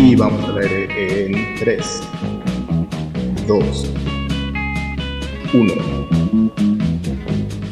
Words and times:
Y 0.00 0.14
vamos 0.14 0.48
a 0.48 0.52
ver 0.52 0.88
en 0.92 1.56
3, 1.58 2.02
2, 3.48 3.92
1. 5.52 6.27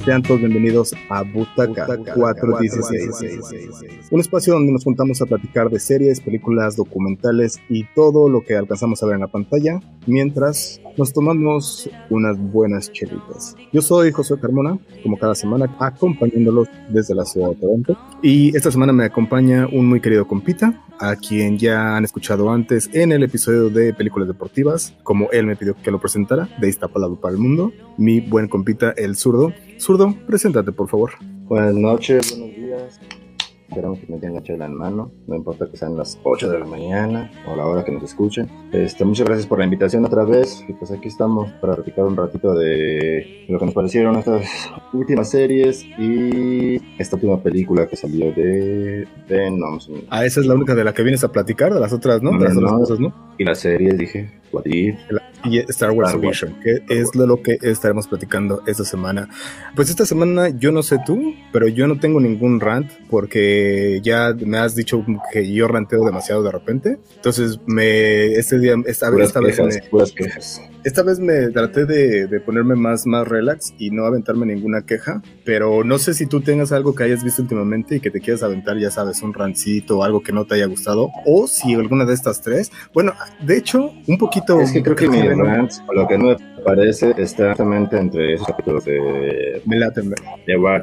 Sean 0.06 0.22
todos 0.22 0.38
bienvenidos 0.38 0.94
a 1.08 1.24
Butaca 1.24 1.84
416, 2.14 4.08
un 4.08 4.20
espacio 4.20 4.52
donde 4.52 4.70
nos 4.70 4.84
juntamos 4.84 5.20
a 5.20 5.26
platicar 5.26 5.68
de 5.68 5.80
series, 5.80 6.20
películas, 6.20 6.76
documentales 6.76 7.58
y 7.68 7.82
todo 7.92 8.28
lo 8.28 8.44
que 8.44 8.54
alcanzamos 8.54 9.02
a 9.02 9.06
ver 9.06 9.16
en 9.16 9.22
la 9.22 9.26
pantalla, 9.26 9.80
mientras 10.06 10.80
nos 10.96 11.12
tomamos 11.12 11.90
unas 12.08 12.38
buenas 12.38 12.92
chelitas. 12.92 13.56
Yo 13.72 13.82
soy 13.82 14.12
José 14.12 14.36
Carmona, 14.40 14.78
como 15.02 15.18
cada 15.18 15.34
semana, 15.34 15.76
acompañándolos 15.80 16.68
desde 16.88 17.12
la 17.16 17.24
ciudad 17.24 17.48
de 17.48 17.56
Toronto. 17.56 17.98
Y 18.22 18.56
esta 18.56 18.70
semana 18.70 18.92
me 18.92 19.06
acompaña 19.06 19.66
un 19.66 19.86
muy 19.86 20.00
querido 20.00 20.28
compita, 20.28 20.84
a 20.98 21.16
quien 21.16 21.58
ya 21.58 21.96
han 21.96 22.04
escuchado 22.04 22.50
antes 22.50 22.88
en 22.92 23.12
el 23.12 23.22
episodio 23.22 23.70
de 23.70 23.92
películas 23.92 24.28
deportivas, 24.28 24.94
como 25.02 25.30
él 25.32 25.46
me 25.46 25.56
pidió 25.56 25.74
que 25.82 25.90
lo 25.90 26.00
presentara, 26.00 26.48
de 26.60 26.68
Iztapalapa 26.68 27.20
para 27.20 27.34
el 27.34 27.40
mundo, 27.40 27.72
mi 27.98 28.20
buen 28.20 28.48
compita, 28.48 28.92
el 28.96 29.16
zurdo. 29.16 29.52
Zurdo, 29.78 30.14
preséntate, 30.26 30.72
por 30.72 30.88
favor. 30.88 31.12
Buenas 31.44 31.74
noches, 31.74 32.36
buenos 32.36 32.56
días. 32.56 33.00
Esperamos 33.68 33.98
que 33.98 34.06
me 34.06 34.18
tengan 34.18 34.42
chela 34.44 34.66
en 34.66 34.74
mano. 34.74 35.10
No 35.26 35.34
importa 35.34 35.68
que 35.68 35.76
sean 35.76 35.96
las 35.96 36.18
8 36.22 36.48
de 36.50 36.60
la 36.60 36.64
mañana 36.64 37.30
o 37.48 37.56
la 37.56 37.66
hora 37.66 37.84
que 37.84 37.90
nos 37.90 38.04
escuchen. 38.04 38.48
Este, 38.72 39.04
muchas 39.04 39.26
gracias 39.26 39.46
por 39.46 39.58
la 39.58 39.64
invitación 39.64 40.04
otra 40.04 40.24
vez. 40.24 40.64
Y 40.68 40.72
pues 40.72 40.92
aquí 40.92 41.08
estamos 41.08 41.50
para 41.60 41.74
platicar 41.74 42.04
un 42.04 42.16
ratito 42.16 42.54
de 42.54 43.44
lo 43.48 43.58
que 43.58 43.64
nos 43.64 43.74
parecieron 43.74 44.16
estas 44.16 44.48
últimas 44.92 45.30
series 45.30 45.84
y 45.98 46.80
esta 46.98 47.16
última 47.16 47.42
película 47.42 47.88
que 47.88 47.96
salió 47.96 48.32
de 48.32 49.06
Venom. 49.28 49.80
Ah, 50.10 50.24
esa 50.24 50.40
es 50.40 50.46
la 50.46 50.54
única 50.54 50.76
de 50.76 50.84
la 50.84 50.94
que 50.94 51.02
vienes 51.02 51.24
a 51.24 51.32
platicar, 51.32 51.74
de 51.74 51.80
las 51.80 51.92
otras, 51.92 52.22
¿no? 52.22 52.38
De 52.38 52.44
las 52.44 52.56
otras 52.56 52.72
cosas, 52.72 53.00
¿no? 53.00 53.34
Y 53.36 53.44
las 53.44 53.58
series, 53.58 53.98
dije, 53.98 54.30
What 54.52 54.64
If 54.66 54.96
y 55.44 55.58
Star 55.70 55.92
Wars 55.92 56.18
Vision, 56.20 56.58
que 56.60 56.82
es 56.88 57.14
lo 57.14 57.42
que 57.42 57.58
estaremos 57.62 58.08
platicando 58.08 58.62
esta 58.66 58.84
semana. 58.84 59.28
Pues 59.74 59.90
esta 59.90 60.04
semana 60.04 60.48
yo 60.48 60.72
no 60.72 60.82
sé 60.82 60.98
tú, 61.04 61.34
pero 61.52 61.68
yo 61.68 61.86
no 61.86 61.98
tengo 61.98 62.20
ningún 62.20 62.60
rant 62.60 62.90
porque 63.08 64.00
ya 64.02 64.34
me 64.38 64.58
has 64.58 64.74
dicho 64.74 65.04
que 65.32 65.52
yo 65.52 65.68
ranteo 65.68 66.04
demasiado 66.04 66.42
de 66.42 66.52
repente. 66.52 66.98
Entonces 67.16 67.60
me 67.66 68.34
este 68.34 68.58
día 68.58 68.74
esta, 68.86 69.08
esta 69.20 69.40
vez 69.40 69.58
me, 69.60 69.82
esta 70.86 71.02
vez 71.02 71.18
me 71.18 71.48
traté 71.48 71.84
de, 71.84 72.40
ponerme 72.46 72.76
más, 72.76 73.06
más 73.06 73.26
relax 73.26 73.74
y 73.76 73.90
no 73.90 74.04
aventarme 74.04 74.46
ninguna 74.46 74.82
queja, 74.82 75.20
pero 75.44 75.82
no 75.82 75.98
sé 75.98 76.14
si 76.14 76.26
tú 76.26 76.42
tengas 76.42 76.70
algo 76.70 76.94
que 76.94 77.02
hayas 77.02 77.24
visto 77.24 77.42
últimamente 77.42 77.96
y 77.96 78.00
que 78.00 78.12
te 78.12 78.20
quieras 78.20 78.44
aventar, 78.44 78.78
ya 78.78 78.92
sabes, 78.92 79.20
un 79.22 79.34
rancito 79.34 79.98
o 79.98 80.04
algo 80.04 80.22
que 80.22 80.32
no 80.32 80.44
te 80.44 80.54
haya 80.54 80.66
gustado, 80.66 81.10
o 81.24 81.48
si 81.48 81.74
alguna 81.74 82.04
de 82.04 82.14
estas 82.14 82.40
tres. 82.40 82.70
Bueno, 82.94 83.14
de 83.40 83.56
hecho, 83.56 83.90
un 84.06 84.16
poquito... 84.16 84.60
Es 84.60 84.70
que 84.70 84.80
creo 84.80 84.94
que 84.94 85.08
mi 85.08 85.20
rant, 85.22 85.72
lo 85.92 86.06
que 86.06 86.18
no 86.18 86.36
parece, 86.66 87.14
está 87.16 87.50
justamente 87.50 87.96
entre 87.96 88.34
esos 88.34 88.46
capítulos 88.46 88.84
de... 88.84 89.62
De 90.46 90.56
What 90.56 90.82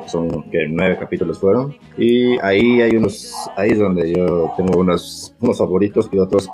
que 0.00 0.08
son 0.08 0.50
que 0.50 0.66
nueve 0.68 0.96
capítulos 0.98 1.38
fueron. 1.38 1.76
Y 1.98 2.38
ahí 2.40 2.80
hay 2.80 2.96
unos 2.96 3.32
ahí 3.56 3.70
es 3.70 3.78
donde 3.78 4.12
yo 4.12 4.52
tengo 4.56 4.78
unos 4.78 5.34
unos 5.40 5.58
favoritos 5.58 6.08
y 6.10 6.18
otros 6.18 6.48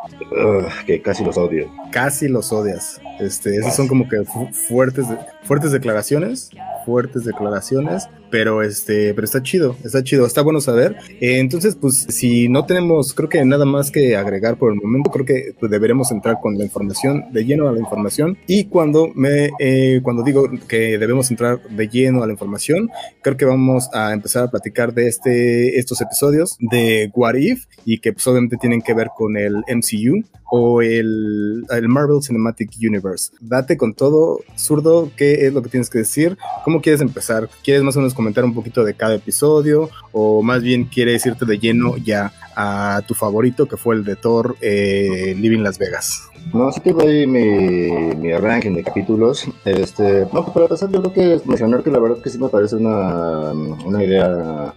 que 0.87 1.01
casi 1.01 1.25
los 1.25 1.39
odio. 1.39 1.71
Casi 1.93 2.29
los 2.29 2.53
odias. 2.53 3.01
Este 3.21 3.57
esos 3.57 3.75
son 3.75 3.89
como 3.89 4.09
que 4.09 4.25
fuertes 4.69 5.07
fuertes 5.45 5.73
declaraciones 5.73 6.51
fuertes 6.85 7.25
declaraciones 7.25 8.09
pero 8.31 8.63
este 8.63 9.13
pero 9.15 9.25
está 9.25 9.43
chido 9.43 9.77
está 9.85 10.03
chido 10.03 10.27
está 10.27 10.43
bueno 10.43 10.61
saber. 10.61 10.97
Eh, 11.21 11.39
entonces 11.39 11.77
pues 11.77 12.07
si 12.09 12.49
no 12.49 12.67
tenemos 12.67 13.15
creo 13.15 13.29
que 13.29 13.45
nada 13.45 13.65
más 13.65 13.91
que 13.91 14.17
agregar 14.17 14.57
por 14.57 14.73
el 14.73 14.81
momento 14.81 15.11
creo 15.11 15.25
que 15.25 15.55
pues, 15.59 15.71
deberemos 15.71 16.11
entrar 16.11 16.39
con 16.41 16.59
la 16.59 16.65
información 16.65 17.33
de 17.33 17.45
lleno 17.45 17.69
a 17.69 17.73
la 17.73 17.79
información 17.79 18.39
y 18.49 18.65
cuando 18.65 19.13
me 19.15 19.51
eh, 19.61 20.01
cuando 20.03 20.25
digo 20.25 20.51
que 20.67 20.99
debemos 20.99 21.31
entrar 21.31 21.61
de 21.69 21.89
lleno 21.89 22.23
a 22.23 22.27
la 22.27 22.33
información 22.33 22.91
creo 23.23 23.37
que 23.37 23.45
vamos 23.45 23.89
a 23.93 24.13
empezar 24.13 24.45
a 24.45 24.51
platicar 24.51 24.95
de 24.95 25.07
este, 25.07 25.79
estos 25.79 26.01
episodios 26.01 26.57
de 26.59 27.11
What 27.15 27.35
If 27.35 27.67
y 27.85 27.99
que 27.99 28.13
pues, 28.13 28.27
obviamente 28.27 28.57
tienen 28.57 28.81
que 28.81 28.95
ver 28.95 29.09
con 29.15 29.37
el 29.37 29.57
MCU 29.69 30.25
o 30.51 30.81
el, 30.81 31.65
el, 31.71 31.89
Marvel 31.89 32.23
Cinematic 32.23 32.71
Universe. 32.81 33.33
Date 33.41 33.77
con 33.77 33.93
todo, 33.93 34.41
zurdo, 34.57 35.11
qué 35.15 35.47
es 35.47 35.53
lo 35.53 35.63
que 35.63 35.69
tienes 35.69 35.91
que 35.91 35.99
decir, 35.99 36.39
cómo 36.65 36.81
quieres 36.81 37.03
empezar, 37.03 37.51
quieres 37.63 37.83
más 37.83 37.97
o 37.97 38.01
menos 38.01 38.15
comentar 38.15 38.45
un 38.45 38.55
poquito 38.55 38.83
de 38.83 38.95
cada 38.95 39.17
episodio 39.17 39.91
o 40.13 40.43
más 40.43 40.63
bien 40.63 40.85
quieres 40.85 41.27
irte 41.27 41.45
de 41.45 41.59
lleno 41.59 41.97
ya 41.99 42.33
a 42.57 43.03
tu 43.07 43.15
favorito 43.15 43.69
que 43.69 43.77
fue 43.77 43.95
el 43.95 44.05
de 44.05 44.17
Thor 44.17 44.57
eh, 44.61 45.35
Living 45.39 45.63
Las 45.63 45.79
Vegas. 45.79 46.29
No, 46.53 46.73
sí 46.73 46.81
que 46.81 46.93
doy 46.93 47.27
mi, 47.27 48.15
mi 48.17 48.33
ranking 48.39 48.73
de 48.73 48.85
capítulos. 48.85 49.45
Este, 49.65 50.27
no, 50.33 50.47
para 50.53 50.69
pasar, 50.69 50.91
yo 50.91 51.03
creo 51.03 51.13
que 51.13 51.49
mencionar 51.49 51.83
que 51.83 51.91
la 51.91 51.99
verdad 51.99 52.19
que 52.23 52.31
sí 52.31 52.39
me 52.39 52.49
parece 52.49 52.77
una, 52.77 53.53
una 53.53 54.05
idea 54.05 54.75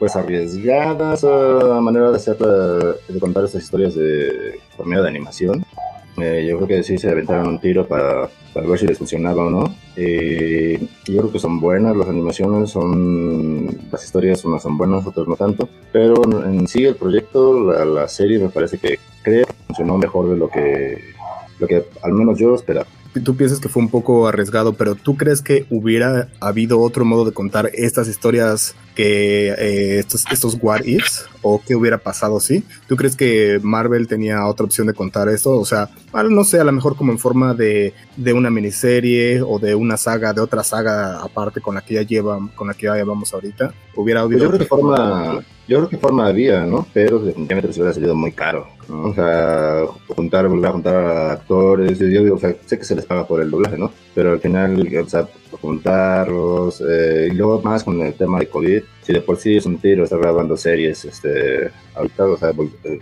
pues 0.00 0.16
arriesgada, 0.16 1.14
esa 1.14 1.80
manera 1.80 2.10
de 2.10 2.16
hacer, 2.16 2.36
de 2.38 3.20
contar 3.20 3.44
estas 3.44 3.62
historias 3.62 3.94
de, 3.94 4.58
por 4.76 4.86
medio 4.86 5.02
de 5.02 5.10
animación. 5.10 5.64
Eh, 6.16 6.46
yo 6.48 6.56
creo 6.56 6.68
que 6.68 6.82
sí 6.82 6.98
se 6.98 7.08
aventaron 7.08 7.46
un 7.46 7.60
tiro 7.60 7.86
para, 7.86 8.28
para 8.52 8.66
ver 8.66 8.78
si 8.78 8.86
les 8.86 8.98
funcionaba 8.98 9.44
o 9.44 9.50
no. 9.50 9.74
Eh, 9.96 10.78
yo 11.06 11.20
creo 11.20 11.32
que 11.32 11.38
son 11.38 11.60
buenas 11.60 11.96
las 11.96 12.08
animaciones, 12.08 12.70
son 12.70 13.66
las 13.92 14.02
historias 14.02 14.44
unas 14.44 14.62
son 14.62 14.78
buenas, 14.78 15.06
otras 15.06 15.28
no 15.28 15.36
tanto. 15.36 15.68
Pero 15.92 16.14
en 16.44 16.66
sí 16.66 16.84
el 16.84 16.96
proyecto, 16.96 17.70
la, 17.70 17.84
la 17.84 18.08
serie 18.08 18.38
me 18.38 18.48
parece 18.48 18.78
que 18.78 18.98
creo 19.22 19.46
que 19.46 19.52
funcionó 19.66 19.98
mejor 19.98 20.30
de 20.30 20.36
lo 20.36 20.48
que, 20.48 20.98
lo 21.58 21.66
que 21.66 21.84
al 22.02 22.12
menos 22.12 22.38
yo 22.38 22.54
esperaba 22.54 22.86
tú 23.24 23.36
piensas 23.36 23.58
que 23.58 23.68
fue 23.68 23.82
un 23.82 23.88
poco 23.88 24.28
arriesgado, 24.28 24.74
pero 24.74 24.94
¿tú 24.94 25.16
crees 25.16 25.42
que 25.42 25.66
hubiera 25.70 26.28
habido 26.38 26.80
otro 26.80 27.04
modo 27.04 27.24
de 27.24 27.32
contar 27.32 27.70
estas 27.74 28.06
historias 28.06 28.76
que 28.94 29.48
eh, 29.48 29.98
estos, 29.98 30.24
estos 30.30 30.56
what 30.60 30.84
ifs? 30.84 31.26
¿O 31.42 31.60
qué 31.66 31.74
hubiera 31.74 31.98
pasado 31.98 32.38
si? 32.38 32.64
¿Tú 32.86 32.96
crees 32.96 33.16
que 33.16 33.58
Marvel 33.62 34.06
tenía 34.06 34.46
otra 34.46 34.66
opción 34.66 34.86
de 34.86 34.94
contar 34.94 35.28
esto? 35.28 35.58
O 35.58 35.64
sea, 35.64 35.88
no 36.28 36.44
sé, 36.44 36.60
a 36.60 36.64
lo 36.64 36.72
mejor 36.72 36.96
como 36.96 37.10
en 37.10 37.18
forma 37.18 37.54
de, 37.54 37.94
de 38.16 38.32
una 38.32 38.50
miniserie 38.50 39.42
o 39.42 39.58
de 39.58 39.74
una 39.74 39.96
saga, 39.96 40.32
de 40.32 40.40
otra 40.42 40.62
saga 40.62 41.20
aparte 41.22 41.60
con 41.60 41.74
la 41.74 41.80
que 41.80 41.94
ya 41.94 42.02
llevan, 42.02 42.48
con 42.48 42.68
la 42.68 42.74
que 42.74 42.86
ya 42.86 42.94
llevamos 42.94 43.32
ahorita. 43.32 43.72
¿Hubiera 43.96 44.20
habido 44.20 44.40
pues 44.40 44.50
creo 44.50 44.60
que 44.60 44.66
forma, 44.66 45.42
yo 45.70 45.76
creo 45.78 45.88
que 45.88 45.98
forma 45.98 46.26
había, 46.26 46.66
¿no? 46.66 46.84
Pero 46.92 47.20
definitivamente 47.20 47.72
se 47.72 47.80
hubiera 47.80 47.94
salido 47.94 48.16
muy 48.16 48.32
caro. 48.32 48.66
O 48.88 49.14
sea, 49.14 49.84
juntar, 50.16 50.48
volver 50.48 50.66
a 50.66 50.72
juntar 50.72 50.96
a 50.96 51.32
actores, 51.32 51.96
yo 52.00 52.06
digo, 52.06 52.34
o 52.34 52.38
sea, 52.40 52.56
sé 52.66 52.76
que 52.76 52.84
se 52.84 52.96
les 52.96 53.06
paga 53.06 53.24
por 53.24 53.40
el 53.40 53.52
doblaje, 53.52 53.78
¿no? 53.78 53.92
Pero 54.12 54.32
al 54.32 54.40
final, 54.40 54.84
o 55.00 55.08
sea, 55.08 55.28
juntarlos, 55.60 56.82
eh, 56.88 57.28
y 57.30 57.34
luego 57.36 57.62
más 57.62 57.84
con 57.84 58.02
el 58.02 58.14
tema 58.14 58.40
de 58.40 58.48
COVID, 58.48 58.82
si 59.02 59.12
de 59.12 59.20
por 59.20 59.36
sí 59.36 59.58
es 59.58 59.66
un 59.66 59.78
tiro 59.78 60.02
estar 60.02 60.18
grabando 60.18 60.56
series, 60.56 61.04
este, 61.04 61.70
ahorita, 61.94 62.24
o 62.24 62.36
sea, 62.36 62.50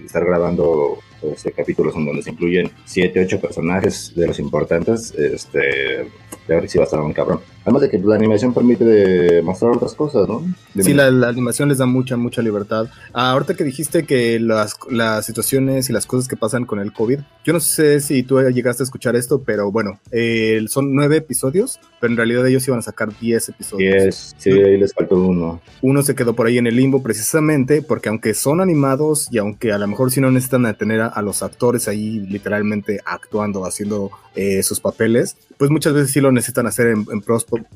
estar 0.04 0.26
grabando 0.26 0.98
este, 1.22 1.52
capítulos 1.52 1.94
en 1.96 2.06
donde 2.06 2.22
se 2.22 2.30
incluyen 2.30 2.70
7, 2.84 3.24
8 3.24 3.40
personajes 3.40 4.12
de 4.14 4.26
los 4.26 4.38
importantes, 4.38 5.12
este, 5.14 6.08
ver 6.46 6.68
si 6.68 6.78
va 6.78 6.84
a 6.84 6.86
estar 6.86 7.00
un 7.00 7.12
cabrón. 7.12 7.40
Además 7.64 7.82
de 7.82 7.90
que 7.90 7.98
la 7.98 8.14
animación 8.14 8.54
permite 8.54 9.42
mostrar 9.42 9.72
otras 9.72 9.94
cosas, 9.94 10.26
¿no? 10.26 10.42
Sí, 10.80 10.94
la, 10.94 11.28
animación 11.28 11.68
les 11.68 11.76
da 11.76 11.84
mucha, 11.84 12.16
mucha 12.16 12.40
libertad. 12.40 12.86
Ah, 13.12 13.32
ahorita 13.32 13.54
que 13.54 13.64
dijiste 13.64 14.04
que 14.04 14.40
las, 14.40 14.78
las 14.90 15.26
situaciones 15.26 15.90
y 15.90 15.92
las 15.92 16.06
cosas 16.06 16.28
que 16.28 16.36
pasan 16.36 16.64
con 16.64 16.78
el 16.78 16.94
COVID, 16.94 17.18
yo 17.44 17.52
no 17.52 17.60
sé 17.60 18.00
si 18.00 18.22
tú 18.22 18.40
llegaste 18.40 18.82
a 18.82 18.84
escuchar 18.84 19.16
esto, 19.16 19.42
pero 19.44 19.70
bueno, 19.70 20.00
eh, 20.12 20.64
son 20.68 20.94
nueve 20.94 21.18
episodios, 21.18 21.78
pero 22.00 22.10
en 22.10 22.16
realidad 22.16 22.46
ellos 22.46 22.66
iban 22.66 22.78
a 22.78 22.82
sacar 22.82 23.10
diez 23.20 23.50
episodios. 23.50 24.02
Diez, 24.02 24.34
sí, 24.38 24.50
ahí 24.50 24.78
les 24.78 24.94
faltó 24.94 25.16
uno. 25.16 25.60
Uno 25.82 26.02
se 26.02 26.14
quedó 26.14 26.34
por 26.34 26.46
ahí 26.46 26.56
en 26.56 26.66
el 26.66 26.76
limbo 26.76 27.02
precisamente 27.02 27.82
porque 27.82 28.08
aunque 28.08 28.32
son 28.32 28.62
animados 28.62 29.28
y 29.30 29.38
aunque 29.38 29.72
a 29.72 29.78
lo 29.78 29.86
mejor 29.86 30.10
si 30.10 30.22
no 30.22 30.30
necesitan 30.30 30.74
tener 30.78 31.02
a, 31.14 31.22
los 31.22 31.42
actores 31.42 31.88
ahí 31.88 32.20
literalmente 32.20 33.00
actuando, 33.04 33.64
haciendo 33.64 34.10
eh, 34.34 34.62
sus 34.62 34.80
papeles, 34.80 35.36
pues 35.56 35.70
muchas 35.70 35.92
veces 35.92 36.12
sí 36.12 36.20
lo 36.20 36.30
necesitan 36.30 36.66
hacer 36.66 36.88
en, 36.88 37.06
en 37.10 37.22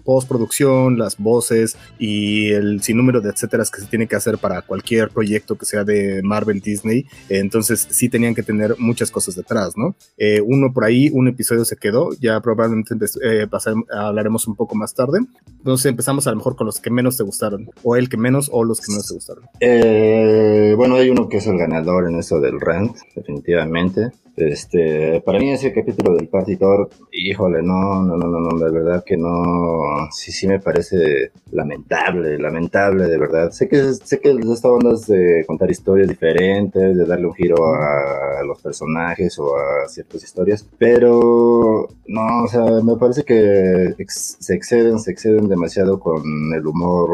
postproducción, 0.04 0.98
las 0.98 1.18
voces 1.18 1.76
y 1.98 2.50
el 2.50 2.82
sinnúmero 2.82 3.20
de 3.20 3.30
etcétera 3.30 3.64
que 3.72 3.80
se 3.80 3.86
tiene 3.86 4.06
que 4.06 4.16
hacer 4.16 4.38
para 4.38 4.62
cualquier 4.62 5.10
proyecto 5.10 5.56
que 5.56 5.66
sea 5.66 5.84
de 5.84 6.22
Marvel 6.22 6.60
Disney. 6.60 7.06
Entonces 7.28 7.86
sí 7.90 8.08
tenían 8.08 8.34
que 8.34 8.42
tener 8.42 8.76
muchas 8.78 9.10
cosas 9.10 9.36
detrás, 9.36 9.76
¿no? 9.76 9.94
Eh, 10.16 10.40
uno 10.40 10.72
por 10.72 10.84
ahí, 10.84 11.10
un 11.12 11.28
episodio 11.28 11.64
se 11.64 11.76
quedó, 11.76 12.10
ya 12.20 12.40
probablemente 12.40 12.94
eh, 13.22 13.46
hablaremos 13.90 14.46
un 14.46 14.56
poco 14.56 14.74
más 14.74 14.94
tarde. 14.94 15.20
Entonces 15.58 15.86
empezamos 15.86 16.26
a 16.26 16.30
lo 16.30 16.36
mejor 16.36 16.56
con 16.56 16.66
los 16.66 16.80
que 16.80 16.90
menos 16.90 17.16
te 17.16 17.22
gustaron 17.22 17.68
o 17.82 17.96
el 17.96 18.08
que 18.08 18.16
menos 18.16 18.48
o 18.52 18.64
los 18.64 18.80
que 18.80 18.90
menos 18.90 19.06
te 19.06 19.14
gustaron? 19.14 19.44
Eh, 19.60 20.74
bueno, 20.76 20.96
hay 20.96 21.10
uno 21.10 21.28
que 21.28 21.38
es 21.38 21.46
el 21.46 21.58
ganador 21.58 22.08
en 22.08 22.18
eso 22.18 22.40
del 22.40 22.60
rant, 22.60 22.96
definitivamente. 23.22 24.10
Este, 24.34 25.20
para 25.20 25.38
mí 25.38 25.50
ese 25.50 25.74
capítulo 25.74 26.16
del 26.16 26.28
partitor, 26.28 26.88
híjole, 27.12 27.62
no, 27.62 28.02
no, 28.02 28.16
no, 28.16 28.26
no, 28.28 28.40
no, 28.40 28.58
de 28.58 28.70
verdad 28.70 29.04
que 29.04 29.16
no, 29.16 30.08
sí, 30.10 30.32
sí 30.32 30.46
me 30.46 30.58
parece 30.58 31.32
lamentable, 31.50 32.38
lamentable, 32.38 33.08
de 33.08 33.18
verdad. 33.18 33.50
Sé 33.50 33.68
que, 33.68 33.92
sé 33.92 34.20
que 34.20 34.30
esta 34.30 34.72
onda 34.72 34.94
es 34.94 35.06
de 35.06 35.44
contar 35.46 35.70
historias 35.70 36.08
diferentes, 36.08 36.96
de 36.96 37.04
darle 37.04 37.26
un 37.26 37.34
giro 37.34 37.56
a, 37.74 38.42
los 38.42 38.60
personajes 38.60 39.38
o 39.38 39.54
a 39.54 39.86
ciertas 39.88 40.24
historias, 40.24 40.66
pero 40.78 41.88
no, 42.06 42.44
o 42.44 42.48
sea, 42.48 42.64
me 42.82 42.96
parece 42.96 43.22
que 43.24 43.94
se 44.08 44.54
exceden, 44.54 44.98
se 44.98 45.12
exceden 45.12 45.46
demasiado 45.48 46.00
con 46.00 46.22
el 46.52 46.66
humor 46.66 47.10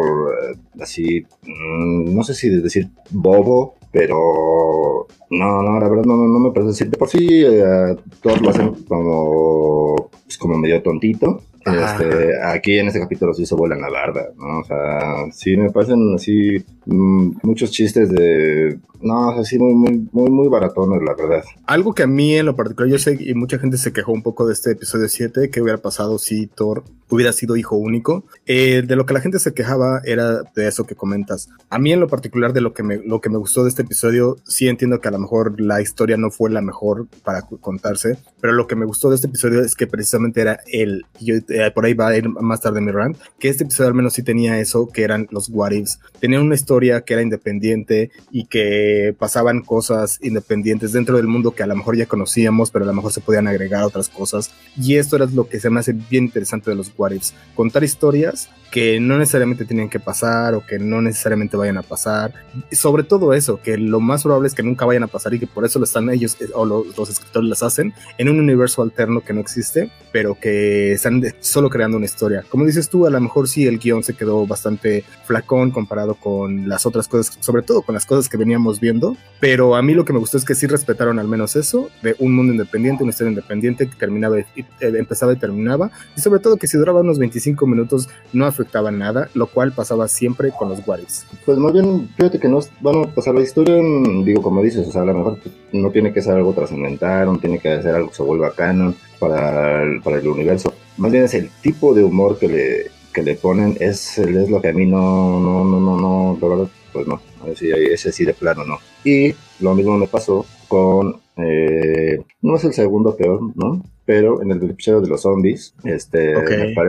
eh, 0.52 0.56
así, 0.80 1.26
mm, 1.42 2.14
no 2.14 2.22
sé 2.22 2.34
si 2.34 2.48
decir 2.48 2.88
bobo, 3.10 3.74
pero 3.90 5.06
no, 5.30 5.62
no, 5.62 5.80
la 5.80 5.88
verdad 5.88 6.04
no, 6.04 6.16
no 6.16 6.38
me 6.38 6.50
parece 6.50 6.68
decir. 6.68 6.90
De 6.90 6.96
por 6.96 7.08
sí, 7.08 7.26
eh, 7.44 7.96
todos 8.22 8.40
lo 8.40 8.50
hacen 8.50 8.74
como, 8.84 10.10
pues, 10.24 10.38
como 10.38 10.58
medio 10.58 10.82
tontito. 10.82 11.42
Este, 11.64 12.42
aquí 12.42 12.78
en 12.78 12.88
este 12.88 13.00
capítulo 13.00 13.34
sí 13.34 13.44
se 13.44 13.54
vuelan 13.54 13.80
la 13.80 13.90
barda, 13.90 14.28
¿no? 14.36 14.60
O 14.60 14.64
sea, 14.64 15.30
sí 15.32 15.56
me 15.56 15.70
parecen 15.70 16.14
así 16.14 16.64
mm, 16.86 17.38
muchos 17.42 17.70
chistes 17.70 18.10
de 18.10 18.78
no, 19.00 19.30
así 19.30 19.58
muy, 19.58 19.74
muy, 19.74 20.08
muy, 20.10 20.30
muy 20.30 20.48
baratones, 20.48 21.00
la 21.02 21.14
verdad. 21.14 21.44
Algo 21.66 21.94
que 21.94 22.02
a 22.02 22.06
mí 22.06 22.34
en 22.34 22.46
lo 22.46 22.56
particular, 22.56 22.90
yo 22.90 22.98
sé, 22.98 23.16
y 23.20 23.34
mucha 23.34 23.58
gente 23.58 23.78
se 23.78 23.92
quejó 23.92 24.12
un 24.12 24.22
poco 24.22 24.46
de 24.46 24.52
este 24.52 24.72
episodio 24.72 25.08
7, 25.08 25.50
que 25.50 25.60
hubiera 25.60 25.78
pasado 25.78 26.18
si 26.18 26.46
Thor 26.48 26.82
hubiera 27.10 27.32
sido 27.32 27.56
hijo 27.56 27.76
único. 27.76 28.24
Eh, 28.46 28.82
de 28.86 28.96
lo 28.96 29.06
que 29.06 29.14
la 29.14 29.20
gente 29.20 29.38
se 29.38 29.54
quejaba 29.54 30.00
era 30.04 30.42
de 30.54 30.68
eso 30.68 30.84
que 30.84 30.94
comentas. 30.94 31.48
A 31.70 31.78
mí 31.78 31.92
en 31.92 32.00
lo 32.00 32.08
particular, 32.08 32.52
de 32.52 32.60
lo 32.60 32.72
que, 32.72 32.82
me, 32.82 32.96
lo 32.96 33.20
que 33.20 33.30
me 33.30 33.38
gustó 33.38 33.62
de 33.62 33.70
este 33.70 33.82
episodio, 33.82 34.36
sí 34.44 34.68
entiendo 34.68 35.00
que 35.00 35.08
a 35.08 35.12
lo 35.12 35.18
mejor 35.18 35.60
la 35.60 35.80
historia 35.80 36.16
no 36.16 36.30
fue 36.30 36.50
la 36.50 36.60
mejor 36.60 37.06
para 37.24 37.42
contarse, 37.42 38.18
pero 38.40 38.52
lo 38.52 38.66
que 38.66 38.76
me 38.76 38.84
gustó 38.84 39.10
de 39.10 39.16
este 39.16 39.28
episodio 39.28 39.62
es 39.62 39.74
que 39.74 39.86
precisamente 39.86 40.40
era 40.40 40.60
él, 40.66 41.06
y 41.20 41.26
yo, 41.26 41.34
eh, 41.48 41.70
por 41.74 41.84
ahí 41.84 41.94
va 41.94 42.08
a 42.08 42.16
ir 42.16 42.28
más 42.28 42.60
tarde 42.60 42.80
mi 42.80 42.90
rant, 42.90 43.16
que 43.38 43.48
este 43.48 43.64
episodio 43.64 43.88
al 43.88 43.94
menos 43.94 44.14
sí 44.14 44.22
tenía 44.22 44.58
eso, 44.58 44.88
que 44.88 45.02
eran 45.02 45.26
los 45.30 45.48
what 45.48 45.72
ifs. 45.72 45.98
Tenía 46.20 46.40
una 46.40 46.54
historia 46.54 47.02
que 47.02 47.14
era 47.14 47.22
independiente 47.22 48.10
y 48.30 48.44
que 48.46 49.14
pasaban 49.18 49.62
cosas 49.62 50.18
independientes 50.22 50.92
dentro 50.92 51.16
del 51.16 51.26
mundo 51.26 51.52
que 51.52 51.62
a 51.62 51.66
lo 51.66 51.76
mejor 51.76 51.96
ya 51.96 52.06
conocíamos, 52.06 52.70
pero 52.70 52.84
a 52.84 52.88
lo 52.88 52.94
mejor 52.94 53.12
se 53.12 53.20
podían 53.20 53.46
agregar 53.46 53.84
otras 53.84 54.08
cosas. 54.08 54.50
Y 54.76 54.96
esto 54.96 55.16
era 55.16 55.26
lo 55.26 55.48
que 55.48 55.60
se 55.60 55.70
me 55.70 55.80
hace 55.80 55.92
bien 55.92 56.24
interesante 56.24 56.70
de 56.70 56.76
los 56.76 56.92
What 56.96 57.12
Ifs. 57.12 57.34
Contar 57.54 57.84
historias 57.84 58.48
que 58.70 59.00
no 59.00 59.18
necesariamente 59.18 59.64
tienen 59.64 59.88
que 59.88 59.98
pasar 59.98 60.54
o 60.54 60.64
que 60.66 60.78
no 60.78 61.00
necesariamente 61.00 61.56
vayan 61.56 61.78
a 61.78 61.82
pasar. 61.82 62.34
Sobre 62.70 63.02
todo 63.02 63.32
eso, 63.32 63.60
que 63.62 63.78
lo 63.78 64.00
más 64.00 64.22
probable 64.22 64.48
es 64.48 64.54
que 64.54 64.62
nunca 64.62 64.84
vayan 64.84 65.04
a 65.04 65.06
pasar 65.06 65.34
y 65.34 65.38
que 65.38 65.46
por 65.46 65.64
eso 65.64 65.78
lo 65.78 65.84
están 65.84 66.10
ellos 66.10 66.36
eh, 66.40 66.48
o 66.54 66.64
los 66.64 67.10
escritores 67.10 67.48
las 67.48 67.62
hacen 67.62 67.94
en 68.18 68.28
un 68.28 68.38
universo 68.38 68.82
alterno 68.82 69.22
que 69.22 69.32
no 69.32 69.40
existe, 69.40 69.90
pero 70.12 70.38
que 70.38 70.92
están 70.92 71.22
solo 71.40 71.70
creando 71.70 71.96
una 71.96 72.06
historia. 72.06 72.44
Como 72.48 72.64
dices 72.64 72.88
tú, 72.88 73.06
a 73.06 73.10
lo 73.10 73.20
mejor 73.20 73.48
sí 73.48 73.66
el 73.66 73.78
guion 73.78 74.02
se 74.02 74.14
quedó 74.14 74.46
bastante 74.46 75.04
flacón 75.24 75.70
comparado 75.70 76.14
con 76.14 76.68
las 76.68 76.86
otras 76.86 77.08
cosas, 77.08 77.36
sobre 77.40 77.62
todo 77.62 77.82
con 77.82 77.94
las 77.94 78.06
cosas 78.06 78.28
que 78.28 78.36
veníamos 78.36 78.80
viendo, 78.80 79.16
pero 79.40 79.76
a 79.76 79.82
mí 79.82 79.94
lo 79.94 80.04
que 80.04 80.12
me 80.12 80.18
gustó 80.18 80.38
es 80.38 80.44
que 80.44 80.54
sí 80.54 80.66
respetaron 80.66 81.18
al 81.18 81.28
menos 81.28 81.56
eso, 81.56 81.90
de 82.02 82.16
un 82.18 82.34
mundo 82.34 82.52
independiente, 82.52 83.02
una 83.02 83.10
historia 83.10 83.30
independiente 83.30 83.88
que 83.88 83.96
terminaba, 83.96 84.40
y, 84.40 84.60
eh, 84.60 84.64
empezaba 84.80 85.32
y 85.32 85.36
terminaba, 85.36 85.90
y 86.16 86.20
sobre 86.20 86.40
todo 86.40 86.56
que 86.56 86.66
si 86.66 86.76
duraba 86.76 87.00
unos 87.00 87.18
25 87.18 87.66
minutos 87.66 88.08
no 88.32 88.46
afectaba 88.46 88.90
nada, 88.90 89.28
lo 89.34 89.46
cual 89.46 89.72
pasaba 89.72 90.08
siempre 90.08 90.50
con 90.56 90.68
los 90.68 90.86
Warriors. 90.86 91.26
Pues 91.44 91.58
más 91.58 91.72
bien, 91.72 92.08
fíjate 92.16 92.38
que 92.38 92.48
no 92.48 92.60
van 92.80 93.04
a 93.04 93.14
pasar 93.14 93.34
la 93.34 93.42
historia, 93.42 93.76
digo, 94.24 94.42
como 94.42 94.62
dices, 94.62 94.86
o 94.88 94.92
sea, 94.92 95.02
a 95.02 95.06
lo 95.06 95.14
mejor 95.14 95.38
no 95.72 95.90
tiene 95.90 96.12
que 96.12 96.22
ser 96.22 96.34
algo 96.34 96.52
trascendental, 96.52 97.26
no 97.26 97.38
tiene 97.38 97.58
que 97.58 97.82
ser 97.82 97.94
algo 97.94 98.08
que 98.08 98.14
se 98.14 98.22
vuelva 98.22 98.52
canon 98.52 98.94
para 99.18 99.68
para 100.02 100.18
el 100.18 100.28
universo, 100.28 100.72
más 100.98 101.10
bien 101.10 101.24
es 101.24 101.34
el 101.34 101.50
tipo 101.62 101.94
de 101.94 102.04
humor 102.04 102.38
que 102.38 102.48
le, 102.48 102.90
que 103.12 103.22
le 103.22 103.34
ponen, 103.34 103.76
es, 103.80 104.18
es 104.18 104.50
lo 104.50 104.60
que 104.60 104.68
a 104.68 104.72
mí 104.72 104.86
no, 104.86 105.40
no, 105.40 105.64
no, 105.64 105.80
no, 105.80 106.00
no, 106.00 106.38
la 106.40 106.48
verdad, 106.48 106.70
pues 106.92 107.06
no, 107.06 107.20
ese 107.46 108.12
sí 108.12 108.24
de 108.24 108.34
plano 108.34 108.64
no. 108.64 108.78
Y 109.04 109.34
lo 109.60 109.74
mismo 109.74 109.96
me 109.96 110.06
pasó 110.06 110.44
con, 110.68 111.20
eh, 111.38 112.20
no 112.42 112.56
es 112.56 112.64
el 112.64 112.72
segundo 112.72 113.16
peor, 113.16 113.40
¿no? 113.54 113.82
Pero 114.04 114.42
en 114.42 114.50
el 114.50 114.70
episodio 114.70 115.00
de 115.02 115.08
los 115.08 115.20
zombies, 115.20 115.74
este, 115.84 116.34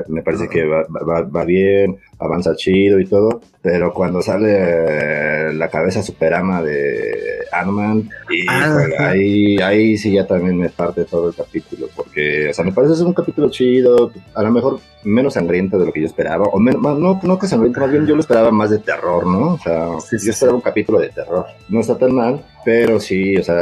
me, 0.07 0.21
parece 0.23 0.47
que 0.47 0.65
va, 0.65 0.85
va, 0.87 1.43
bien, 1.43 1.97
avanza 2.17 2.55
chido 2.55 2.97
y 2.99 3.05
todo, 3.05 3.41
pero 3.61 3.93
cuando 3.93 4.21
sale 4.21 5.53
la 5.53 5.67
cabeza 5.67 6.01
superama 6.01 6.63
de 6.63 7.43
Ant-Man, 7.51 8.09
y 8.29 8.45
ah, 8.47 8.87
ahí, 8.99 9.57
ahí 9.57 9.97
sí 9.97 10.13
ya 10.13 10.25
también 10.25 10.57
me 10.57 10.69
parte 10.69 11.03
todo 11.03 11.27
el 11.27 11.35
capítulo, 11.35 11.87
porque, 11.93 12.49
o 12.49 12.53
sea, 12.53 12.63
me 12.63 12.71
parece 12.71 12.93
es 12.93 13.01
un 13.01 13.13
capítulo 13.13 13.49
chido, 13.49 14.13
a 14.33 14.41
lo 14.41 14.51
mejor 14.51 14.79
menos 15.03 15.33
sangriento 15.33 15.77
de 15.77 15.87
lo 15.87 15.91
que 15.91 15.99
yo 15.99 16.07
esperaba, 16.07 16.45
o 16.45 16.57
menos, 16.57 16.81
no, 16.81 17.19
no 17.21 17.39
que 17.39 17.47
sangriento, 17.47 17.81
más 17.81 17.91
bien 17.91 18.07
yo 18.07 18.15
lo 18.15 18.21
esperaba 18.21 18.49
más 18.51 18.69
de 18.69 18.79
terror, 18.79 19.27
¿no? 19.27 19.55
O 19.55 19.59
sea, 19.59 19.89
yo 20.09 20.31
esperaba 20.31 20.55
un 20.55 20.61
capítulo 20.61 20.99
de 20.99 21.09
terror. 21.09 21.45
No 21.67 21.81
está 21.81 21.97
tan 21.97 22.15
mal, 22.15 22.41
pero 22.63 22.99
sí, 22.99 23.35
o 23.37 23.43
sea, 23.43 23.61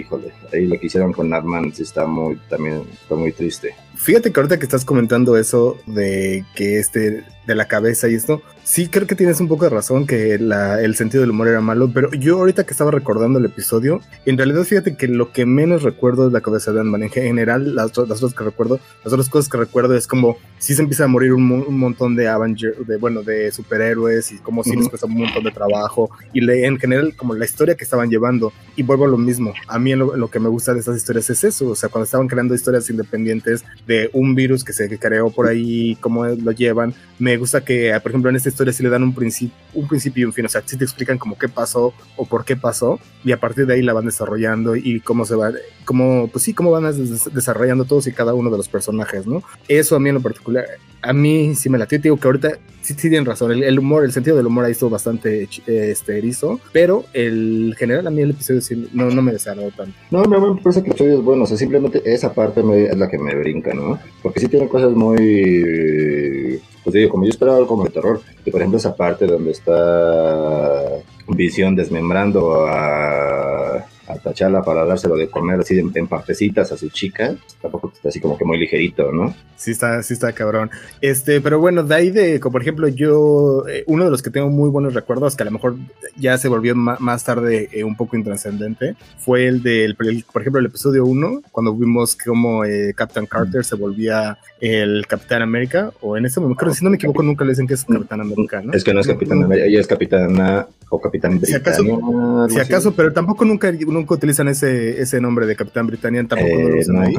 híjole, 0.00 0.32
ahí 0.52 0.66
lo 0.66 0.78
que 0.78 0.86
hicieron 0.86 1.12
con 1.12 1.28
Natman 1.28 1.72
sí 1.72 1.82
está 1.82 2.06
muy, 2.06 2.36
también 2.48 2.82
está 2.92 3.14
muy 3.14 3.32
triste. 3.32 3.74
Fíjate 3.94 4.32
que 4.32 4.40
ahorita 4.40 4.58
que 4.58 4.64
estás 4.64 4.84
comentando 4.84 5.36
eso 5.36 5.78
de 5.86 6.44
que 6.54 6.78
este, 6.78 7.24
de 7.46 7.54
la 7.54 7.66
cabeza 7.66 8.08
y 8.08 8.14
esto, 8.14 8.42
sí 8.68 8.86
creo 8.88 9.06
que 9.06 9.14
tienes 9.14 9.40
un 9.40 9.48
poco 9.48 9.64
de 9.64 9.70
razón 9.70 10.06
que 10.06 10.34
el 10.34 10.94
sentido 10.94 11.22
del 11.22 11.30
humor 11.30 11.48
era 11.48 11.62
malo, 11.62 11.90
pero 11.92 12.12
yo 12.12 12.36
ahorita 12.36 12.64
que 12.64 12.72
estaba 12.72 12.90
recordando 12.90 13.38
el 13.38 13.46
episodio, 13.46 14.02
en 14.26 14.36
realidad 14.36 14.62
fíjate 14.64 14.94
que 14.94 15.08
lo 15.08 15.32
que 15.32 15.46
menos 15.46 15.82
recuerdo 15.82 16.26
es 16.26 16.34
la 16.34 16.42
cabeza 16.42 16.72
de 16.72 16.80
Ant-Man. 16.80 17.04
En 17.04 17.08
general, 17.08 17.74
las, 17.74 17.96
las 17.96 18.18
otras 18.22 18.34
que 18.34 18.44
recuerdo, 18.44 18.78
las 19.04 19.12
otras 19.12 19.30
cosas 19.30 19.48
que 19.48 19.56
recuerdo 19.56 19.94
es 19.94 20.06
como 20.06 20.36
si 20.58 20.74
se 20.74 20.82
empieza 20.82 21.04
a 21.04 21.08
morir 21.08 21.32
un, 21.32 21.78
montón 21.78 22.14
de 22.14 22.28
Avengers, 22.28 22.86
de, 22.86 22.98
bueno, 22.98 23.22
de 23.22 23.50
superhéroes 23.52 24.32
y 24.32 24.38
como 24.38 24.62
si 24.62 24.76
les 24.76 24.88
cuesta 24.88 25.06
un 25.06 25.14
montón 25.14 25.44
de 25.44 25.50
trabajo 25.50 26.10
y 26.34 26.42
le, 26.42 26.66
en 26.66 26.78
general 26.78 27.16
como 27.16 27.32
la 27.34 27.46
historia 27.46 27.74
que 27.74 27.84
estaban 27.84 28.10
llevando. 28.10 28.52
Y 28.76 28.82
vuelvo 28.82 29.06
a 29.06 29.08
lo 29.08 29.16
mismo, 29.16 29.54
a 29.66 29.78
mí 29.78 29.94
lo, 29.94 30.14
lo 30.14 30.28
que 30.28 30.40
me 30.40 30.48
gusta 30.48 30.74
de 30.74 30.80
estas 30.80 30.96
historias 30.96 31.30
es 31.30 31.42
eso, 31.42 31.68
o 31.68 31.74
sea, 31.74 31.88
cuando 31.88 32.04
estaban 32.04 32.28
creando 32.28 32.54
historias 32.54 32.90
independientes 32.90 33.64
de 33.86 34.10
un 34.12 34.34
virus 34.34 34.62
que 34.62 34.74
se 34.74 34.88
creó 34.98 35.30
por 35.30 35.46
ahí, 35.46 35.96
cómo 36.00 36.26
lo 36.26 36.52
llevan. 36.52 36.92
Me 37.18 37.36
gusta 37.38 37.64
que, 37.64 37.98
por 38.02 38.10
ejemplo, 38.10 38.30
en 38.30 38.36
esta 38.36 38.50
historia 38.58 38.72
sí 38.72 38.82
le 38.82 38.88
dan 38.88 39.04
un, 39.04 39.14
principio 39.14 39.56
un 39.74 39.86
principio 39.86 40.22
y 40.22 40.24
un 40.24 40.32
fin, 40.32 40.44
o 40.44 40.48
sea, 40.48 40.62
sí 40.64 40.76
te 40.76 40.84
explican 40.84 41.18
como 41.18 41.38
qué 41.38 41.48
pasó 41.48 41.94
o 42.16 42.24
por 42.24 42.44
qué 42.44 42.56
pasó 42.56 42.98
y 43.24 43.32
a 43.32 43.38
partir 43.38 43.66
de 43.66 43.74
ahí 43.74 43.82
la 43.82 43.92
van 43.92 44.06
desarrollando 44.06 44.74
y 44.76 45.00
cómo 45.00 45.24
se 45.24 45.34
va, 45.34 45.52
cómo, 45.84 46.28
pues 46.28 46.44
sí, 46.44 46.54
cómo 46.54 46.70
van 46.70 46.84
desarrollando 47.32 47.84
todos 47.84 48.06
y 48.06 48.12
cada 48.12 48.34
uno 48.34 48.50
de 48.50 48.56
los 48.56 48.68
personajes, 48.68 49.26
¿no? 49.26 49.42
Eso 49.68 49.96
a 49.96 50.00
mí 50.00 50.08
en 50.08 50.16
lo 50.16 50.20
particular, 50.20 50.64
a 51.00 51.12
mí 51.12 51.54
sí 51.54 51.68
me 51.68 51.78
latió, 51.78 51.98
digo 51.98 52.16
que 52.16 52.26
ahorita 52.26 52.58
sí, 52.80 52.94
sí 52.94 53.08
tienen 53.08 53.24
razón, 53.24 53.52
el, 53.52 53.78
humor, 53.78 54.04
el 54.04 54.12
sentido 54.12 54.36
del 54.36 54.46
humor 54.46 54.64
ahí 54.64 54.72
estuvo 54.72 54.90
bastante 54.90 55.48
este, 55.66 56.18
erizo, 56.18 56.60
pero 56.72 57.04
el 57.12 57.74
general 57.78 58.06
a 58.06 58.10
mí 58.10 58.22
el 58.22 58.30
episodio 58.30 58.60
sí, 58.60 58.88
no, 58.92 59.10
no 59.10 59.22
me 59.22 59.32
desagradó 59.32 59.70
tanto. 59.70 59.94
No, 60.10 60.24
me 60.24 60.60
parece 60.62 60.82
que 60.82 60.88
el 60.88 60.92
episodio 60.92 61.18
es 61.18 61.24
bueno, 61.24 61.44
o 61.44 61.46
sea, 61.46 61.56
simplemente 61.56 62.02
esa 62.04 62.32
parte 62.32 62.60
es 62.60 62.96
la 62.96 63.08
que 63.08 63.18
me 63.18 63.34
brinca, 63.36 63.74
¿no? 63.74 63.98
Porque 64.22 64.40
sí 64.40 64.48
tiene 64.48 64.68
cosas 64.68 64.92
muy, 64.92 66.60
pues 66.88 67.02
digo, 67.02 67.10
como 67.10 67.24
yo 67.24 67.30
esperaba 67.30 67.58
algo 67.58 67.68
como 67.68 67.84
de 67.84 67.90
terror, 67.90 68.22
y 68.46 68.50
por 68.50 68.62
ejemplo 68.62 68.78
esa 68.78 68.96
parte 68.96 69.26
donde 69.26 69.50
está 69.50 71.02
Visión 71.26 71.76
desmembrando 71.76 72.66
a 72.66 73.84
a 74.08 74.18
Tachala 74.18 74.62
para 74.62 74.84
dárselo 74.84 75.16
de 75.16 75.28
comer 75.28 75.60
así 75.60 75.78
en, 75.78 76.06
partecitas 76.06 76.72
a 76.72 76.76
su 76.76 76.88
chica, 76.88 77.34
tampoco 77.60 77.92
está 77.94 78.08
así 78.08 78.20
como 78.20 78.38
que 78.38 78.44
muy 78.44 78.58
ligerito, 78.58 79.12
¿no? 79.12 79.34
Sí 79.56 79.72
está, 79.72 80.02
sí 80.02 80.14
está 80.14 80.32
cabrón. 80.32 80.70
Este, 81.00 81.40
pero 81.40 81.58
bueno, 81.58 81.82
de 81.82 81.94
ahí 81.94 82.10
de, 82.10 82.40
como 82.40 82.52
por 82.52 82.62
ejemplo, 82.62 82.88
yo, 82.88 83.64
eh, 83.68 83.84
uno 83.86 84.04
de 84.04 84.10
los 84.10 84.22
que 84.22 84.30
tengo 84.30 84.48
muy 84.48 84.70
buenos 84.70 84.94
recuerdos, 84.94 85.36
que 85.36 85.42
a 85.42 85.46
lo 85.46 85.52
mejor 85.52 85.76
ya 86.16 86.38
se 86.38 86.48
volvió 86.48 86.74
más 86.74 87.24
tarde 87.24 87.68
eh, 87.72 87.84
un 87.84 87.96
poco 87.96 88.16
intrascendente, 88.16 88.96
fue 89.18 89.46
el 89.46 89.62
del, 89.62 89.96
por 89.96 90.42
ejemplo, 90.42 90.60
el 90.60 90.66
episodio 90.66 91.04
1, 91.04 91.42
cuando 91.50 91.74
vimos 91.74 92.16
cómo 92.16 92.64
eh, 92.64 92.94
Captain 92.94 93.26
Carter 93.26 93.64
se 93.64 93.76
volvía 93.76 94.38
el 94.60 95.06
Capitán 95.06 95.42
América, 95.42 95.92
o 96.00 96.16
en 96.16 96.26
ese 96.26 96.40
momento, 96.40 96.60
creo, 96.60 96.74
si 96.74 96.84
no 96.84 96.90
me 96.90 96.96
equivoco, 96.96 97.22
nunca 97.22 97.44
le 97.44 97.50
dicen 97.50 97.66
que 97.66 97.74
es 97.74 97.84
Capitán 97.84 98.20
América, 98.20 98.62
¿no? 98.62 98.72
Es 98.72 98.84
que 98.84 98.94
no 98.94 99.00
es 99.00 99.06
Capitán 99.06 99.42
América, 99.42 99.66
ella 99.66 99.80
es 99.80 99.86
Capitana 99.86 100.66
o 100.90 101.00
Capitán 101.00 101.38
Britannia. 101.38 102.48
Si 102.48 102.58
acaso, 102.58 102.92
pero 102.94 103.12
tampoco 103.12 103.44
nunca, 103.44 103.70
nunca 103.72 104.14
utilizan 104.14 104.48
ese, 104.48 105.00
ese 105.00 105.20
nombre 105.20 105.46
de 105.46 105.56
Capitán 105.56 105.86
Britannia, 105.86 106.24
tampoco 106.26 106.52
lo 106.52 106.68
eh, 106.68 106.80
usan 106.80 106.98
ahí. 106.98 107.14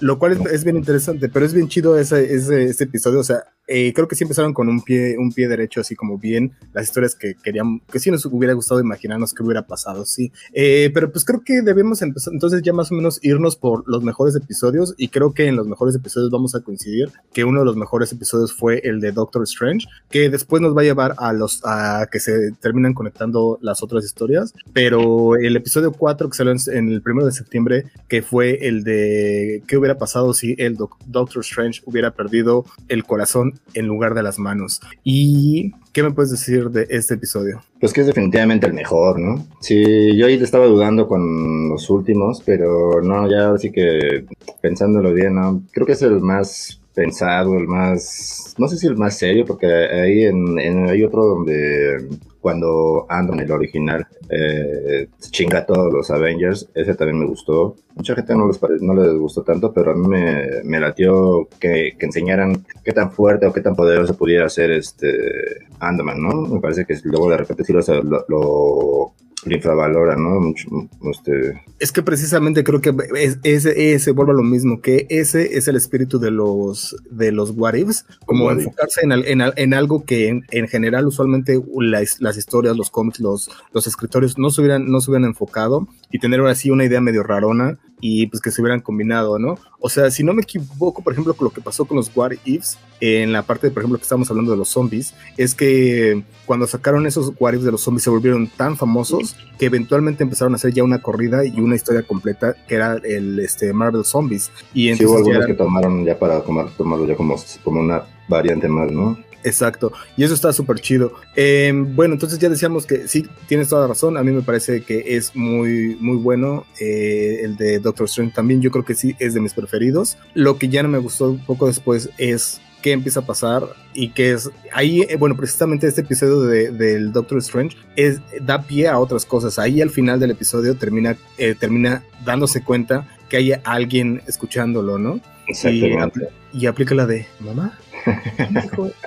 Lo 0.00 0.18
cual 0.18 0.38
es, 0.52 0.64
bien 0.64 0.76
interesante, 0.76 1.28
pero 1.28 1.46
es 1.46 1.54
bien 1.54 1.68
chido 1.68 1.98
ese, 1.98 2.34
ese, 2.34 2.64
ese, 2.64 2.84
episodio, 2.84 3.20
o 3.20 3.24
sea, 3.24 3.44
eh, 3.68 3.92
creo 3.94 4.08
que 4.08 4.16
sí 4.16 4.24
empezaron 4.24 4.54
con 4.54 4.68
un 4.68 4.82
pie, 4.82 5.16
un 5.18 5.30
pie 5.30 5.46
derecho, 5.46 5.82
así 5.82 5.94
como 5.94 6.18
bien 6.18 6.52
las 6.72 6.86
historias 6.86 7.14
que 7.14 7.34
queríamos, 7.34 7.82
que 7.92 7.98
sí 7.98 8.10
nos 8.10 8.24
hubiera 8.24 8.54
gustado 8.54 8.80
imaginarnos 8.80 9.34
que 9.34 9.42
hubiera 9.42 9.66
pasado, 9.66 10.06
sí. 10.06 10.32
Eh, 10.54 10.90
pero 10.94 11.12
pues 11.12 11.24
creo 11.24 11.42
que 11.44 11.60
debemos 11.60 12.00
empezar, 12.00 12.32
entonces 12.32 12.62
ya 12.62 12.72
más 12.72 12.90
o 12.90 12.94
menos 12.94 13.20
irnos 13.22 13.56
por 13.56 13.84
los 13.86 14.02
mejores 14.02 14.34
episodios 14.36 14.94
y 14.96 15.08
creo 15.08 15.34
que 15.34 15.46
en 15.46 15.56
los 15.56 15.68
mejores 15.68 15.94
episodios 15.94 16.30
vamos 16.30 16.54
a 16.54 16.60
coincidir 16.60 17.10
que 17.32 17.44
uno 17.44 17.60
de 17.60 17.66
los 17.66 17.76
mejores 17.76 18.10
episodios 18.10 18.54
fue 18.54 18.80
el 18.84 19.00
de 19.00 19.12
Doctor 19.12 19.42
Strange, 19.42 19.86
que 20.08 20.30
después 20.30 20.62
nos 20.62 20.74
va 20.74 20.80
a 20.80 20.84
llevar 20.84 21.14
a 21.18 21.34
los, 21.34 21.60
a 21.64 22.08
que 22.10 22.20
se 22.20 22.52
terminan 22.52 22.94
conectando 22.94 23.58
las 23.60 23.82
otras 23.82 24.04
historias, 24.04 24.54
pero 24.72 25.36
el 25.36 25.56
episodio 25.56 25.92
4 25.92 26.30
que 26.30 26.36
salió 26.36 26.54
en, 26.68 26.88
el 26.88 27.02
primero 27.02 27.26
de 27.26 27.32
septiembre, 27.32 27.84
que 28.08 28.22
fue 28.22 28.66
el 28.66 28.82
de 28.82 29.62
qué 29.66 29.76
hubiera 29.76 29.98
pasado 29.98 30.32
si 30.32 30.54
el 30.56 30.76
Doctor 30.76 31.42
Strange 31.42 31.82
hubiera 31.84 32.12
perdido 32.12 32.64
el 32.88 33.04
corazón 33.04 33.57
en 33.74 33.86
lugar 33.86 34.14
de 34.14 34.22
las 34.22 34.38
manos. 34.38 34.80
¿Y 35.04 35.72
qué 35.92 36.02
me 36.02 36.12
puedes 36.12 36.30
decir 36.30 36.70
de 36.70 36.86
este 36.90 37.14
episodio? 37.14 37.62
Pues 37.80 37.92
que 37.92 38.02
es 38.02 38.06
definitivamente 38.06 38.66
el 38.66 38.74
mejor, 38.74 39.18
¿no? 39.18 39.46
Sí, 39.60 40.16
yo 40.16 40.26
ahí 40.26 40.34
estaba 40.34 40.66
dudando 40.66 41.06
con 41.06 41.68
los 41.70 41.88
últimos, 41.90 42.42
pero 42.44 43.02
no, 43.02 43.30
ya 43.30 43.56
sí 43.58 43.70
que 43.70 44.26
pensándolo 44.60 45.12
bien, 45.12 45.34
¿no? 45.34 45.62
Creo 45.72 45.86
que 45.86 45.92
es 45.92 46.02
el 46.02 46.20
más 46.20 46.80
pensado, 46.98 47.56
el 47.56 47.68
más, 47.68 48.56
no 48.58 48.66
sé 48.66 48.76
si 48.76 48.88
el 48.88 48.96
más 48.96 49.16
serio, 49.16 49.44
porque 49.46 49.66
ahí 49.68 50.24
en, 50.24 50.58
hay 50.88 51.04
otro 51.04 51.24
donde 51.24 52.08
cuando 52.40 53.06
Andron, 53.08 53.38
el 53.38 53.52
original, 53.52 54.04
eh, 54.28 55.06
chinga 55.30 55.58
a 55.58 55.66
todos 55.66 55.92
los 55.92 56.10
Avengers, 56.10 56.68
ese 56.74 56.94
también 56.96 57.20
me 57.20 57.26
gustó. 57.26 57.76
Mucha 57.94 58.16
gente 58.16 58.34
no 58.34 58.48
les, 58.48 58.60
no 58.82 58.94
les 58.94 59.12
gustó 59.14 59.42
tanto, 59.44 59.72
pero 59.72 59.92
a 59.92 59.94
mí 59.94 60.08
me, 60.08 60.62
me 60.64 60.80
latió 60.80 61.48
que, 61.60 61.94
que, 61.96 62.06
enseñaran 62.06 62.64
qué 62.82 62.92
tan 62.92 63.12
fuerte 63.12 63.46
o 63.46 63.52
qué 63.52 63.60
tan 63.60 63.76
poderoso 63.76 64.16
pudiera 64.16 64.48
ser 64.48 64.72
este 64.72 65.68
Andman, 65.78 66.20
¿no? 66.20 66.42
Me 66.48 66.60
parece 66.60 66.84
que 66.84 66.96
luego 67.04 67.30
de 67.30 67.36
repente 67.36 67.62
sí 67.62 67.72
lo, 67.72 67.80
lo 68.02 68.24
lo 68.28 69.12
infravalora, 69.52 70.16
¿no? 70.16 70.40
Mucho, 70.40 70.68
este... 71.10 71.62
Es 71.78 71.92
que 71.92 72.02
precisamente 72.02 72.64
creo 72.64 72.80
que 72.80 72.94
ese, 73.42 73.94
ese 73.94 74.10
vuelve 74.12 74.32
a 74.32 74.36
lo 74.36 74.42
mismo, 74.42 74.80
que 74.80 75.06
ese 75.10 75.56
es 75.56 75.68
el 75.68 75.76
espíritu 75.76 76.18
de 76.18 76.30
los, 76.30 76.96
de 77.10 77.32
los 77.32 77.50
what 77.50 77.74
ifs, 77.74 78.04
como 78.26 78.50
enfocarse 78.50 79.02
en, 79.02 79.12
en, 79.12 79.52
en, 79.54 79.74
algo 79.74 80.04
que 80.04 80.28
en, 80.28 80.68
general 80.68 81.06
usualmente 81.06 81.60
las, 81.78 82.20
las, 82.20 82.36
historias, 82.36 82.76
los 82.76 82.90
cómics, 82.90 83.20
los, 83.20 83.50
los 83.72 83.86
escritores 83.86 84.38
no 84.38 84.50
se, 84.50 84.60
hubieran, 84.60 84.90
no 84.90 85.00
se 85.00 85.10
hubieran 85.10 85.28
enfocado 85.28 85.88
y 86.10 86.18
tener 86.18 86.40
ahora 86.40 86.54
sí 86.54 86.70
una 86.70 86.84
idea 86.84 87.00
medio 87.00 87.22
rarona 87.22 87.78
y 88.00 88.26
pues 88.26 88.40
que 88.40 88.50
se 88.50 88.60
hubieran 88.60 88.80
combinado, 88.80 89.38
¿no? 89.38 89.58
O 89.80 89.88
sea, 89.88 90.10
si 90.10 90.24
no 90.24 90.34
me 90.34 90.42
equivoco, 90.42 91.02
por 91.02 91.12
ejemplo, 91.12 91.34
con 91.34 91.46
lo 91.46 91.50
que 91.50 91.60
pasó 91.60 91.84
con 91.84 91.96
los 91.96 92.10
What 92.14 92.32
Ifs, 92.44 92.78
en 93.00 93.32
la 93.32 93.42
parte, 93.42 93.70
por 93.70 93.82
ejemplo, 93.82 93.98
que 93.98 94.02
estamos 94.02 94.28
hablando 94.30 94.50
de 94.50 94.58
los 94.58 94.68
zombies, 94.68 95.14
es 95.36 95.54
que 95.54 96.24
cuando 96.46 96.66
sacaron 96.66 97.06
esos 97.06 97.32
What 97.38 97.54
Ifs 97.54 97.64
de 97.64 97.72
los 97.72 97.80
zombies 97.80 98.02
se 98.02 98.10
volvieron 98.10 98.48
tan 98.48 98.76
famosos 98.76 99.36
que 99.58 99.66
eventualmente 99.66 100.24
empezaron 100.24 100.52
a 100.52 100.56
hacer 100.56 100.72
ya 100.72 100.82
una 100.82 101.00
corrida 101.00 101.44
y 101.44 101.60
una 101.60 101.76
historia 101.76 102.02
completa 102.02 102.54
que 102.66 102.74
era 102.74 102.94
el 103.04 103.38
este, 103.38 103.72
Marvel 103.72 104.04
Zombies. 104.04 104.50
Y 104.74 104.88
entonces 104.88 105.06
sí, 105.06 105.12
hubo 105.12 105.18
algunos 105.18 105.46
que 105.46 105.54
tomaron 105.54 106.04
ya 106.04 106.18
para 106.18 106.40
tomar, 106.42 106.70
tomarlo 106.76 107.06
ya 107.06 107.16
como, 107.16 107.36
como 107.62 107.80
una 107.80 108.02
variante 108.28 108.68
más, 108.68 108.90
¿no? 108.90 109.16
Exacto, 109.48 109.92
y 110.16 110.24
eso 110.24 110.34
está 110.34 110.52
súper 110.52 110.80
chido. 110.80 111.14
Em, 111.34 111.96
bueno, 111.96 112.14
entonces 112.14 112.38
ya 112.38 112.48
decíamos 112.48 112.84
que 112.84 113.08
sí, 113.08 113.26
tienes 113.46 113.68
toda 113.68 113.82
la 113.82 113.88
razón. 113.88 114.16
A 114.16 114.22
mí 114.22 114.30
me 114.30 114.42
parece 114.42 114.82
que 114.82 115.16
es 115.16 115.34
muy, 115.34 115.96
muy 116.00 116.16
bueno. 116.18 116.66
Eh, 116.80 117.40
el 117.42 117.56
de 117.56 117.78
Doctor 117.78 118.06
Strange 118.06 118.34
también, 118.34 118.60
yo 118.60 118.70
creo 118.70 118.84
que 118.84 118.94
sí 118.94 119.16
es 119.18 119.34
de 119.34 119.40
mis 119.40 119.54
preferidos. 119.54 120.18
Lo 120.34 120.58
que 120.58 120.68
ya 120.68 120.82
no 120.82 120.88
me 120.90 120.98
gustó 120.98 121.30
un 121.30 121.44
poco 121.44 121.66
después 121.66 122.10
es 122.18 122.60
qué 122.82 122.92
empieza 122.92 123.20
a 123.20 123.26
pasar 123.26 123.64
y 123.94 124.10
que 124.10 124.32
es 124.32 124.50
ahí, 124.72 125.00
eh, 125.08 125.16
bueno, 125.16 125.36
precisamente 125.36 125.86
este 125.86 126.02
episodio 126.02 126.42
de, 126.42 126.70
del 126.70 127.12
Doctor 127.12 127.38
Strange 127.38 127.76
es, 127.96 128.20
da 128.42 128.62
pie 128.62 128.88
a 128.88 128.98
otras 128.98 129.24
cosas. 129.24 129.58
Ahí 129.58 129.80
al 129.80 129.90
final 129.90 130.20
del 130.20 130.32
episodio 130.32 130.76
termina, 130.76 131.16
eh, 131.38 131.54
termina 131.58 132.04
dándose 132.24 132.62
cuenta 132.62 133.08
que 133.28 133.38
hay 133.38 133.52
alguien 133.64 134.22
escuchándolo, 134.26 134.98
¿no? 134.98 135.20
Exactamente. 135.46 136.28
Y, 136.52 136.64
y 136.64 136.66
aplica 136.66 136.94
la 136.94 137.06
de, 137.06 137.26
mamá, 137.40 137.78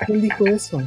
¿Quién 0.06 0.22
dijo, 0.22 0.46
eso? 0.48 0.82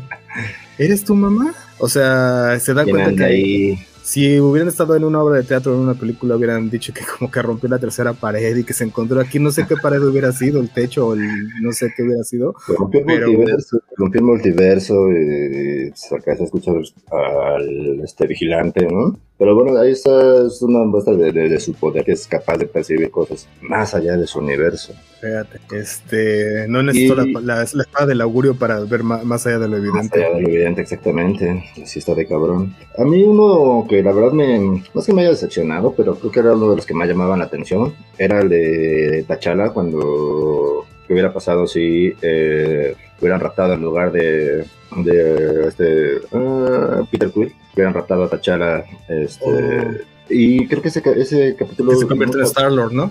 ¿Eres 0.78 1.04
tu 1.04 1.14
mamá? 1.14 1.54
O 1.78 1.88
sea, 1.88 2.58
se 2.60 2.74
da 2.74 2.84
cuenta 2.84 3.14
que 3.14 3.24
ahí? 3.24 3.78
si 4.04 4.38
hubieran 4.38 4.68
estado 4.68 4.94
en 4.96 5.02
una 5.02 5.22
obra 5.22 5.38
de 5.38 5.44
teatro 5.44 5.72
o 5.72 5.76
en 5.76 5.80
una 5.80 5.94
película, 5.94 6.36
hubieran 6.36 6.68
dicho 6.68 6.92
que 6.92 7.00
como 7.18 7.30
que 7.30 7.40
rompió 7.40 7.70
la 7.70 7.78
tercera 7.78 8.12
pared 8.12 8.54
y 8.54 8.62
que 8.62 8.74
se 8.74 8.84
encontró 8.84 9.18
aquí, 9.18 9.38
no 9.38 9.50
sé 9.50 9.66
qué 9.66 9.76
pared 9.76 10.02
hubiera 10.02 10.30
sido, 10.30 10.60
el 10.60 10.68
techo 10.68 11.08
o 11.08 11.14
el, 11.14 11.22
no 11.62 11.72
sé 11.72 11.90
qué 11.96 12.02
hubiera 12.02 12.22
sido. 12.22 12.54
Rompió 12.68 13.00
el 13.00 13.06
multiverso, 13.06 13.80
rompió 13.96 14.20
el 14.20 14.26
multiverso 14.26 15.10
y, 15.10 15.90
acá 16.14 16.36
se 16.36 16.44
escucha 16.44 16.70
al 16.70 18.00
este 18.04 18.26
vigilante, 18.26 18.86
¿no? 18.86 19.18
Pero 19.36 19.54
bueno, 19.56 19.76
ahí 19.78 19.90
está, 19.90 20.46
es 20.46 20.62
una 20.62 20.84
muestra 20.84 21.14
de, 21.14 21.60
su 21.60 21.74
poder, 21.74 22.04
que 22.04 22.12
es 22.12 22.26
capaz 22.26 22.56
de 22.56 22.66
percibir 22.66 23.10
cosas 23.10 23.48
más 23.62 23.92
allá 23.94 24.16
de 24.16 24.28
su 24.28 24.38
universo. 24.38 24.92
Fíjate, 25.20 25.58
este, 25.76 26.68
no 26.68 26.82
necesito 26.84 27.16
la, 27.16 27.64
espada 27.64 28.06
del 28.06 28.20
augurio 28.20 28.54
para 28.54 28.78
ver 28.80 29.02
más, 29.02 29.46
allá 29.46 29.58
de 29.58 29.68
lo 29.68 29.76
evidente. 29.76 30.18
Más 30.18 30.28
allá 30.28 30.36
de 30.36 30.42
lo 30.42 30.48
evidente, 30.48 30.82
exactamente. 30.82 31.64
Así 31.82 31.98
está 31.98 32.14
de 32.14 32.26
cabrón. 32.26 32.76
A 32.96 33.04
mí 33.04 33.24
uno 33.24 33.86
que 33.88 34.02
la 34.04 34.12
verdad 34.12 34.32
me, 34.32 34.58
no 34.58 34.82
es 34.94 35.06
que 35.06 35.12
me 35.12 35.22
haya 35.22 35.30
decepcionado, 35.30 35.94
pero 35.96 36.14
creo 36.14 36.30
que 36.30 36.40
era 36.40 36.52
uno 36.52 36.70
de 36.70 36.76
los 36.76 36.86
que 36.86 36.94
más 36.94 37.08
llamaban 37.08 37.40
la 37.40 37.46
atención, 37.46 37.92
era 38.16 38.40
el 38.40 38.48
de 38.48 39.24
Tachala, 39.26 39.70
cuando 39.70 40.86
¿qué 41.06 41.12
hubiera 41.12 41.32
pasado 41.32 41.66
si 41.66 42.14
eh, 42.22 42.94
hubieran 43.20 43.40
raptado 43.40 43.74
en 43.74 43.82
lugar 43.82 44.12
de, 44.12 44.64
de 44.96 45.68
este 45.68 46.16
uh, 46.36 47.06
Peter 47.10 47.30
Quill, 47.30 47.54
hubieran 47.74 47.94
raptado 47.94 48.24
a 48.24 48.28
T'Challa 48.28 48.84
este, 49.08 49.44
oh. 49.44 50.13
Y 50.28 50.66
creo 50.66 50.82
que 50.82 50.88
ese, 50.88 51.02
ese 51.16 51.56
capítulo 51.56 51.94
se 51.94 52.06
convierte 52.06 52.38
en 52.38 52.44
Star 52.44 52.72
Lord, 52.72 52.92
¿no? 52.92 53.10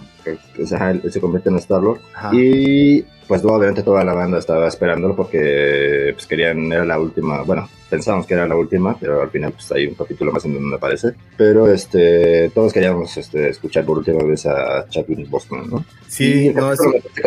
se 0.65 1.19
convierte 1.19 1.49
en 1.49 1.57
Star 1.57 1.81
Lord 1.81 1.99
y 2.31 3.03
pues 3.27 3.43
obviamente 3.43 3.83
toda 3.83 4.03
la 4.03 4.13
banda 4.13 4.39
estaba 4.39 4.67
esperándolo 4.67 5.15
porque 5.15 6.11
pues 6.13 6.25
querían 6.27 6.71
era 6.71 6.85
la 6.85 6.99
última 6.99 7.43
bueno 7.43 7.67
pensamos 7.93 8.25
que 8.25 8.33
era 8.33 8.47
la 8.47 8.55
última, 8.55 8.97
pero 8.99 9.21
al 9.21 9.29
final 9.29 9.51
pues 9.51 9.71
hay 9.71 9.85
un 9.85 9.93
capítulo 9.93 10.31
más 10.31 10.43
en 10.45 10.55
donde 10.55 10.77
aparece. 10.77 11.13
Pero 11.37 11.71
este, 11.71 12.49
todos 12.49 12.73
queríamos 12.73 13.15
este, 13.17 13.49
escuchar 13.49 13.85
por 13.85 13.99
última 13.99 14.23
vez 14.23 14.47
a 14.47 14.87
Chadwick 14.89 15.29
Boston, 15.29 15.69
¿no? 15.69 15.85
Sí, 16.07 16.51
no, 16.55 16.71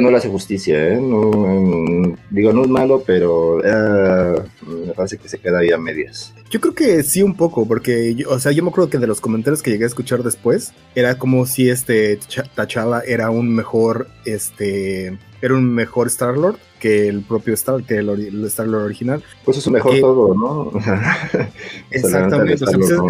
no 0.00 0.10
le 0.10 0.16
hace 0.16 0.28
justicia, 0.28 0.88
¿eh? 0.88 1.00
No, 1.00 2.16
digo, 2.30 2.52
no 2.52 2.62
es 2.62 2.68
malo, 2.68 3.00
pero 3.06 3.64
eh, 3.64 4.42
me 4.66 4.92
parece 4.92 5.18
que 5.18 5.28
se 5.28 5.38
queda 5.38 5.60
ahí 5.60 5.70
a 5.70 5.78
medias. 5.78 6.34
Yo 6.48 6.60
creo 6.60 6.74
que 6.74 7.02
sí 7.02 7.22
un 7.22 7.34
poco, 7.34 7.66
porque, 7.66 8.24
o 8.28 8.38
sea, 8.38 8.52
yo 8.52 8.62
me 8.62 8.70
acuerdo 8.70 8.88
que 8.88 8.98
de 8.98 9.08
los 9.08 9.20
comentarios 9.20 9.62
que 9.62 9.72
llegué 9.72 9.84
a 9.84 9.88
escuchar 9.88 10.22
después, 10.22 10.72
era 10.94 11.18
como 11.18 11.44
si 11.44 11.68
este 11.68 12.18
T'Challa 12.54 13.00
era 13.00 13.30
un 13.30 13.52
mejor, 13.52 14.08
este, 14.24 15.18
era 15.42 15.54
un 15.54 15.74
mejor 15.74 16.06
Star-Lord 16.06 16.58
que 16.78 17.08
el 17.08 17.22
propio 17.22 17.54
Star, 17.54 17.82
que 17.82 17.96
el, 17.96 18.08
el 18.08 18.44
Star 18.46 18.66
Lord 18.66 18.84
original. 18.84 19.22
Pues 19.44 19.58
es 19.58 19.68
mejor 19.68 19.98
todo, 20.00 20.34
¿no? 20.34 20.72
Exactamente, 21.90 22.64
o 22.64 22.66
sea, 22.66 22.78
pues 22.78 22.90
es, 22.90 23.00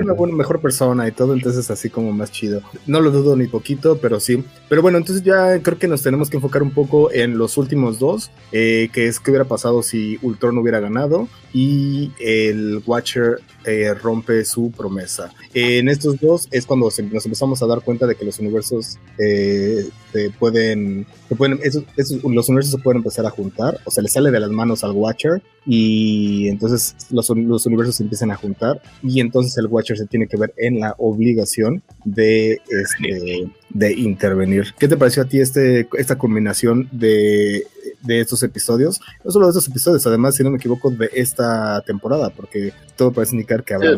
una 0.00 0.12
buena, 0.12 0.34
mejor 0.34 0.60
persona 0.60 1.06
y 1.08 1.12
todo, 1.12 1.34
entonces 1.34 1.70
así 1.70 1.90
como 1.90 2.12
más 2.12 2.30
chido. 2.30 2.62
No 2.86 3.00
lo 3.00 3.10
dudo 3.10 3.36
ni 3.36 3.46
poquito, 3.46 3.98
pero 3.98 4.20
sí. 4.20 4.44
Pero 4.68 4.82
bueno, 4.82 4.98
entonces 4.98 5.24
ya 5.24 5.60
creo 5.60 5.78
que 5.78 5.88
nos 5.88 6.02
tenemos 6.02 6.30
que 6.30 6.36
enfocar 6.36 6.62
un 6.62 6.70
poco 6.70 7.12
en 7.12 7.38
los 7.38 7.56
últimos 7.56 7.98
dos, 7.98 8.30
eh, 8.52 8.88
que 8.92 9.06
es 9.06 9.20
qué 9.20 9.30
hubiera 9.30 9.44
pasado 9.44 9.82
si 9.82 10.18
Ultron 10.22 10.58
hubiera 10.58 10.80
ganado 10.80 11.28
y 11.52 12.12
el 12.18 12.82
Watcher 12.86 13.40
eh, 13.66 13.94
rompe 13.94 14.44
su 14.44 14.70
promesa. 14.70 15.32
en 15.52 15.88
estos 15.88 16.20
dos 16.20 16.48
es 16.50 16.66
cuando 16.66 16.86
nos 16.86 17.24
empezamos 17.26 17.62
a 17.62 17.66
dar 17.66 17.80
cuenta 17.82 18.06
de 18.06 18.14
que 18.14 18.24
los 18.24 18.38
universos 18.38 18.98
eh, 19.18 19.86
se 20.12 20.30
pueden, 20.30 21.06
se 21.28 21.34
pueden 21.34 21.58
esos, 21.62 21.84
los 22.24 22.48
universos 22.48 22.72
se 22.72 22.78
pueden 22.78 22.98
empezar 22.98 23.26
a 23.26 23.30
juntar, 23.30 23.78
o 23.84 23.90
sea, 23.90 24.02
le 24.02 24.08
sale 24.08 24.30
de 24.30 24.40
las 24.40 24.50
manos 24.50 24.84
al 24.84 24.92
Watcher 24.92 25.42
y 25.66 26.48
entonces 26.48 26.94
los, 27.10 27.28
los 27.30 27.66
universos 27.66 27.96
se 27.96 28.02
empiezan 28.02 28.30
a 28.30 28.36
juntar 28.36 28.80
y 29.02 29.20
entonces 29.20 29.56
el 29.58 29.66
Watcher 29.66 29.96
se 29.96 30.06
tiene 30.06 30.26
que 30.26 30.36
ver 30.36 30.52
en 30.56 30.80
la 30.80 30.94
obligación 30.98 31.82
de, 32.04 32.60
este, 32.68 33.48
de 33.70 33.92
intervenir. 33.92 34.74
¿Qué 34.78 34.88
te 34.88 34.96
pareció 34.96 35.22
a 35.22 35.26
ti 35.26 35.40
este, 35.40 35.88
esta 35.98 36.16
combinación 36.16 36.88
de 36.92 37.66
de 38.04 38.20
estos 38.20 38.42
episodios, 38.42 39.00
no 39.24 39.30
solo 39.30 39.46
de 39.46 39.50
estos 39.50 39.68
episodios, 39.68 40.06
además, 40.06 40.36
si 40.36 40.42
no 40.42 40.50
me 40.50 40.56
equivoco, 40.56 40.90
de 40.90 41.10
esta 41.14 41.80
temporada, 41.82 42.30
porque 42.30 42.72
todo 42.96 43.12
parece 43.12 43.34
indicar 43.34 43.64
que 43.64 43.74
habrá. 43.74 43.96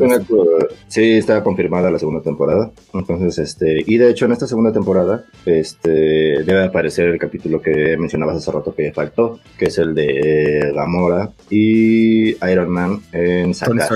Sí, 0.88 1.12
está 1.12 1.42
confirmada 1.42 1.90
la 1.90 1.98
segunda 1.98 2.22
temporada. 2.22 2.70
Entonces, 2.94 3.38
este, 3.38 3.84
y 3.86 3.98
de 3.98 4.10
hecho, 4.10 4.26
en 4.26 4.32
esta 4.32 4.46
segunda 4.46 4.72
temporada, 4.72 5.24
este, 5.44 5.90
debe 6.44 6.64
aparecer 6.64 7.08
el 7.08 7.18
capítulo 7.18 7.60
que 7.60 7.96
mencionabas 7.96 8.36
hace 8.36 8.52
rato 8.52 8.74
que 8.74 8.92
faltó, 8.92 9.40
que 9.58 9.66
es 9.66 9.78
el 9.78 9.94
de 9.94 10.72
Gamora 10.74 11.32
y 11.50 12.30
Iron 12.46 12.70
Man 12.70 13.00
en 13.12 13.54
Sakar. 13.54 13.88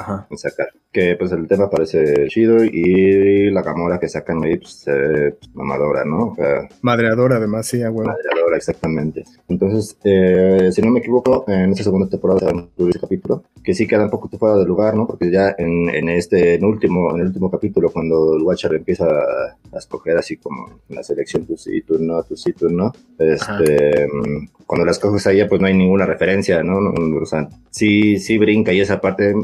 Ajá. 0.00 0.26
En 0.30 0.38
Sakar. 0.38 0.68
que 0.90 1.14
pues 1.16 1.30
el 1.32 1.46
tema 1.46 1.68
parece 1.68 2.26
chido 2.28 2.64
y 2.64 3.50
la 3.50 3.62
Gamora 3.62 4.00
que 4.00 4.08
sacan 4.08 4.42
ahí, 4.42 4.56
pues 4.56 4.72
se 4.72 4.92
ve 4.92 5.34
mamadora, 5.54 6.04
¿no? 6.04 6.34
Madreadora, 6.82 7.36
además, 7.36 7.66
sí, 7.66 7.78
bueno. 7.78 8.10
Madreadora, 8.10 8.56
exactamente. 8.56 9.24
Entonces, 9.48 9.96
eh, 10.04 10.70
si 10.72 10.80
no 10.80 10.90
me 10.90 11.00
equivoco, 11.00 11.44
en 11.48 11.70
esta 11.72 11.84
segunda 11.84 12.08
temporada 12.08 12.40
se 12.40 12.88
ese 12.88 13.00
capítulo, 13.00 13.44
que 13.62 13.74
sí 13.74 13.86
queda 13.86 14.04
un 14.04 14.10
poco 14.10 14.28
fuera 14.38 14.56
de 14.56 14.64
lugar, 14.64 14.94
¿no? 14.94 15.06
Porque 15.06 15.30
ya 15.30 15.54
en, 15.58 15.90
en 15.90 16.08
este, 16.08 16.54
en 16.54 16.64
último, 16.64 17.14
en 17.14 17.20
el 17.20 17.26
último 17.28 17.50
capítulo, 17.50 17.90
cuando 17.90 18.36
el 18.36 18.42
Watcher 18.42 18.74
empieza 18.74 19.06
a, 19.06 19.56
escoger 19.78 20.16
así 20.16 20.36
como 20.36 20.80
la 20.88 21.02
selección, 21.02 21.46
tú 21.46 21.56
sí, 21.56 21.82
tú 21.82 21.98
no, 21.98 22.22
tú 22.22 22.36
sí, 22.36 22.52
tú 22.52 22.68
no, 22.68 22.92
este, 23.18 24.08
cuando 24.66 24.84
las 24.84 24.98
coges 24.98 25.26
ahí, 25.26 25.46
pues 25.48 25.60
no 25.60 25.66
hay 25.66 25.74
ninguna 25.74 26.06
referencia, 26.06 26.62
¿no? 26.62 26.78
O 27.20 27.26
sea, 27.26 27.48
sí, 27.70 28.18
sí 28.18 28.38
brinca 28.38 28.72
y 28.72 28.80
esa 28.80 29.00
parte, 29.00 29.34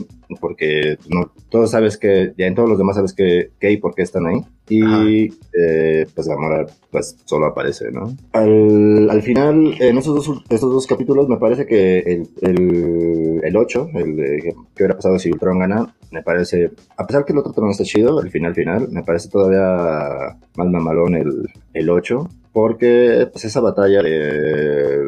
porque 0.40 0.98
no, 1.08 1.32
todos 1.48 1.70
sabes 1.70 1.96
que, 1.96 2.32
ya 2.36 2.46
en 2.46 2.54
todos 2.54 2.68
los 2.68 2.78
demás 2.78 2.96
sabes 2.96 3.12
que, 3.12 3.50
que 3.58 3.72
y 3.72 3.76
por 3.76 3.94
qué 3.94 4.02
están 4.02 4.26
ahí. 4.26 4.40
Y 4.68 5.26
eh, 5.52 6.06
pues 6.14 6.26
Gamora 6.26 6.66
pues 6.90 7.16
solo 7.24 7.46
aparece, 7.46 7.90
¿no? 7.92 8.16
Al, 8.32 9.08
al 9.10 9.22
final, 9.22 9.74
en 9.80 9.98
esos 9.98 10.26
dos, 10.26 10.42
estos 10.48 10.72
dos 10.72 10.86
capítulos 10.86 11.28
me 11.28 11.36
parece 11.36 11.66
que 11.66 11.98
el, 11.98 12.28
el, 12.40 13.40
el 13.44 13.56
8, 13.56 13.90
el 13.94 14.16
de 14.16 14.38
que 14.42 14.54
hubiera 14.76 14.96
pasado 14.96 15.18
si 15.18 15.30
Ultron 15.30 15.58
gana, 15.58 15.94
me 16.10 16.22
parece, 16.22 16.70
a 16.96 17.06
pesar 17.06 17.24
que 17.24 17.32
el 17.32 17.38
otro 17.38 17.52
trono 17.52 17.70
está 17.70 17.84
chido, 17.84 18.20
el 18.20 18.30
final 18.30 18.54
final, 18.54 18.88
me 18.90 19.02
parece 19.02 19.28
todavía 19.28 20.36
más 20.56 20.68
mamalón 20.68 21.14
el, 21.14 21.48
el 21.74 21.90
8, 21.90 22.28
porque 22.52 23.28
pues 23.30 23.44
esa 23.44 23.60
batalla 23.60 24.02
de 24.02 25.06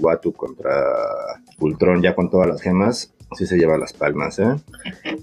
Watu 0.00 0.32
contra 0.32 0.84
Ultron 1.60 2.02
ya 2.02 2.14
con 2.14 2.30
todas 2.30 2.46
las 2.46 2.60
gemas, 2.60 3.14
sí 3.36 3.46
se 3.46 3.56
lleva 3.56 3.78
las 3.78 3.92
palmas, 3.92 4.38
¿eh? 4.38 4.56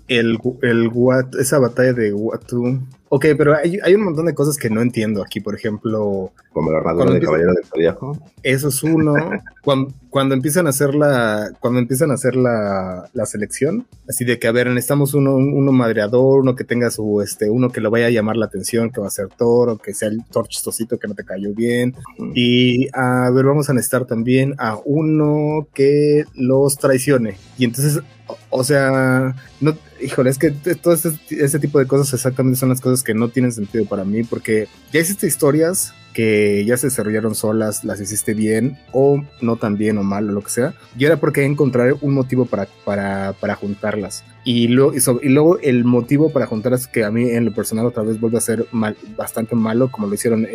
El, 0.07 0.39
el 0.61 0.91
esa 1.39 1.59
batalla 1.59 1.93
de 1.93 2.13
Watu 2.13 2.79
Ok, 3.15 3.27
pero 3.37 3.55
hay, 3.55 3.79
hay, 3.81 3.95
un 3.95 4.03
montón 4.03 4.25
de 4.25 4.33
cosas 4.33 4.57
que 4.57 4.69
no 4.69 4.81
entiendo 4.81 5.23
aquí, 5.23 5.39
por 5.39 5.55
ejemplo... 5.55 6.33
Como 6.51 6.69
la 6.69 6.79
armadura 6.79 7.13
de 7.13 7.21
Caballero 7.21 7.53
del 7.53 7.63
Zodíaco. 7.63 8.19
Eso 8.43 8.67
es 8.67 8.83
uno. 8.83 9.13
cuando, 9.63 9.93
cuando, 10.09 10.35
empiezan 10.35 10.67
a 10.67 10.71
hacer 10.71 10.93
la... 10.93 11.49
Cuando 11.61 11.79
empiezan 11.79 12.11
a 12.11 12.15
hacer 12.15 12.35
la, 12.35 13.09
la 13.13 13.25
selección, 13.25 13.87
así 14.09 14.25
de 14.25 14.37
que, 14.37 14.49
a 14.49 14.51
ver, 14.51 14.67
necesitamos 14.67 15.13
uno, 15.13 15.33
uno 15.37 15.71
madreador, 15.71 16.41
uno 16.41 16.57
que 16.57 16.65
tenga 16.65 16.91
su... 16.91 17.21
este 17.21 17.49
Uno 17.49 17.69
que 17.69 17.79
lo 17.79 17.89
vaya 17.89 18.07
a 18.07 18.09
llamar 18.09 18.35
la 18.35 18.47
atención, 18.47 18.89
que 18.89 18.99
va 18.99 19.07
a 19.07 19.11
ser 19.11 19.29
Thor, 19.29 19.69
o 19.69 19.77
que 19.77 19.93
sea 19.93 20.09
el 20.09 20.21
Thor 20.25 20.49
chistosito 20.49 20.99
que 20.99 21.07
no 21.07 21.15
te 21.15 21.23
cayó 21.23 21.53
bien. 21.53 21.95
Y, 22.33 22.89
a 22.91 23.31
ver, 23.31 23.45
vamos 23.45 23.69
a 23.69 23.73
necesitar 23.73 24.03
también 24.03 24.55
a 24.57 24.77
uno 24.83 25.69
que 25.73 26.25
los 26.33 26.77
traicione. 26.77 27.37
Y 27.57 27.63
entonces 27.63 28.01
o 28.49 28.63
sea, 28.63 29.35
no, 29.61 29.77
híjole, 30.01 30.29
es 30.29 30.37
que 30.37 30.51
todo 30.51 30.93
ese, 30.93 31.59
tipo 31.59 31.79
de 31.79 31.87
cosas 31.87 32.13
exactamente 32.13 32.57
son 32.57 32.69
las 32.69 32.81
cosas 32.81 33.03
que 33.05 33.13
no 33.13 33.29
tienen 33.29 33.53
sentido 33.53 33.85
para 33.85 34.03
mí, 34.03 34.23
porque 34.23 34.67
ya 34.91 34.99
hiciste 34.99 35.27
historias 35.27 35.93
que 36.15 36.63
ya 36.65 36.77
se 36.77 36.87
desarrollaron 36.87 37.35
solas, 37.35 37.83
las 37.83 37.99
hiciste 37.99 38.33
bien, 38.33 38.77
o 38.93 39.21
no 39.41 39.57
tan 39.57 39.77
bien 39.77 39.97
o 39.97 40.03
mal, 40.03 40.29
o 40.29 40.31
lo 40.31 40.41
que 40.41 40.49
sea, 40.49 40.73
y 40.97 41.03
era 41.03 41.17
porque 41.17 41.43
encontrar 41.43 41.93
un 41.99 42.13
motivo 42.13 42.45
para, 42.45 42.67
para, 42.85 43.33
para 43.33 43.55
juntarlas. 43.55 44.23
Y, 44.45 44.69
lo, 44.69 44.93
y, 44.93 45.29
luego 45.29 45.59
el 45.59 45.83
motivo 45.83 46.31
para 46.31 46.45
juntarlas, 46.45 46.87
que 46.87 47.03
a 47.03 47.11
mí 47.11 47.29
en 47.29 47.45
lo 47.45 47.53
personal 47.53 47.85
otra 47.85 48.03
vez 48.03 48.19
vuelve 48.19 48.37
a 48.37 48.41
ser 48.41 48.65
mal, 48.71 48.95
bastante 49.17 49.55
malo, 49.55 49.91
como 49.91 50.07
lo 50.07 50.13
hicieron, 50.13 50.47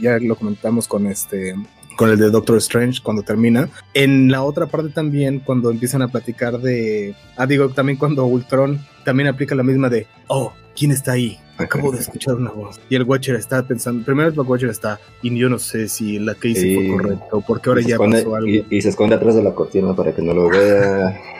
ya 0.00 0.18
lo 0.18 0.36
comentamos 0.36 0.86
con 0.86 1.06
este 1.06 1.54
con 1.96 2.10
el 2.10 2.18
de 2.18 2.30
Doctor 2.30 2.58
Strange 2.58 3.00
cuando 3.02 3.22
termina. 3.22 3.70
En 3.94 4.30
la 4.30 4.42
otra 4.42 4.66
parte 4.66 4.90
también, 4.90 5.40
cuando 5.40 5.70
empiezan 5.70 6.02
a 6.02 6.08
platicar 6.08 6.60
de. 6.60 7.14
Ah, 7.36 7.46
digo, 7.46 7.70
también 7.70 7.98
cuando 7.98 8.26
Ultron 8.26 8.78
también 9.04 9.28
aplica 9.28 9.54
la 9.54 9.62
misma 9.62 9.88
de. 9.88 10.06
Oh, 10.28 10.52
¿quién 10.76 10.92
está 10.92 11.12
ahí? 11.12 11.40
Acabo 11.58 11.90
de 11.90 12.00
escuchar 12.00 12.34
una 12.34 12.50
voz. 12.50 12.80
Y 12.88 12.96
el 12.96 13.04
Watcher 13.04 13.36
está 13.36 13.62
pensando. 13.62 14.04
Primero 14.04 14.28
el 14.28 14.38
Watcher 14.38 14.68
está. 14.68 15.00
Y 15.22 15.36
yo 15.36 15.48
no 15.48 15.58
sé 15.58 15.88
si 15.88 16.18
la 16.18 16.34
que 16.34 16.48
hice 16.48 16.74
fue 16.74 16.88
correcto. 16.88 17.44
Porque 17.46 17.68
ahora 17.70 17.80
ya 17.82 17.98
pasó 17.98 18.34
algo. 18.34 18.48
y, 18.48 18.82
se 18.82 18.90
esconde 18.90 19.16
atrás 19.16 19.34
de 19.34 19.42
la 19.42 19.54
cortina 19.54 19.94
para 19.94 20.14
que 20.14 20.22
no 20.22 20.34
lo 20.34 20.48
vea. 20.48 21.20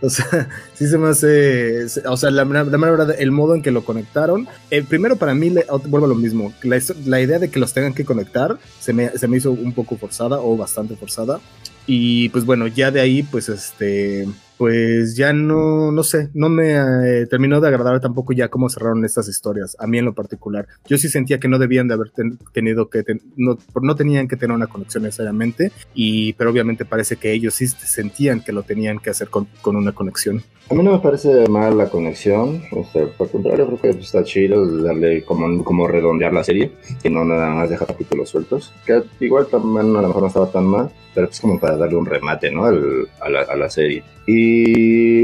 O 0.00 0.08
sea, 0.08 0.48
sí 0.72 0.86
se 0.86 0.96
me 0.96 1.08
hace. 1.08 1.84
O 2.06 2.16
sea, 2.16 2.30
la, 2.30 2.44
la, 2.44 2.76
verdad, 2.78 3.14
el 3.18 3.30
modo 3.30 3.54
en 3.54 3.60
que 3.60 3.70
lo 3.70 3.84
conectaron. 3.84 4.48
El 4.70 4.84
primero, 4.84 5.16
para 5.16 5.34
mí, 5.34 5.50
le, 5.50 5.66
vuelvo 5.86 6.06
a 6.06 6.08
lo 6.08 6.14
mismo. 6.14 6.52
La, 6.62 6.80
la, 7.04 7.20
idea 7.20 7.38
de 7.38 7.50
que 7.50 7.60
los 7.60 7.74
tengan 7.74 7.92
que 7.92 8.06
conectar 8.06 8.58
se 8.80 8.94
me, 8.94 9.10
se 9.10 9.28
me 9.28 9.36
hizo 9.36 9.52
un 9.52 9.72
poco 9.72 9.98
forzada 9.98 10.40
o 10.40 10.56
bastante 10.56 10.96
forzada. 10.96 11.40
Y 11.86 12.30
pues 12.30 12.46
bueno, 12.46 12.66
ya 12.66 12.90
de 12.90 13.00
ahí, 13.00 13.22
pues 13.22 13.50
este 13.50 14.26
pues 14.58 15.16
ya 15.16 15.32
no, 15.32 15.92
no 15.92 16.02
sé, 16.02 16.30
no 16.34 16.48
me 16.48 16.72
eh, 16.72 17.26
terminó 17.26 17.60
de 17.60 17.68
agradar 17.68 18.00
tampoco 18.00 18.32
ya 18.32 18.48
cómo 18.48 18.68
cerraron 18.68 19.04
estas 19.04 19.28
historias, 19.28 19.76
a 19.78 19.86
mí 19.86 19.98
en 19.98 20.04
lo 20.04 20.14
particular. 20.14 20.66
Yo 20.86 20.98
sí 20.98 21.08
sentía 21.08 21.38
que 21.38 21.48
no 21.48 21.58
debían 21.58 21.88
de 21.88 21.94
haber 21.94 22.12
tenido 22.52 22.88
que, 22.88 23.04
no, 23.36 23.58
no 23.80 23.96
tenían 23.96 24.28
que 24.28 24.36
tener 24.36 24.54
una 24.54 24.66
conexión 24.66 25.02
necesariamente, 25.04 25.72
y, 25.94 26.32
pero 26.34 26.50
obviamente 26.50 26.84
parece 26.84 27.16
que 27.16 27.32
ellos 27.32 27.54
sí 27.54 27.66
sentían 27.66 28.40
que 28.40 28.52
lo 28.52 28.62
tenían 28.62 28.98
que 28.98 29.10
hacer 29.10 29.28
con, 29.28 29.46
con 29.62 29.76
una 29.76 29.92
conexión. 29.92 30.42
A 30.68 30.74
mí 30.74 30.82
no 30.82 30.92
me 30.92 30.98
parece 30.98 31.48
mal 31.48 31.78
la 31.78 31.88
conexión, 31.88 32.62
o 32.72 32.84
sea, 32.84 33.06
por 33.16 33.30
contrario, 33.30 33.66
creo 33.66 33.80
que 33.80 34.00
está 34.00 34.24
chido 34.24 34.66
darle 34.82 35.22
como, 35.22 35.62
como 35.62 35.86
redondear 35.86 36.32
la 36.32 36.42
serie 36.42 36.72
y 37.04 37.08
no 37.08 37.24
nada 37.24 37.50
más 37.50 37.70
dejar 37.70 37.86
capítulos 37.86 38.30
sueltos, 38.30 38.72
que 38.84 39.00
igual 39.20 39.46
también 39.46 39.94
a 39.94 40.02
lo 40.02 40.08
mejor 40.08 40.22
no 40.22 40.28
estaba 40.28 40.50
tan 40.50 40.64
mal, 40.64 40.90
pero 41.14 41.28
es 41.28 41.40
como 41.40 41.58
para 41.58 41.76
darle 41.76 41.96
un 41.96 42.04
remate, 42.04 42.50
¿no? 42.50 42.64
Al, 42.64 43.08
a, 43.20 43.30
la, 43.30 43.40
a, 43.42 43.56
la, 43.56 43.70
serie. 43.70 44.02
Y 44.26 44.45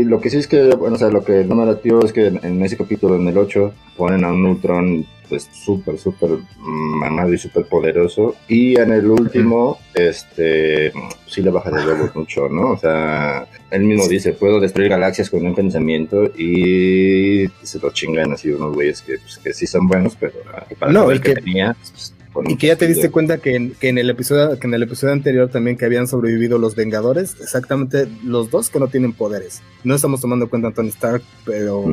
lo 0.05 0.21
que 0.21 0.31
sí 0.31 0.39
es 0.39 0.47
que, 0.47 0.75
bueno, 0.75 0.97
o 0.97 0.99
sea, 0.99 1.09
lo 1.09 1.25
que 1.25 1.45
no 1.45 1.55
me 1.55 1.67
latió 1.67 2.05
es 2.05 2.13
que 2.13 2.27
en 2.27 2.63
ese 2.63 2.77
capítulo, 2.77 3.17
en 3.17 3.29
el 3.29 3.39
8, 3.39 3.73
ponen 3.97 4.25
a 4.25 4.33
un 4.33 4.43
Neutron 4.43 5.07
pues 5.33 5.49
súper, 5.51 5.99
súper 5.99 6.31
mamado 6.59 7.33
y 7.33 7.39
súper 7.39 7.65
poderoso. 7.65 8.37
Y 8.49 8.79
en 8.79 8.93
el 8.93 9.07
último, 9.07 9.79
este, 9.95 10.93
sí 11.27 11.41
le 11.41 11.51
baja 11.51 11.71
de 11.71 11.87
huevos 11.87 12.15
mucho, 12.15 12.51
¿no? 12.51 12.73
O 12.73 12.77
sea, 12.77 13.47
él 13.71 13.85
mismo 13.85 14.07
dice, 14.09 14.35
puedo 14.35 14.61
destruir 14.61 14.91
galaxias 14.91 15.31
con 15.31 15.47
un 15.47 15.55
pensamiento 15.55 16.27
y 16.37 17.47
se 17.63 17.79
lo 17.79 17.91
chingan 17.93 18.33
así 18.33 18.51
unos 18.51 18.75
güeyes 18.75 19.01
que, 19.01 19.17
pues, 19.17 19.39
que 19.39 19.55
sí 19.55 19.67
son 19.67 19.89
buenos, 19.89 20.17
pero 20.21 20.35
para 20.79 20.93
no, 20.93 21.11
el 21.11 21.23
que, 21.23 21.35
tenía, 21.35 21.75
pues, 21.81 22.13
y 22.45 22.57
que 22.57 22.69
ya 22.69 22.77
te 22.77 22.87
diste 22.87 23.11
cuenta 23.11 23.39
que 23.39 23.55
en, 23.55 23.73
que 23.73 23.89
en, 23.89 23.99
el 23.99 24.09
episodio 24.11 24.59
que 24.59 24.67
en 24.67 24.75
el 24.75 24.83
episodio 24.83 25.13
anterior 25.13 25.51
también 25.51 25.77
que 25.77 25.85
habían 25.85 26.07
sobrevivido 26.07 26.59
los 26.59 26.75
Vengadores, 26.75 27.37
exactamente 27.41 28.09
los 28.25 28.51
dos 28.51 28.71
que 28.71 28.79
no 28.79 28.89
tienen 28.89 29.13
poderes. 29.13 29.63
No 29.85 29.95
estamos 29.95 30.21
tomando 30.21 30.49
cuenta 30.49 30.69
a 30.69 30.73
Tony 30.73 30.89
Stark, 30.89 31.23
pero 31.45 31.85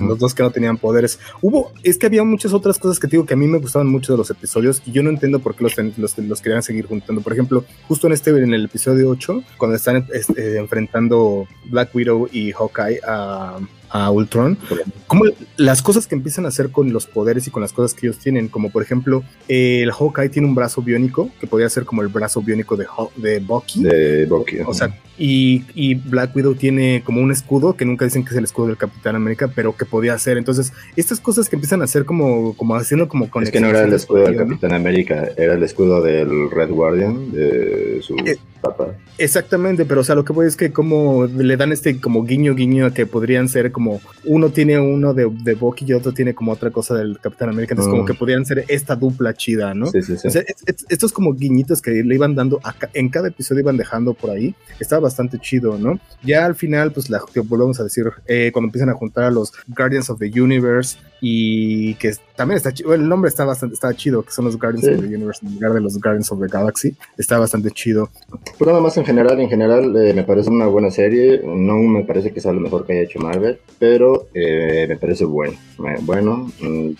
los 0.00 0.18
dos 0.18 0.34
que 0.34 0.42
no 0.42 0.50
tenían 0.50 0.78
poderes. 0.78 1.18
Hubo, 1.42 1.72
es 1.82 1.98
que 1.98 2.06
había 2.06 2.24
muchas 2.24 2.52
otras 2.52 2.78
cosas 2.78 2.98
que 2.98 3.06
digo 3.06 3.26
que 3.26 3.34
a 3.34 3.36
mí 3.36 3.46
me 3.46 3.58
gustaban 3.58 3.88
mucho 3.88 4.12
de 4.12 4.18
los 4.18 4.30
episodios 4.30 4.82
y 4.86 4.92
yo 4.92 5.02
no 5.02 5.10
entiendo 5.10 5.40
por 5.40 5.54
qué 5.54 5.64
los, 5.64 5.76
los, 5.98 6.18
los 6.18 6.40
querían 6.40 6.62
seguir 6.62 6.86
juntando. 6.86 7.20
Por 7.20 7.32
ejemplo, 7.32 7.64
justo 7.88 8.06
en 8.06 8.12
este, 8.12 8.30
en 8.30 8.54
el 8.54 8.64
episodio 8.64 9.10
8, 9.10 9.42
cuando 9.58 9.76
están 9.76 10.06
este, 10.12 10.58
enfrentando 10.58 11.46
Black 11.66 11.94
Widow 11.94 12.28
y 12.32 12.52
Hawkeye 12.52 13.00
a 13.06 13.58
a 13.94 14.10
Ultron, 14.10 14.58
como 15.06 15.24
las 15.56 15.80
cosas 15.80 16.08
que 16.08 16.16
empiezan 16.16 16.46
a 16.46 16.48
hacer 16.48 16.70
con 16.70 16.92
los 16.92 17.06
poderes 17.06 17.46
y 17.46 17.52
con 17.52 17.62
las 17.62 17.72
cosas 17.72 17.94
que 17.94 18.08
ellos 18.08 18.18
tienen, 18.18 18.48
como 18.48 18.70
por 18.70 18.82
ejemplo, 18.82 19.22
el 19.46 19.92
Hawkeye 19.92 20.30
tiene 20.30 20.48
un 20.48 20.54
brazo 20.56 20.82
biónico 20.82 21.30
que 21.40 21.46
podría 21.46 21.68
ser 21.68 21.84
como 21.84 22.02
el 22.02 22.08
brazo 22.08 22.42
biónico 22.42 22.76
de, 22.76 22.86
de 23.14 23.38
Bucky. 23.38 23.84
De 23.84 24.26
Bucky. 24.26 24.58
O 24.66 24.74
sea, 24.74 24.98
y, 25.16 25.62
y, 25.76 25.94
Black 25.94 26.34
Widow 26.34 26.56
tiene 26.56 27.02
como 27.04 27.20
un 27.20 27.30
escudo 27.30 27.76
que 27.76 27.84
nunca 27.84 28.04
dicen 28.04 28.24
que 28.24 28.30
es 28.30 28.36
el 28.36 28.42
escudo 28.42 28.66
del 28.66 28.76
Capitán 28.76 29.14
América, 29.14 29.48
pero 29.54 29.76
que 29.76 29.84
podía 29.84 30.18
ser. 30.18 30.38
Entonces, 30.38 30.72
estas 30.96 31.20
cosas 31.20 31.48
que 31.48 31.54
empiezan 31.54 31.80
a 31.82 31.84
hacer 31.84 32.04
como, 32.04 32.56
como 32.56 32.74
haciendo 32.74 33.06
como 33.06 33.30
con 33.30 33.44
Es 33.44 33.52
que 33.52 33.60
no 33.60 33.68
era 33.68 33.84
el 33.84 33.92
escudo 33.92 34.24
del 34.24 34.36
Capitán 34.36 34.72
América, 34.72 35.28
era 35.36 35.54
el 35.54 35.62
escudo 35.62 36.02
del 36.02 36.50
Red 36.50 36.70
Guardian, 36.70 37.30
de 37.30 38.00
su 38.02 38.16
eh, 38.16 38.38
papá. 38.60 38.88
Exactamente, 39.18 39.84
pero 39.84 40.00
o 40.00 40.04
sea, 40.04 40.16
lo 40.16 40.24
que 40.24 40.32
voy 40.32 40.48
es 40.48 40.56
que 40.56 40.72
como 40.72 41.26
le 41.26 41.56
dan 41.56 41.70
este 41.70 42.00
como 42.00 42.24
guiño 42.24 42.56
guiño 42.56 42.92
que 42.92 43.06
podrían 43.06 43.48
ser 43.48 43.70
como 43.70 43.83
uno 44.24 44.50
tiene 44.50 44.78
uno 44.78 45.14
de, 45.14 45.30
de 45.42 45.54
Bucky 45.54 45.84
y 45.86 45.92
otro 45.92 46.12
tiene 46.12 46.34
como 46.34 46.52
otra 46.52 46.70
cosa 46.70 46.94
del 46.94 47.18
Capitán 47.20 47.48
América, 47.48 47.74
entonces 47.74 47.90
como 47.90 48.04
mm. 48.04 48.06
que 48.06 48.14
podrían 48.14 48.44
ser 48.44 48.64
esta 48.68 48.96
dupla 48.96 49.34
chida, 49.34 49.74
¿no? 49.74 49.86
Sí, 49.86 50.02
sí, 50.02 50.16
sí. 50.16 50.28
O 50.28 50.30
sea, 50.30 50.42
estos 50.88 51.12
como 51.12 51.34
guiñitos 51.34 51.80
que 51.82 51.90
le 51.90 52.14
iban 52.14 52.34
dando 52.34 52.60
en 52.92 53.08
cada 53.08 53.28
episodio 53.28 53.60
iban 53.60 53.76
dejando 53.76 54.14
por 54.14 54.30
ahí, 54.30 54.54
estaba 54.80 55.02
bastante 55.02 55.38
chido, 55.38 55.78
¿no? 55.78 55.98
Ya 56.22 56.44
al 56.44 56.54
final, 56.54 56.92
pues 56.92 57.10
la 57.10 57.22
que 57.32 57.40
volvemos 57.40 57.80
a 57.80 57.84
decir, 57.84 58.06
eh, 58.26 58.50
cuando 58.52 58.68
empiezan 58.68 58.90
a 58.90 58.94
juntar 58.94 59.24
a 59.24 59.30
los 59.30 59.52
Guardians 59.68 60.10
of 60.10 60.18
the 60.18 60.40
Universe 60.40 60.98
y 61.20 61.94
que 61.94 62.14
también 62.36 62.56
está 62.56 62.72
chido, 62.72 62.94
el 62.94 63.08
nombre 63.08 63.28
está 63.28 63.44
bastante, 63.44 63.74
está 63.74 63.94
chido, 63.94 64.22
que 64.22 64.30
son 64.30 64.44
los 64.44 64.58
Guardians 64.58 64.86
of 64.88 65.00
the 65.00 65.14
Universe 65.14 65.44
en 65.44 65.54
lugar 65.54 65.72
de 65.72 65.80
los 65.80 65.98
Guardians 65.98 66.30
of 66.30 66.40
the 66.40 66.48
Galaxy, 66.48 66.96
está 67.16 67.38
bastante 67.38 67.70
chido. 67.70 68.10
Pero 68.58 68.72
nada 68.72 68.82
más 68.82 68.96
en 68.96 69.04
general, 69.04 69.40
en 69.40 69.48
general 69.48 69.96
eh, 69.96 70.12
me 70.12 70.24
parece 70.24 70.50
una 70.50 70.66
buena 70.66 70.90
serie, 70.90 71.40
no 71.44 71.78
me 71.78 72.04
parece 72.04 72.32
que 72.32 72.40
sea 72.40 72.52
lo 72.52 72.60
mejor 72.60 72.86
que 72.86 72.92
haya 72.92 73.02
hecho 73.02 73.20
Marvel, 73.20 73.58
pero 73.78 74.28
eh, 74.34 74.86
me 74.88 74.96
parece 74.96 75.24
bueno. 75.24 75.56
Bueno, 76.02 76.50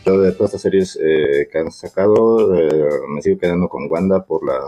yo 0.04 0.20
de 0.20 0.32
todas 0.32 0.54
estas 0.54 0.62
series 0.62 0.98
que 0.98 1.58
han 1.58 1.70
sacado, 1.70 2.50
me 3.08 3.22
sigo 3.22 3.38
quedando 3.38 3.68
con 3.68 3.90
Wanda 3.90 4.24
por 4.24 4.44
la 4.44 4.58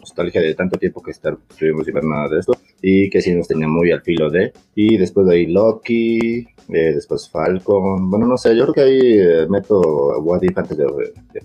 nostalgia 0.00 0.40
de 0.40 0.54
tanto 0.54 0.78
tiempo 0.78 1.02
que 1.02 1.10
estuvimos 1.10 1.84
sin 1.84 1.94
ver 1.94 2.04
nada 2.04 2.28
de 2.28 2.38
esto 2.40 2.54
y 2.80 3.10
que 3.10 3.20
sí 3.20 3.34
nos 3.34 3.48
tenía 3.48 3.68
muy 3.68 3.90
al 3.90 4.02
filo 4.02 4.30
de. 4.30 4.52
Y 4.74 4.96
después 4.96 5.26
de 5.26 5.34
ahí 5.34 5.46
Loki, 5.46 6.46
eh, 6.68 6.92
después 6.94 7.28
Falcon. 7.30 8.10
Bueno, 8.10 8.26
no 8.26 8.36
sé, 8.36 8.56
yo 8.56 8.64
creo 8.64 8.74
que 8.74 8.80
ahí 8.80 9.18
eh, 9.18 9.46
meto 9.48 9.80
What 10.20 10.42
If 10.42 10.58
antes 10.58 10.76
de, 10.76 10.86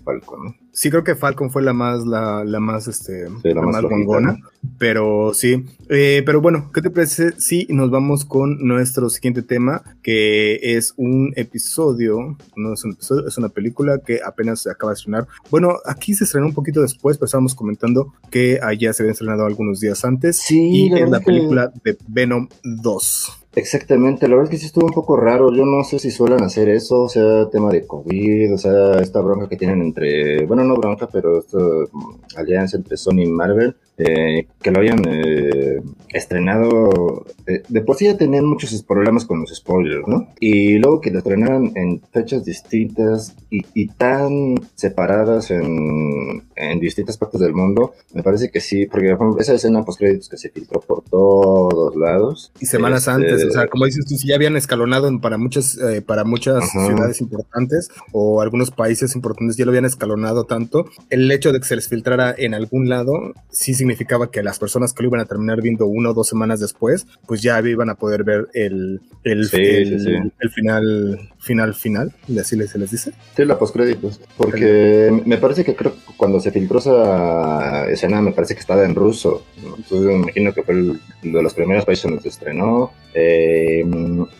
Falcon, 0.04 0.44
¿no? 0.44 0.54
Sí, 0.72 0.90
creo 0.90 1.04
que 1.04 1.14
Falcon 1.14 1.50
fue 1.50 1.62
la 1.62 1.72
más, 1.72 2.04
la, 2.04 2.44
la 2.44 2.58
más, 2.58 2.88
este, 2.88 3.28
la, 3.44 3.62
más, 3.62 3.82
más 3.82 4.36
pero 4.78 5.32
sí. 5.32 5.64
Eh, 5.88 6.22
pero 6.26 6.40
bueno, 6.40 6.70
¿qué 6.74 6.82
te 6.82 6.90
parece 6.90 7.32
si 7.40 7.66
nos 7.70 7.90
vamos 7.90 8.24
con 8.24 8.58
nuestro 8.66 9.08
siguiente 9.08 9.42
tema, 9.42 9.82
que 10.02 10.58
es 10.76 10.94
un 10.96 11.32
episodio, 11.36 12.36
no 12.56 12.74
es 12.74 12.84
un 12.84 12.92
episodio, 12.92 13.28
es 13.28 13.38
una 13.38 13.50
película 13.50 14.00
que 14.04 14.20
apenas 14.24 14.62
se 14.62 14.70
acaba 14.70 14.92
de 14.92 14.96
estrenar. 14.96 15.28
Bueno, 15.50 15.76
aquí 15.86 16.14
se 16.14 16.24
estrenó 16.24 16.46
un 16.46 16.54
poquito 16.54 16.80
después, 16.82 17.16
pero 17.18 17.26
estábamos 17.26 17.54
comentando 17.54 18.12
que 18.30 18.58
allá 18.62 18.92
se 18.92 19.02
había 19.02 19.12
estrenado 19.12 19.46
algunos 19.46 19.80
días 19.80 20.04
antes. 20.04 20.38
Sí, 20.38 20.88
y 20.88 20.92
es 20.92 21.08
la 21.08 21.20
película 21.20 21.72
de 21.84 21.96
Venom 22.08 22.48
2. 22.64 23.43
Exactamente, 23.56 24.26
la 24.26 24.34
verdad 24.34 24.44
es 24.44 24.50
que 24.50 24.58
sí 24.58 24.66
estuvo 24.66 24.86
un 24.86 24.92
poco 24.92 25.16
raro. 25.16 25.52
Yo 25.54 25.64
no 25.64 25.84
sé 25.84 25.98
si 25.98 26.10
suelen 26.10 26.42
hacer 26.42 26.68
eso, 26.68 27.02
o 27.02 27.08
sea, 27.08 27.48
tema 27.50 27.70
de 27.70 27.86
COVID, 27.86 28.52
o 28.54 28.58
sea, 28.58 29.00
esta 29.00 29.20
bronca 29.20 29.48
que 29.48 29.56
tienen 29.56 29.80
entre, 29.80 30.44
bueno, 30.46 30.64
no 30.64 30.74
bronca, 30.76 31.08
pero 31.12 31.38
esta 31.38 31.58
mm, 31.58 32.36
alianza 32.36 32.76
entre 32.76 32.96
Sony 32.96 33.22
y 33.22 33.26
Marvel, 33.26 33.76
eh, 33.96 34.48
que 34.60 34.70
lo 34.72 34.78
habían 34.78 35.02
eh, 35.06 35.80
estrenado. 36.08 37.24
Eh, 37.46 37.62
de 37.68 37.80
por 37.82 37.96
sí 37.96 38.06
ya 38.06 38.16
tenían 38.16 38.44
muchos 38.44 38.82
problemas 38.82 39.24
con 39.24 39.40
los 39.40 39.54
spoilers, 39.54 40.08
¿no? 40.08 40.28
Y 40.40 40.78
luego 40.78 41.00
que 41.00 41.12
lo 41.12 41.18
estrenaran 41.18 41.70
en 41.76 42.00
fechas 42.12 42.44
distintas 42.44 43.36
y, 43.50 43.86
tan 43.86 44.56
separadas 44.74 45.52
en, 45.52 46.42
en, 46.56 46.80
distintas 46.80 47.16
partes 47.16 47.40
del 47.40 47.54
mundo, 47.54 47.94
me 48.12 48.22
parece 48.22 48.50
que 48.50 48.60
sí, 48.60 48.86
porque 48.86 49.16
esa 49.38 49.54
escena 49.54 49.84
post 49.84 49.98
créditos 49.98 50.28
que 50.28 50.36
se 50.36 50.50
filtró 50.50 50.80
por 50.80 51.02
todos 51.04 51.96
lados. 51.96 52.52
Y 52.60 52.66
semanas 52.66 53.08
este, 53.08 53.10
antes, 53.10 53.44
o 53.44 53.50
sea, 53.50 53.66
como 53.68 53.86
dices 53.86 54.04
tú, 54.06 54.16
si 54.16 54.28
ya 54.28 54.34
habían 54.34 54.56
escalonado 54.56 55.10
para 55.20 55.38
muchas, 55.38 55.78
para 56.06 56.24
muchas 56.24 56.70
ciudades 56.70 57.20
importantes 57.20 57.90
o 58.12 58.40
algunos 58.40 58.70
países 58.70 59.14
importantes 59.14 59.56
ya 59.56 59.64
lo 59.64 59.70
habían 59.70 59.84
escalonado 59.84 60.44
tanto, 60.44 60.86
el 61.10 61.30
hecho 61.30 61.52
de 61.52 61.60
que 61.60 61.66
se 61.66 61.76
les 61.76 61.88
filtrara 61.88 62.34
en 62.36 62.54
algún 62.54 62.88
lado, 62.88 63.34
sí 63.50 63.74
significaba 63.74 64.30
que 64.30 64.42
las 64.42 64.58
personas 64.58 64.92
que 64.92 65.02
lo 65.02 65.08
iban 65.10 65.20
a 65.20 65.26
terminar 65.26 65.62
viendo 65.62 65.86
una 65.86 66.10
o 66.10 66.14
dos 66.14 66.28
semanas 66.28 66.60
después, 66.60 67.06
pues 67.26 67.42
ya 67.42 67.60
iban 67.60 67.90
a 67.90 67.94
poder 67.96 68.24
ver 68.24 68.48
el, 68.54 69.00
el, 69.22 69.48
el, 69.52 70.50
final, 70.50 71.30
final, 71.44 71.74
final, 71.74 72.12
y 72.26 72.38
así 72.38 72.56
se 72.66 72.78
les 72.78 72.90
dice. 72.90 73.12
Sí, 73.36 73.44
la 73.44 73.58
postcréditos, 73.58 74.20
porque 74.36 75.22
me 75.26 75.38
parece 75.38 75.64
que 75.64 75.76
creo 75.76 75.92
que 75.92 76.00
cuando 76.16 76.40
se 76.40 76.50
filtró 76.50 76.78
esa 76.78 77.86
escena, 77.88 78.20
me 78.22 78.32
parece 78.32 78.54
que 78.54 78.60
estaba 78.60 78.84
en 78.84 78.94
ruso, 78.94 79.44
entonces 79.76 80.06
me 80.06 80.14
imagino 80.14 80.52
que 80.52 80.62
fue 80.62 80.74
uno 80.74 80.98
de 81.22 81.42
los 81.42 81.54
primeros 81.54 81.84
países 81.84 82.04
donde 82.04 82.22
se 82.22 82.28
estrenó. 82.28 82.92
Eh, 83.14 83.84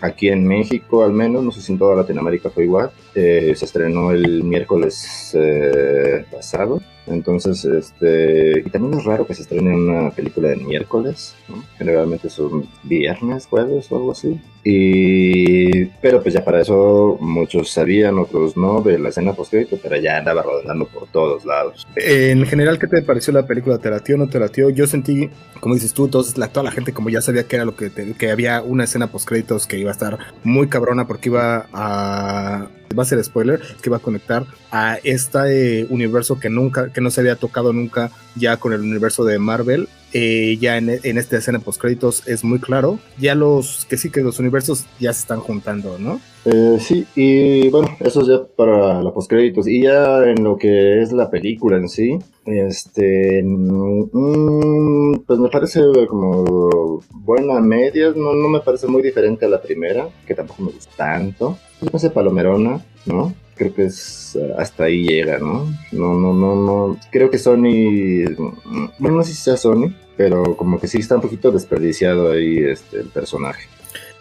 aquí 0.01 0.29
en 0.29 0.47
México, 0.47 1.05
al 1.05 1.13
menos, 1.13 1.45
no 1.45 1.53
sé 1.53 1.61
si 1.61 1.73
en 1.73 1.79
toda 1.79 1.97
Latinoamérica 1.97 2.51
fue 2.51 2.65
igual, 2.65 2.91
eh, 3.15 3.53
se 3.57 3.65
estrenó 3.65 4.11
el 4.11 4.43
miércoles 4.43 5.31
eh, 5.35 6.25
pasado. 6.31 6.81
Entonces, 7.07 7.65
este, 7.67 8.63
y 8.65 8.71
también 8.71 8.99
es 8.99 9.05
raro 9.05 9.27
que 9.27 9.35
se 9.35 9.43
estrene 9.43 9.75
una 9.75 10.11
película 10.11 10.49
de 10.49 10.57
miércoles, 10.57 11.35
generalmente 11.77 12.31
son 12.31 12.67
viernes, 12.83 13.47
jueves 13.47 13.93
o 13.93 13.97
algo 13.97 14.13
así. 14.13 14.41
Y, 14.65 15.85
pero 16.01 16.23
pues 16.23 16.33
ya 16.33 16.43
para 16.43 16.63
eso 16.63 17.19
muchos 17.21 17.71
sabían, 17.71 18.19
otros 18.19 18.57
no, 18.57 18.81
de 18.81 18.99
la 18.99 19.11
escena 19.11 19.35
post 19.35 19.53
pero 19.83 19.97
ya 19.97 20.17
andaba 20.17 20.41
rodando 20.41 20.87
por 20.87 21.07
todos 21.09 21.45
lados. 21.45 21.87
En 21.97 22.47
general, 22.47 22.79
¿qué 22.79 22.87
te 22.87 23.03
pareció 23.03 23.35
la 23.35 23.47
película? 23.47 23.77
¿Te 23.77 23.91
latió 23.91 24.15
o 24.15 24.19
no 24.19 24.29
te 24.29 24.41
latió? 24.41 24.71
Yo 24.71 24.87
sentí, 24.87 25.14
como 25.61 25.75
dices 25.75 25.95
tú, 25.95 26.09
todos, 26.09 26.37
la, 26.37 26.49
toda 26.49 26.65
la 26.65 26.71
gente 26.71 26.93
como 26.93 27.11
ya 27.11 27.21
sabía 27.21 27.47
que 27.47 27.57
era 27.57 27.65
lo 27.65 27.75
que, 27.75 27.91
que 27.91 28.31
había 28.31 28.63
una 28.63 28.85
escena 28.85 29.07
post 29.07 29.27
créditos 29.27 29.67
que 29.67 29.79
iba 29.79 29.91
a 29.91 29.93
estar 29.93 30.19
muy 30.43 30.69
cabrona 30.69 31.07
porque 31.07 31.31
iba 31.31 31.67
a 31.73 32.69
va 32.97 33.03
a 33.03 33.07
ser 33.07 33.23
spoiler, 33.23 33.61
que 33.83 33.91
va 33.91 33.99
a 33.99 34.01
conectar 34.01 34.47
a 34.71 34.99
este 35.03 35.87
universo 35.91 36.39
que 36.39 36.49
nunca, 36.51 36.93
que 36.93 37.01
no 37.01 37.11
se 37.11 37.21
había 37.21 37.37
tocado 37.37 37.73
nunca 37.73 38.11
ya 38.37 38.57
con 38.57 38.73
el 38.73 38.81
universo 38.81 39.25
de 39.25 39.39
Marvel. 39.39 39.89
Eh, 40.17 40.59
ya 40.61 40.77
en, 40.77 40.89
esta 40.91 41.39
escena 41.39 41.59
post 41.59 41.81
créditos 41.81 42.27
es 42.29 42.45
muy 42.45 42.61
claro. 42.61 43.01
Ya 43.19 43.35
los 43.35 43.85
que 43.87 43.97
sí 43.97 44.11
que 44.11 44.23
los 44.23 44.39
universos 44.39 44.87
ya 45.01 45.13
se 45.13 45.21
están 45.21 45.41
juntando, 45.41 45.99
¿no? 45.99 46.21
Eh, 46.45 46.79
sí, 46.79 47.05
y 47.17 47.69
bueno, 47.69 47.89
eso 47.99 48.21
es 48.21 48.29
ya 48.29 48.45
para 48.57 49.03
la 49.03 49.13
post 49.13 49.29
créditos. 49.29 49.67
Y 49.67 49.83
ya 49.83 50.23
en 50.23 50.45
lo 50.45 50.57
que 50.57 51.03
es 51.03 51.11
la 51.13 51.31
película 51.31 51.79
en 51.79 51.89
sí, 51.89 52.17
este, 52.47 53.43
mm, 53.43 55.25
pues 55.27 55.39
me 55.41 55.49
parece 55.49 55.81
como 56.09 57.01
buena 57.11 57.61
media, 57.61 58.13
no, 58.15 58.35
no 58.35 58.49
me 58.49 58.61
parece 58.61 58.87
muy 58.87 59.03
diferente 59.03 59.47
a 59.47 59.49
la 59.49 59.61
primera, 59.61 60.09
que 60.27 60.35
tampoco 60.35 60.63
me 60.63 60.71
gusta 60.71 60.93
tanto. 60.97 61.59
Me 61.81 61.91
parece 61.91 62.11
palomerona, 62.11 62.85
¿no? 63.05 63.35
creo 63.57 63.75
que 63.75 63.85
es 63.85 64.37
eh, 64.37 64.53
hasta 64.59 64.85
ahí 64.85 65.05
llega, 65.07 65.39
¿no? 65.39 65.67
No, 65.93 66.15
no, 66.15 66.33
no, 66.35 66.55
no. 66.57 66.97
Creo 67.11 67.31
que 67.31 67.39
Sony, 67.39 68.25
bueno, 68.99 69.17
no 69.19 69.23
sé 69.23 69.33
si 69.33 69.43
sea 69.43 69.57
Sony, 69.57 69.95
pero 70.17 70.57
como 70.57 70.81
que 70.81 70.89
sí 70.89 70.99
está 70.99 71.17
un 71.17 71.23
poquito 71.23 71.51
desperdiciado 71.51 72.31
ahí 72.31 72.59
este, 72.59 73.01
el 73.01 73.09
personaje. 73.09 73.69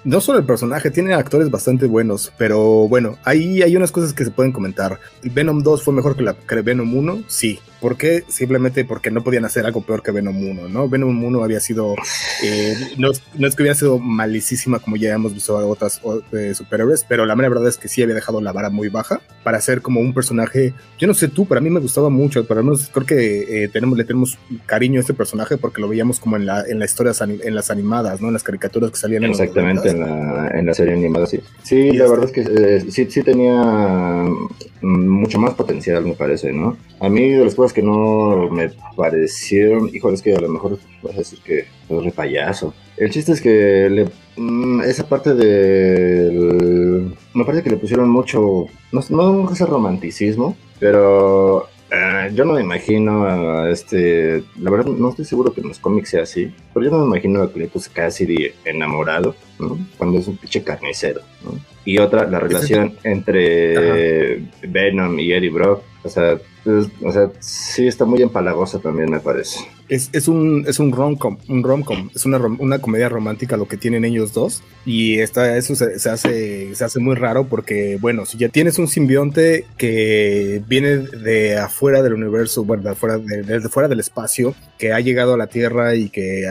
No 0.03 0.19
solo 0.19 0.39
el 0.39 0.45
personaje, 0.45 0.91
tiene 0.91 1.13
actores 1.13 1.49
bastante 1.49 1.85
buenos, 1.85 2.33
pero 2.37 2.87
bueno, 2.89 3.17
ahí 3.23 3.61
hay 3.61 3.75
unas 3.75 3.91
cosas 3.91 4.13
que 4.13 4.25
se 4.25 4.31
pueden 4.31 4.51
comentar. 4.51 4.99
Venom 5.23 5.63
2 5.63 5.81
fue 5.81 5.93
mejor 5.93 6.15
que, 6.15 6.23
la, 6.23 6.33
que 6.33 6.61
Venom 6.61 6.93
1, 6.93 7.23
sí, 7.27 7.59
¿Por 7.83 7.97
qué? 7.97 8.23
Simplemente 8.29 8.85
porque 8.85 9.11
no 9.11 9.25
podían 9.25 9.43
hacer 9.43 9.65
algo 9.65 9.81
peor 9.81 10.01
que 10.01 10.13
Venom 10.13 10.41
1, 10.41 10.69
¿no? 10.69 10.87
Venom 10.87 11.21
1 11.21 11.43
había 11.43 11.59
sido, 11.59 11.95
eh, 12.41 12.75
no, 12.97 13.11
es 13.11 13.19
que 13.55 13.61
hubiera 13.61 13.75
sido 13.75 13.99
malicísima 13.99 14.79
como 14.79 14.95
ya 14.95 15.13
hemos 15.13 15.33
visto 15.33 15.57
a 15.57 15.65
otras 15.65 15.99
eh, 16.31 16.53
superhéroes, 16.55 17.05
pero 17.09 17.25
la 17.25 17.35
mera 17.35 17.49
verdad 17.49 17.67
es 17.67 17.77
que 17.77 17.89
sí 17.89 18.01
había 18.01 18.15
dejado 18.15 18.39
la 18.39 18.53
vara 18.53 18.69
muy 18.69 18.87
baja 18.87 19.19
para 19.43 19.59
ser 19.59 19.81
como 19.81 19.99
un 19.99 20.13
personaje, 20.13 20.73
yo 20.97 21.07
no 21.07 21.13
sé 21.13 21.27
tú, 21.27 21.45
pero 21.45 21.59
a 21.59 21.61
mí 21.61 21.69
me 21.69 21.81
gustaba 21.81 22.09
mucho, 22.09 22.47
pero 22.47 22.61
al 22.61 22.63
menos 22.63 22.89
creo 22.89 23.05
que 23.05 23.63
eh, 23.65 23.67
tenemos, 23.67 23.97
le 23.97 24.05
tenemos 24.05 24.37
cariño 24.65 24.99
a 24.99 25.01
este 25.01 25.13
personaje 25.13 25.57
porque 25.57 25.81
lo 25.81 25.89
veíamos 25.89 26.21
como 26.21 26.37
en 26.37 26.45
la, 26.45 26.63
en 26.65 26.79
la 26.79 26.85
historia, 26.85 27.11
en 27.19 27.53
las 27.53 27.69
animadas, 27.69 28.21
¿no? 28.21 28.27
En 28.27 28.33
las 28.33 28.43
caricaturas 28.43 28.91
que 28.91 28.97
salían 28.97 29.25
Exactamente, 29.25 29.89
en, 29.89 29.92
la, 29.99 30.49
en 30.53 30.65
la 30.65 30.73
serie 30.73 30.93
animada, 30.93 31.25
sí. 31.25 31.39
Sí, 31.63 31.91
la 31.91 32.07
verdad 32.07 32.25
es 32.25 32.31
que 32.31 32.91
sí, 32.91 33.05
sí 33.09 33.23
tenía 33.23 34.25
mucho 34.81 35.39
más 35.39 35.53
potencial, 35.53 36.05
me 36.05 36.13
parece, 36.13 36.51
¿no? 36.51 36.77
A 36.99 37.09
mí 37.09 37.29
de 37.29 37.43
las 37.43 37.55
cosas 37.55 37.73
que 37.73 37.81
no 37.81 38.49
me 38.49 38.69
parecieron, 38.95 39.89
híjole, 39.93 40.15
es 40.15 40.21
que 40.21 40.35
a 40.35 40.41
lo 40.41 40.49
mejor 40.49 40.77
vas 41.01 41.15
a 41.15 41.19
decir 41.19 41.39
que 41.43 41.59
es 41.59 42.03
re 42.03 42.11
payaso. 42.11 42.73
El 42.97 43.09
chiste 43.09 43.31
es 43.31 43.41
que 43.41 43.89
le, 43.89 44.09
mm, 44.37 44.81
esa 44.81 45.07
parte 45.07 45.33
del... 45.33 47.15
Me 47.33 47.45
parece 47.45 47.63
que 47.63 47.71
le 47.71 47.77
pusieron 47.77 48.09
mucho, 48.09 48.67
no, 48.91 49.01
no 49.09 49.51
ese 49.51 49.65
romanticismo, 49.65 50.55
pero 50.79 51.67
yo 52.29 52.45
no 52.45 52.53
me 52.53 52.61
imagino 52.61 53.67
este, 53.67 54.43
la 54.59 54.71
verdad 54.71 54.91
no 54.91 55.09
estoy 55.09 55.25
seguro 55.25 55.53
que 55.53 55.61
en 55.61 55.69
los 55.69 55.79
cómics 55.79 56.09
sea 56.09 56.23
así, 56.23 56.53
pero 56.73 56.85
yo 56.85 56.91
no 56.91 56.99
me 56.99 57.05
imagino 57.05 57.41
a 57.41 57.51
Cletus 57.51 57.89
casi 57.89 58.51
enamorado, 58.65 59.35
¿no? 59.59 59.77
Cuando 59.97 60.19
es 60.19 60.27
un 60.27 60.37
pinche 60.37 60.63
carnicero, 60.63 61.21
¿no? 61.43 61.59
Y 61.85 61.97
otra, 61.97 62.27
la 62.27 62.39
relación 62.39 62.97
entre 63.03 64.41
Venom 64.61 65.19
y 65.19 65.33
Eddie 65.33 65.49
Brock, 65.49 65.83
o 66.03 66.09
sea, 66.09 66.39
o 67.03 67.11
sea, 67.11 67.29
sí 67.39 67.87
está 67.87 68.05
muy 68.05 68.21
empalagosa 68.21 68.79
también, 68.79 69.11
me 69.11 69.19
parece. 69.19 69.59
Es, 69.89 70.09
es 70.13 70.27
un, 70.27 70.65
es 70.67 70.79
un 70.79 70.91
rom-com, 70.91 71.37
un 71.47 71.63
rom-com, 71.63 72.09
es 72.15 72.25
una, 72.25 72.37
una 72.37 72.79
comedia 72.79 73.09
romántica 73.09 73.57
lo 73.57 73.67
que 73.67 73.77
tienen 73.77 74.05
ellos 74.05 74.33
dos. 74.33 74.63
Y 74.85 75.19
esta, 75.19 75.57
eso 75.57 75.75
se, 75.75 76.09
hace, 76.09 76.75
se 76.75 76.83
hace 76.83 76.99
muy 76.99 77.15
raro 77.15 77.47
porque, 77.47 77.97
bueno, 78.01 78.25
si 78.25 78.37
ya 78.37 78.49
tienes 78.49 78.79
un 78.79 78.87
simbionte 78.87 79.65
que 79.77 80.61
viene 80.67 80.97
de 80.97 81.57
afuera 81.57 82.01
del 82.01 82.13
universo, 82.13 82.63
bueno, 82.63 82.83
de 82.83 82.89
afuera, 82.91 83.17
desde 83.17 83.69
fuera 83.69 83.87
del 83.87 83.99
espacio, 83.99 84.55
que 84.77 84.91
ha 84.91 84.99
llegado 84.99 85.33
a 85.33 85.37
la 85.37 85.47
Tierra 85.47 85.95
y 85.95 86.09
que 86.09 86.43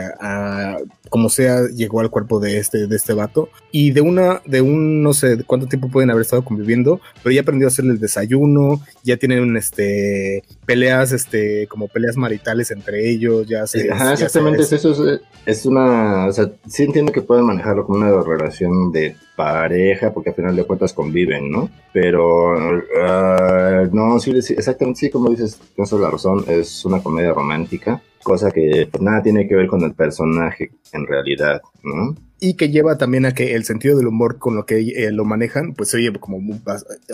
como 1.11 1.29
sea 1.29 1.68
llegó 1.68 2.01
al 2.01 2.09
cuerpo 2.09 2.40
de 2.40 2.57
este, 2.57 2.87
de 2.87 2.97
este 2.97 3.12
vato. 3.12 3.51
Y 3.71 3.90
de 3.90 4.01
una, 4.01 4.40
de 4.47 4.62
un, 4.62 5.03
no 5.03 5.12
sé 5.12 5.45
cuánto 5.45 5.66
tiempo 5.66 5.90
pueden 5.90 6.11
haber 6.11 6.23
estado 6.23 6.42
conviviendo, 6.42 7.01
pero 7.23 7.35
ya 7.35 7.42
aprendió 7.42 7.66
a 7.66 7.68
hacerle 7.68 7.92
el 7.92 8.01
desayuno, 8.01 8.81
ya 9.05 9.18
tienen 9.18 9.57
este, 9.59 10.42
peleas, 10.64 11.12
este, 11.12 11.66
como 11.66 11.88
peleas 11.88 12.16
maritales 12.16 12.71
entre 12.71 13.11
ellos, 13.11 13.22
ya 13.43 13.67
se... 13.67 13.87
exactamente, 13.87 14.63
eso 14.63 14.77
es, 14.91 15.21
es, 15.47 15.67
una, 15.67 16.27
o 16.27 16.33
sea, 16.33 16.51
sí 16.67 16.85
entiendo 16.85 17.13
que 17.13 17.23
pueden 17.23 17.47
manejarlo 17.47 17.87
como 17.87 17.99
una 17.99 18.23
relación 18.23 18.93
de 18.93 19.17
pareja, 19.37 20.13
porque 20.13 20.31
al 20.31 20.37
final 20.37 20.57
de 20.57 20.65
cuentas 20.65 20.93
conviven, 20.93 21.51
¿no? 21.51 21.71
Pero, 21.93 22.55
ah, 23.01 23.89
no, 23.93 24.19
sí, 24.19 24.31
exactamente, 24.31 25.01
sí, 25.01 25.11
como 25.11 25.31
dices, 25.31 25.59
tienes 25.75 25.93
la 25.93 26.11
razón, 26.11 26.45
es 26.49 26.85
una 26.85 27.03
comedia 27.03 27.33
romántica, 27.33 28.03
cosa 28.23 28.51
que 28.51 28.89
nada 29.01 29.23
tiene 29.23 29.47
que 29.47 29.55
ver 29.55 29.67
con 29.67 29.83
el 29.83 29.95
personaje 29.95 30.71
en 30.93 31.07
realidad, 31.07 31.61
¿no? 31.83 32.15
Y 32.44 32.55
que 32.55 32.70
lleva 32.70 32.98
también 32.98 33.24
a 33.24 33.35
que 33.35 33.55
el 33.55 33.64
sentido 33.64 33.96
del 33.96 34.09
humor 34.09 34.40
con 34.40 34.57
lo 34.57 34.66
que 34.66 34.81
eh, 34.81 35.12
lo 35.12 35.24
manejan, 35.24 35.74
pues 35.74 35.90
se 35.90 35.98
oye 35.98 36.12
como, 36.18 36.40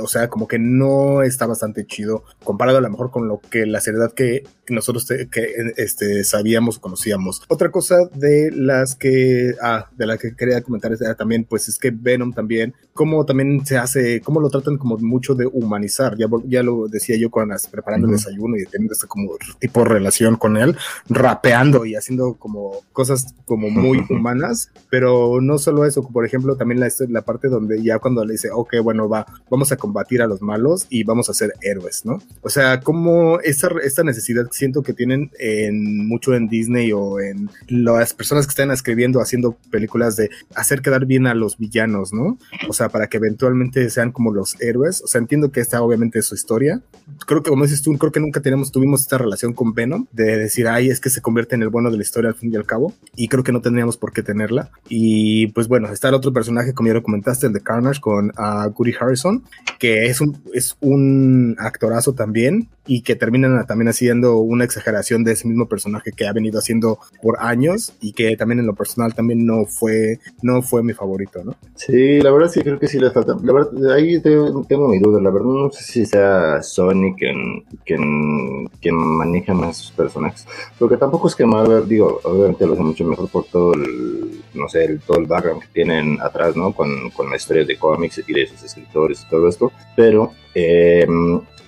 o 0.01 0.07
sea, 0.07 0.29
como 0.29 0.49
que 0.49 0.59
no 0.59 1.23
está 1.23 1.45
bastante 1.45 1.85
chido 1.85 2.25
comparado 2.43 2.79
a 2.79 2.81
lo 2.81 2.89
mejor 2.89 3.11
con 3.11 3.29
lo 3.29 3.39
que 3.39 3.67
la 3.67 3.83
seriedad 3.83 4.11
que 4.15 4.45
nosotros 4.71 5.07
que, 5.07 5.73
este, 5.77 6.25
sabíamos 6.25 6.79
o 6.79 6.81
conocíamos. 6.81 7.43
Otra 7.49 7.71
cosa 7.71 7.97
de 8.15 8.51
las 8.53 8.95
que, 8.95 9.55
ah, 9.63 9.91
de 9.99 10.07
la 10.07 10.17
que 10.17 10.35
quería 10.35 10.63
comentar 10.63 10.93
era 10.93 11.15
también, 11.15 11.45
pues 11.45 11.69
es 11.69 11.79
que 11.79 11.91
Venom 11.91 12.33
también, 12.33 12.75
cómo 12.95 13.27
también 13.27 13.67
se 13.67 13.77
hace, 13.77 14.23
cómo 14.23 14.41
lo 14.41 14.49
tratan 14.49 14.79
como 14.79 14.97
mucho 14.97 15.35
de 15.35 15.45
humanizar, 15.45 16.17
ya, 16.17 16.27
ya 16.47 16.63
lo 16.63 16.89
decía 16.89 17.17
yo 17.19 17.31
cuando 17.31 17.55
preparando 17.71 18.07
el 18.07 18.15
desayuno 18.15 18.57
y 18.57 18.65
teniendo 18.65 18.95
este 18.95 19.07
como 19.07 19.33
tipo 19.59 19.81
de 19.81 19.91
relación 19.91 20.37
con 20.37 20.57
él, 20.57 20.75
rapeando 21.09 21.85
y 21.85 21.97
haciendo 21.97 22.35
como 22.35 22.81
cosas 22.93 23.35
como 23.45 23.69
muy 23.69 24.05
humanas, 24.11 24.71
pero 24.91 25.18
no 25.41 25.59
solo 25.59 25.85
eso, 25.85 26.07
por 26.07 26.25
ejemplo, 26.25 26.57
también 26.57 26.81
la, 26.81 27.23
parte 27.23 27.49
donde 27.49 27.83
ya 27.83 27.99
cuando 27.99 28.25
le 28.25 28.33
dice, 28.33 28.51
ok, 28.53 28.77
bueno, 28.83 29.09
va, 29.09 29.27
vamos 29.51 29.73
a 29.73 29.77
combatir 29.77 30.23
a 30.23 30.27
los 30.27 30.43
malos 30.43 30.87
y 30.89 31.05
vamos 31.05 31.29
a 31.29 31.35
ser 31.35 31.53
héroes, 31.63 32.05
¿no? 32.05 32.21
O 32.43 32.49
sea, 32.49 32.81
como 32.81 33.41
esta, 33.41 33.69
esta 33.83 34.03
necesidad 34.03 34.49
siento 34.51 34.83
que 34.83 34.93
tienen 34.93 35.31
en 35.39 36.07
mucho 36.07 36.35
en 36.35 36.49
Disney 36.49 36.93
o 36.93 37.21
en 37.21 37.51
las 37.69 38.15
personas 38.15 38.47
que 38.47 38.51
están 38.51 38.71
escribiendo, 38.71 39.21
haciendo 39.21 39.57
películas 39.71 40.17
de 40.17 40.31
hacer 40.55 40.83
quedar 40.83 41.07
bien 41.07 41.27
a 41.27 41.35
los 41.35 41.59
villanos, 41.59 42.13
¿no? 42.13 42.39
O 42.69 42.73
sea, 42.73 42.89
para 42.89 43.09
que 43.09 43.19
eventualmente 43.19 43.89
sean 43.91 44.13
como 44.13 44.33
los 44.33 44.61
héroes. 44.61 45.03
O 45.03 45.07
sea, 45.07 45.21
entiendo 45.21 45.51
que 45.51 45.61
esta 45.61 45.83
obviamente 45.83 46.19
es 46.19 46.27
su 46.27 46.35
historia. 46.35 46.81
Creo 47.27 47.43
que, 47.43 47.51
como 47.51 47.65
dices 47.65 47.83
tú, 47.83 47.97
creo 47.99 48.13
que 48.13 48.21
nunca 48.21 48.41
tenemos, 48.41 48.73
tuvimos 48.73 49.01
esta 49.01 49.19
relación 49.19 49.53
con 49.53 49.75
Venom 49.75 50.07
de 50.13 50.37
decir, 50.37 50.69
ay, 50.69 50.89
es 50.89 51.01
que 51.01 51.11
se 51.11 51.21
convierte 51.21 51.55
en 51.55 51.63
el 51.63 51.69
bueno 51.69 51.91
de 51.91 51.97
la 51.97 52.03
historia 52.03 52.31
al 52.31 52.37
fin 52.37 52.53
y 52.53 52.57
al 52.57 52.67
cabo. 52.67 52.93
Y 53.17 53.29
creo 53.29 53.45
que 53.45 53.53
no 53.53 53.61
tendríamos 53.61 53.97
por 53.97 54.13
qué 54.13 54.23
tenerla. 54.23 54.71
Y 54.89 55.08
y 55.11 55.47
pues 55.49 55.69
bueno, 55.69 55.89
está 55.89 56.11
el 56.11 56.15
otro 56.15 56.35
personaje, 56.35 56.75
como 56.75 56.89
ya 56.89 56.95
lo 56.95 57.03
comentaste, 57.03 57.47
el 57.47 57.55
de 57.55 57.63
Carnage 57.63 57.99
con 57.99 58.27
uh, 58.29 58.71
Goody 58.71 58.93
Harrison, 59.01 59.43
que 59.79 60.05
es 60.05 60.21
un, 60.21 60.39
es 60.53 60.77
un 60.83 61.57
actorazo 61.59 62.13
también 62.13 62.69
y 62.87 63.03
que 63.03 63.17
terminan 63.17 63.65
también 63.67 63.89
haciendo 63.89 64.39
una 64.39 64.65
exageración 64.65 65.25
de 65.25 65.33
ese 65.33 65.47
mismo 65.47 65.67
personaje 65.67 66.11
que 66.13 66.27
ha 66.27 66.33
venido 66.33 66.59
haciendo 66.59 66.99
por 67.23 67.37
años 67.41 67.95
y 68.01 68.13
que 68.13 68.37
también 68.37 68.61
en 68.61 68.67
lo 68.67 68.75
personal 68.75 69.15
también 69.15 69.47
no 69.47 69.65
fue, 69.67 70.19
no 70.43 70.63
fue 70.63 70.83
mi 70.83 70.93
favorito, 70.95 71.45
¿no? 71.45 71.55
Sí, 71.75 72.21
la 72.21 72.31
verdad 72.31 72.51
sí 72.51 72.61
creo 72.61 72.79
que 72.79 72.89
sí 72.89 72.99
le 72.99 73.11
falta. 73.11 73.37
La 73.43 73.53
verdad, 73.53 73.93
ahí 73.93 74.21
tengo, 74.21 74.65
tengo 74.67 74.89
mi 74.89 74.99
duda. 74.99 75.21
La 75.21 75.31
verdad 75.31 75.47
no 75.47 75.71
sé 75.71 75.85
si 75.85 76.07
sea 76.07 76.63
Sony 76.63 77.15
quien, 77.17 77.65
quien, 77.85 78.69
quien 78.81 78.97
maneja 78.97 79.55
más 79.55 79.77
sus 79.77 79.91
personajes. 79.93 80.47
Porque 80.79 80.97
tampoco 80.97 81.29
es 81.29 81.35
que 81.35 81.45
Marvel, 81.47 81.87
digo, 81.87 82.21
obviamente 82.25 82.67
lo 82.67 82.73
hace 82.73 82.83
mucho 82.83 83.05
mejor 83.05 83.29
por 83.29 83.45
todo 83.45 83.75
el, 83.75 84.43
no 84.55 84.69
sé, 84.69 84.88
todo 84.97 85.19
el 85.19 85.27
background 85.27 85.63
que 85.63 85.69
tienen 85.69 86.19
atrás, 86.21 86.57
¿no? 86.57 86.73
Con, 86.73 87.11
con 87.11 87.31
la 87.31 87.37
historia 87.37 87.65
de 87.65 87.79
cómics 87.79 88.23
y 88.27 88.33
de 88.33 88.47
sus 88.47 88.63
escritores 88.63 89.23
y 89.23 89.29
todo 89.29 89.49
esto, 89.49 89.73
pero, 89.95 90.33
eh, 90.59 91.07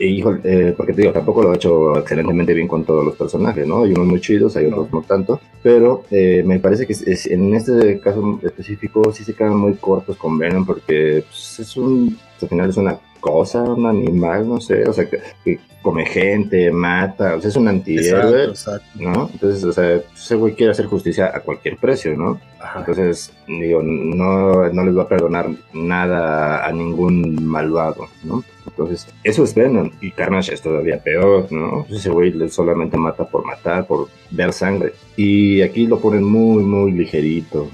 eh, 0.02 0.74
porque 0.76 0.94
te 0.94 1.02
digo, 1.02 1.12
tampoco 1.12 1.42
lo 1.42 1.52
ha 1.52 1.56
hecho 1.56 1.98
excelentemente 1.98 2.54
bien 2.54 2.66
con 2.66 2.84
todos 2.84 3.04
los 3.04 3.16
personajes, 3.16 3.66
¿no? 3.66 3.82
Hay 3.82 3.92
unos 3.92 4.06
muy 4.06 4.20
chidos, 4.20 4.56
hay 4.56 4.66
otros 4.66 4.90
no, 4.90 5.02
tanto, 5.02 5.40
pero 5.62 6.04
eh, 6.10 6.42
me 6.44 6.58
parece 6.58 6.86
que 6.86 6.94
en 7.26 7.54
este 7.54 8.00
caso 8.00 8.40
específico 8.42 9.12
sí 9.12 9.24
se 9.24 9.34
quedan 9.34 9.56
muy 9.56 9.74
cortos 9.74 10.16
con 10.16 10.38
Venom 10.38 10.64
porque 10.64 11.22
pues, 11.28 11.60
es 11.60 11.76
un, 11.76 12.18
al 12.40 12.48
final 12.48 12.70
es 12.70 12.76
una 12.78 12.98
cosa, 13.20 13.62
un 13.62 13.84
animal, 13.86 14.48
no 14.48 14.60
sé, 14.60 14.88
o 14.88 14.92
sea, 14.94 15.06
que, 15.06 15.60
come 15.82 16.06
gente, 16.06 16.70
mata, 16.70 17.36
o 17.36 17.40
sea, 17.40 17.50
es 17.50 17.56
un 17.56 17.68
antihéroe, 17.68 18.52
¿no? 18.94 19.28
Entonces, 19.32 19.64
o 19.64 19.72
sea, 19.72 20.00
ese 20.14 20.34
güey 20.34 20.54
quiere 20.54 20.72
hacer 20.72 20.86
justicia 20.86 21.30
a 21.34 21.40
cualquier 21.40 21.76
precio, 21.76 22.16
¿no? 22.16 22.40
Entonces, 22.76 23.32
digo, 23.46 23.82
no, 23.82 24.70
no 24.70 24.84
les 24.84 24.96
va 24.96 25.02
a 25.02 25.08
perdonar 25.08 25.48
nada 25.74 26.66
a 26.66 26.72
ningún 26.72 27.44
malvado, 27.44 28.08
¿no? 28.24 28.42
Entonces, 28.70 29.06
eso 29.24 29.44
es 29.44 29.54
Venom. 29.54 29.90
Y 30.00 30.10
Carnage 30.12 30.54
es 30.54 30.62
todavía 30.62 31.02
peor, 31.02 31.50
¿no? 31.50 31.86
Ese 31.90 32.10
güey 32.10 32.32
solamente 32.48 32.96
mata 32.96 33.24
por 33.24 33.44
matar, 33.44 33.86
por 33.86 34.08
ver 34.30 34.52
sangre. 34.52 34.92
Y 35.16 35.62
aquí 35.62 35.86
lo 35.86 36.00
ponen 36.00 36.24
muy, 36.24 36.62
muy 36.62 36.92
ligerito. 36.92 37.70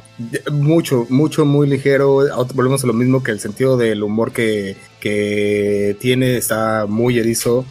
Mucho, 0.50 1.06
mucho, 1.08 1.44
muy 1.44 1.68
ligero. 1.68 2.22
Volvemos 2.54 2.82
a 2.84 2.86
lo 2.86 2.92
mismo 2.92 3.22
que 3.22 3.30
el 3.30 3.40
sentido 3.40 3.76
del 3.76 4.02
humor 4.02 4.32
que, 4.32 4.76
que 5.00 5.96
tiene 6.00 6.36
está 6.36 6.86
muy 6.88 7.18
erizo 7.18 7.64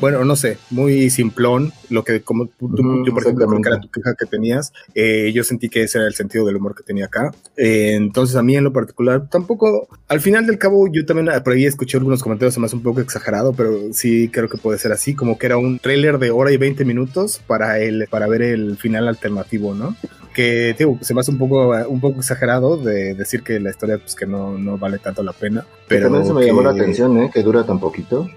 bueno, 0.00 0.24
no 0.24 0.36
sé, 0.36 0.58
muy 0.70 1.10
simplón, 1.10 1.72
lo 1.88 2.04
que 2.04 2.22
como 2.22 2.46
tú, 2.46 2.70
yo 3.04 3.12
por 3.12 3.22
ejemplo, 3.22 3.48
que 3.48 3.68
era 3.68 3.80
tu 3.80 3.90
queja 3.90 4.14
que 4.14 4.26
tenías, 4.26 4.72
eh, 4.94 5.30
yo 5.34 5.44
sentí 5.44 5.68
que 5.68 5.82
ese 5.82 5.98
era 5.98 6.06
el 6.06 6.14
sentido 6.14 6.46
del 6.46 6.56
humor 6.56 6.74
que 6.74 6.82
tenía 6.82 7.06
acá. 7.06 7.32
Eh, 7.56 7.92
entonces 7.94 8.36
a 8.36 8.42
mí 8.42 8.56
en 8.56 8.64
lo 8.64 8.72
particular 8.72 9.28
tampoco, 9.28 9.88
al 10.08 10.20
final 10.20 10.46
del 10.46 10.58
cabo 10.58 10.88
yo 10.90 11.04
también 11.04 11.28
por 11.42 11.52
ahí 11.52 11.66
escuché 11.66 11.98
algunos 11.98 12.22
comentarios 12.22 12.56
más 12.58 12.72
un 12.72 12.82
poco 12.82 13.00
exagerado, 13.00 13.52
pero 13.52 13.92
sí 13.92 14.28
creo 14.28 14.48
que 14.48 14.58
puede 14.58 14.78
ser 14.78 14.92
así, 14.92 15.14
como 15.14 15.38
que 15.38 15.46
era 15.46 15.56
un 15.56 15.78
tráiler 15.78 16.18
de 16.18 16.30
hora 16.30 16.52
y 16.52 16.56
20 16.56 16.84
minutos 16.84 17.40
para, 17.46 17.78
el, 17.78 18.06
para 18.10 18.26
ver 18.26 18.42
el 18.42 18.76
final 18.76 19.08
alternativo, 19.08 19.74
¿no? 19.74 19.96
que 20.34 20.74
digo, 20.78 20.98
se 21.00 21.12
me 21.12 21.20
hace 21.20 21.30
un 21.30 21.38
poco, 21.38 21.70
un 21.88 22.00
poco 22.00 22.20
exagerado 22.20 22.76
de 22.76 23.14
decir 23.14 23.42
que 23.42 23.58
la 23.58 23.70
historia 23.70 23.98
pues 23.98 24.14
que 24.14 24.26
no, 24.26 24.56
no 24.56 24.78
vale 24.78 24.98
tanto 24.98 25.22
la 25.22 25.32
pena. 25.32 25.66
Pero 25.88 26.04
también 26.04 26.26
se 26.26 26.32
me 26.32 26.46
llamó 26.46 26.62
la 26.62 26.70
atención, 26.70 27.18
¿eh? 27.18 27.30
Que 27.32 27.42
dura 27.42 27.64
tan 27.64 27.80
poquito. 27.80 28.28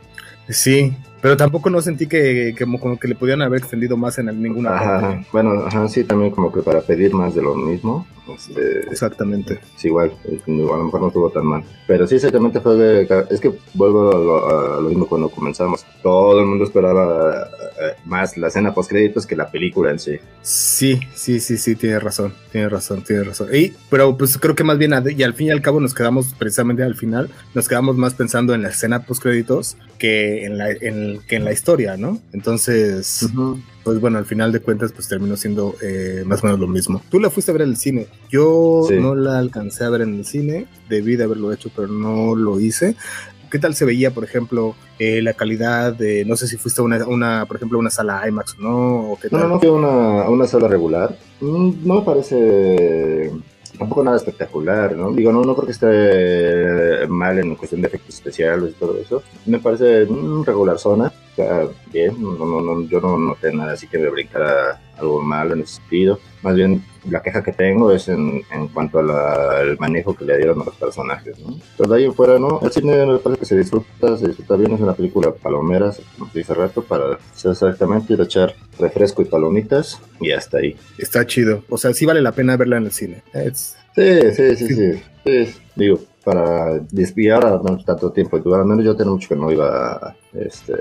Sí, 0.49 0.93
pero 1.23 1.37
tampoco 1.37 1.69
no 1.69 1.81
sentí 1.81 2.05
que, 2.05 2.53
como, 2.59 2.99
que 2.99 3.07
le 3.07 3.15
pudieran 3.15 3.43
haber 3.43 3.61
extendido 3.61 3.95
más 3.95 4.19
en 4.19 4.25
ninguna 4.41 4.75
ajá, 4.75 5.23
Bueno, 5.31 5.53
ajá, 5.65 5.87
sí, 5.87 6.03
también 6.03 6.31
como 6.31 6.51
que 6.51 6.61
para 6.61 6.81
pedir 6.81 7.13
más 7.13 7.33
de 7.33 7.41
lo 7.41 7.55
mismo. 7.55 8.05
Este, 8.27 8.79
Exactamente. 8.89 9.59
Sí, 9.75 9.87
igual, 9.87 10.11
a 10.25 10.49
lo 10.49 10.83
mejor 10.85 11.01
no 11.01 11.07
estuvo 11.07 11.29
tan 11.29 11.45
mal. 11.45 11.63
Pero 11.87 12.07
sí, 12.07 12.15
exactamente 12.15 12.61
fue 12.61 12.75
de, 12.75 13.25
Es 13.29 13.39
que 13.39 13.53
vuelvo 13.73 14.11
a 14.47 14.81
lo, 14.81 14.89
mismo 14.89 15.07
cuando 15.07 15.29
comenzamos. 15.29 15.85
Todo 16.01 16.39
el 16.39 16.45
mundo 16.45 16.65
esperaba 16.65 17.49
eh, 17.81 17.95
más 18.05 18.37
la 18.37 18.47
escena 18.47 18.73
post 18.73 18.89
créditos 18.89 19.25
que 19.25 19.35
la 19.35 19.51
película 19.51 19.91
en 19.91 19.99
sí. 19.99 20.17
Sí, 20.41 20.99
sí, 21.15 21.39
sí, 21.39 21.57
sí, 21.57 21.75
tiene 21.75 21.99
razón, 21.99 22.33
tiene 22.51 22.69
razón, 22.69 23.03
tiene 23.03 23.23
razón. 23.23 23.49
Y, 23.53 23.73
pero 23.89 24.17
pues 24.17 24.37
creo 24.37 24.55
que 24.55 24.63
más 24.63 24.77
bien, 24.77 24.93
y 25.15 25.23
al 25.23 25.33
fin 25.33 25.47
y 25.47 25.51
al 25.51 25.61
cabo 25.61 25.79
nos 25.79 25.93
quedamos 25.93 26.33
precisamente 26.37 26.83
al 26.83 26.95
final, 26.95 27.29
nos 27.53 27.67
quedamos 27.67 27.97
más 27.97 28.13
pensando 28.13 28.53
en 28.53 28.61
la 28.61 28.69
escena 28.69 29.05
post 29.05 29.21
créditos 29.21 29.77
que 29.97 30.45
en 30.45 30.57
la, 30.57 30.69
en 30.69 31.19
que 31.27 31.35
en 31.35 31.45
la 31.45 31.53
historia, 31.53 31.97
¿no? 31.97 32.19
Entonces, 32.33 33.27
pues 33.83 33.99
bueno, 33.99 34.17
al 34.17 34.25
final 34.25 34.51
de 34.51 34.59
cuentas, 34.59 34.91
pues 34.91 35.07
terminó 35.07 35.35
siendo 35.35 35.75
eh, 35.81 36.23
más 36.25 36.43
o 36.43 36.47
menos 36.47 36.59
lo 36.59 36.67
mismo. 36.67 37.01
Tú 37.09 37.19
la 37.19 37.29
fuiste 37.29 37.51
a 37.51 37.53
ver 37.53 37.63
en 37.63 37.69
el 37.69 37.77
cine. 37.77 38.07
Yo 38.29 38.87
no 38.91 39.15
la 39.15 39.39
alcancé 39.39 39.83
a 39.83 39.89
ver 39.89 40.01
en 40.01 40.15
el 40.15 40.25
cine, 40.25 40.67
debí 40.89 41.15
de 41.15 41.25
haberlo 41.25 41.51
hecho, 41.51 41.69
pero 41.75 41.87
no 41.87 42.35
lo 42.35 42.59
hice. 42.59 42.95
¿Qué 43.51 43.59
tal 43.59 43.75
se 43.75 43.85
veía, 43.85 44.11
por 44.11 44.23
ejemplo, 44.23 44.73
eh, 44.97 45.21
la 45.21 45.33
calidad 45.33 45.93
de, 45.93 46.25
no 46.25 46.35
sé 46.35 46.47
si 46.47 46.57
fuiste 46.57 46.81
a 46.81 46.85
una, 46.85 47.05
una, 47.05 47.45
por 47.45 47.57
ejemplo, 47.57 47.77
una 47.77 47.91
sala 47.91 48.27
IMAX 48.27 48.55
o 48.57 48.61
no? 48.61 49.17
No, 49.29 49.37
no, 49.37 49.47
no 49.47 49.59
fui 49.59 49.69
a 49.69 49.73
una, 49.73 50.27
una 50.27 50.47
sala 50.47 50.67
regular. 50.67 51.15
Mm, 51.39 51.73
no 51.85 51.95
me 51.95 52.01
parece 52.01 53.31
tampoco 53.77 54.03
nada 54.03 54.17
espectacular, 54.17 54.95
¿no? 54.95 55.11
Digo, 55.11 55.31
no, 55.31 55.43
no 55.43 55.55
creo 55.55 55.65
que 55.65 55.71
esté 55.71 57.07
mal 57.07 57.39
en 57.39 57.55
cuestión 57.55 57.81
de 57.81 57.87
efectos 57.87 58.15
especiales 58.15 58.71
y 58.71 58.79
todo 58.79 58.97
eso. 58.97 59.23
Me 59.45 59.59
parece 59.59 60.03
un 60.03 60.45
regular 60.45 60.77
zona, 60.77 61.11
está 61.29 61.67
bien, 61.91 62.21
no, 62.21 62.33
no, 62.33 62.61
no, 62.61 62.87
yo 62.87 62.99
no 63.01 63.17
noté 63.17 63.51
nada 63.53 63.73
así 63.73 63.87
que 63.87 63.97
me 63.97 64.09
brincara 64.09 64.79
algo 64.97 65.21
malo 65.21 65.53
en 65.53 65.61
ese 65.61 65.75
sentido. 65.75 66.19
Más 66.41 66.55
bien, 66.55 66.83
la 67.09 67.21
queja 67.21 67.43
que 67.43 67.53
tengo 67.53 67.91
es 67.91 68.07
en, 68.07 68.41
en 68.51 68.67
cuanto 68.67 68.99
al 68.99 69.77
manejo 69.79 70.15
que 70.15 70.25
le 70.25 70.37
dieron 70.37 70.61
a 70.61 70.65
los 70.65 70.75
personajes, 70.75 71.39
¿no? 71.39 71.57
Pero 71.77 71.89
de 71.89 71.97
ahí 71.97 72.05
en 72.05 72.13
fuera, 72.13 72.37
¿no? 72.37 72.59
El 72.61 72.71
cine 72.71 73.05
me 73.05 73.17
parece 73.17 73.39
que 73.39 73.45
se 73.45 73.57
disfruta, 73.57 74.17
se 74.17 74.27
disfruta 74.27 74.55
bien, 74.55 74.73
es 74.73 74.81
una 74.81 74.93
película 74.93 75.31
palomeras, 75.31 76.01
como 76.17 76.29
te 76.31 76.39
dije 76.39 76.53
rato, 76.53 76.83
para 76.83 77.17
hacer 77.33 77.51
exactamente 77.51 78.13
ir 78.13 78.21
a 78.21 78.25
echar 78.25 78.55
refresco 78.79 79.21
y 79.21 79.25
palomitas 79.25 79.99
y 80.19 80.31
hasta 80.31 80.57
ahí. 80.57 80.75
Está 80.97 81.25
chido, 81.25 81.63
o 81.69 81.77
sea, 81.77 81.93
sí 81.93 82.05
vale 82.05 82.21
la 82.21 82.31
pena 82.31 82.57
verla 82.57 82.77
en 82.77 82.85
el 82.85 82.91
cine. 82.91 83.23
Sí, 83.95 84.31
sí, 84.33 84.55
sí, 84.55 84.67
sí, 84.67 85.03
sí, 85.23 85.55
digo, 85.75 85.99
para 86.23 86.79
desviar 86.91 87.45
a 87.45 87.61
tanto 87.85 88.11
tiempo, 88.11 88.37
al 88.37 88.65
menos 88.65 88.83
yo 88.83 88.95
tengo 88.95 89.11
mucho 89.11 89.29
que 89.29 89.35
no 89.35 89.51
iba 89.51 90.15
este, 90.33 90.73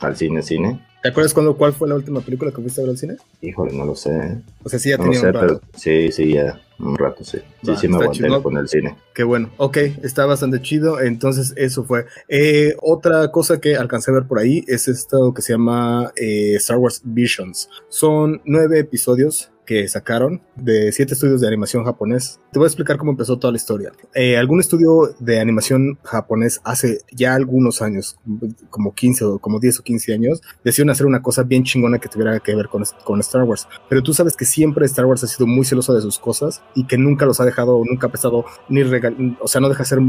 al 0.00 0.16
cine, 0.16 0.42
cine, 0.42 0.80
¿Te 1.02 1.10
acuerdas 1.10 1.32
cuando, 1.32 1.56
cuál 1.56 1.72
fue 1.72 1.88
la 1.88 1.94
última 1.94 2.20
película 2.20 2.50
que 2.50 2.60
fuiste 2.60 2.80
a 2.80 2.84
ver 2.84 2.90
al 2.90 2.98
cine? 2.98 3.16
Híjole, 3.40 3.72
no 3.72 3.84
lo 3.84 3.94
sé. 3.94 4.38
O 4.64 4.68
sea, 4.68 4.78
sí, 4.78 4.90
ya 4.90 4.98
tenía 4.98 5.20
un 5.20 5.32
rato. 5.32 5.60
sí, 5.76 6.10
sí, 6.10 6.32
ya 6.32 6.60
un 6.78 6.96
rato, 6.96 7.24
sí. 7.24 7.38
Sí, 7.64 7.76
sí 7.76 7.88
me 7.88 7.96
aguanté 7.96 8.42
con 8.42 8.56
el 8.56 8.68
cine. 8.68 8.96
Qué 9.14 9.24
bueno. 9.24 9.50
Ok, 9.56 9.76
está 10.02 10.26
bastante 10.26 10.60
chido. 10.60 11.00
Entonces, 11.00 11.52
eso 11.56 11.84
fue. 11.84 12.06
Eh, 12.28 12.76
otra 12.80 13.30
cosa 13.30 13.60
que 13.60 13.76
alcancé 13.76 14.10
a 14.10 14.14
ver 14.14 14.24
por 14.24 14.38
ahí 14.38 14.64
es 14.68 14.88
esto 14.88 15.34
que 15.34 15.42
se 15.42 15.52
llama 15.52 16.12
eh, 16.16 16.54
Star 16.56 16.78
Wars 16.78 17.00
Visions. 17.04 17.68
Son 17.88 18.40
nueve 18.44 18.78
episodios 18.78 19.50
que 19.66 19.86
sacaron 19.86 20.40
de 20.56 20.92
siete 20.92 21.14
estudios 21.14 21.40
de 21.40 21.46
animación 21.48 21.84
japonés. 21.84 22.40
Te 22.50 22.58
voy 22.58 22.64
a 22.64 22.68
explicar 22.68 22.96
cómo 22.96 23.10
empezó 23.10 23.38
toda 23.38 23.52
la 23.52 23.56
historia. 23.56 23.92
Eh, 24.14 24.38
algún 24.38 24.58
estudio 24.58 25.14
de 25.18 25.38
animación 25.38 25.98
japonés 26.02 26.62
hace 26.64 27.00
ya 27.12 27.34
algunos 27.34 27.82
años, 27.82 28.18
como 28.70 28.94
15 28.94 29.24
o 29.26 29.38
como 29.38 29.60
10 29.60 29.80
o 29.80 29.82
15 29.82 30.14
años, 30.14 30.40
decidieron 30.64 30.90
hacer 30.90 31.04
una 31.04 31.20
cosa 31.20 31.42
bien 31.42 31.64
chingona 31.64 31.98
que 31.98 32.08
tuviera 32.08 32.40
que 32.40 32.54
ver 32.54 32.68
con, 32.68 32.82
con 33.04 33.20
Star 33.20 33.42
Wars. 33.42 33.68
Pero 33.90 34.02
tú 34.02 34.14
sabes 34.14 34.34
que 34.34 34.46
siempre 34.46 34.86
Star 34.86 35.04
Wars 35.04 35.22
ha 35.24 35.26
sido 35.26 35.46
muy 35.46 35.66
celoso 35.66 35.94
de 35.94 36.00
sus 36.00 36.18
cosas 36.18 36.62
y 36.74 36.86
que 36.86 36.96
nunca 36.96 37.26
los 37.26 37.38
ha 37.38 37.44
dejado, 37.44 37.82
nunca 37.84 38.06
ha 38.06 38.10
prestado 38.10 38.46
ni 38.70 38.82
regal, 38.82 39.36
o 39.42 39.46
sea, 39.46 39.60
no 39.60 39.68
deja 39.68 39.84
ser 39.84 40.00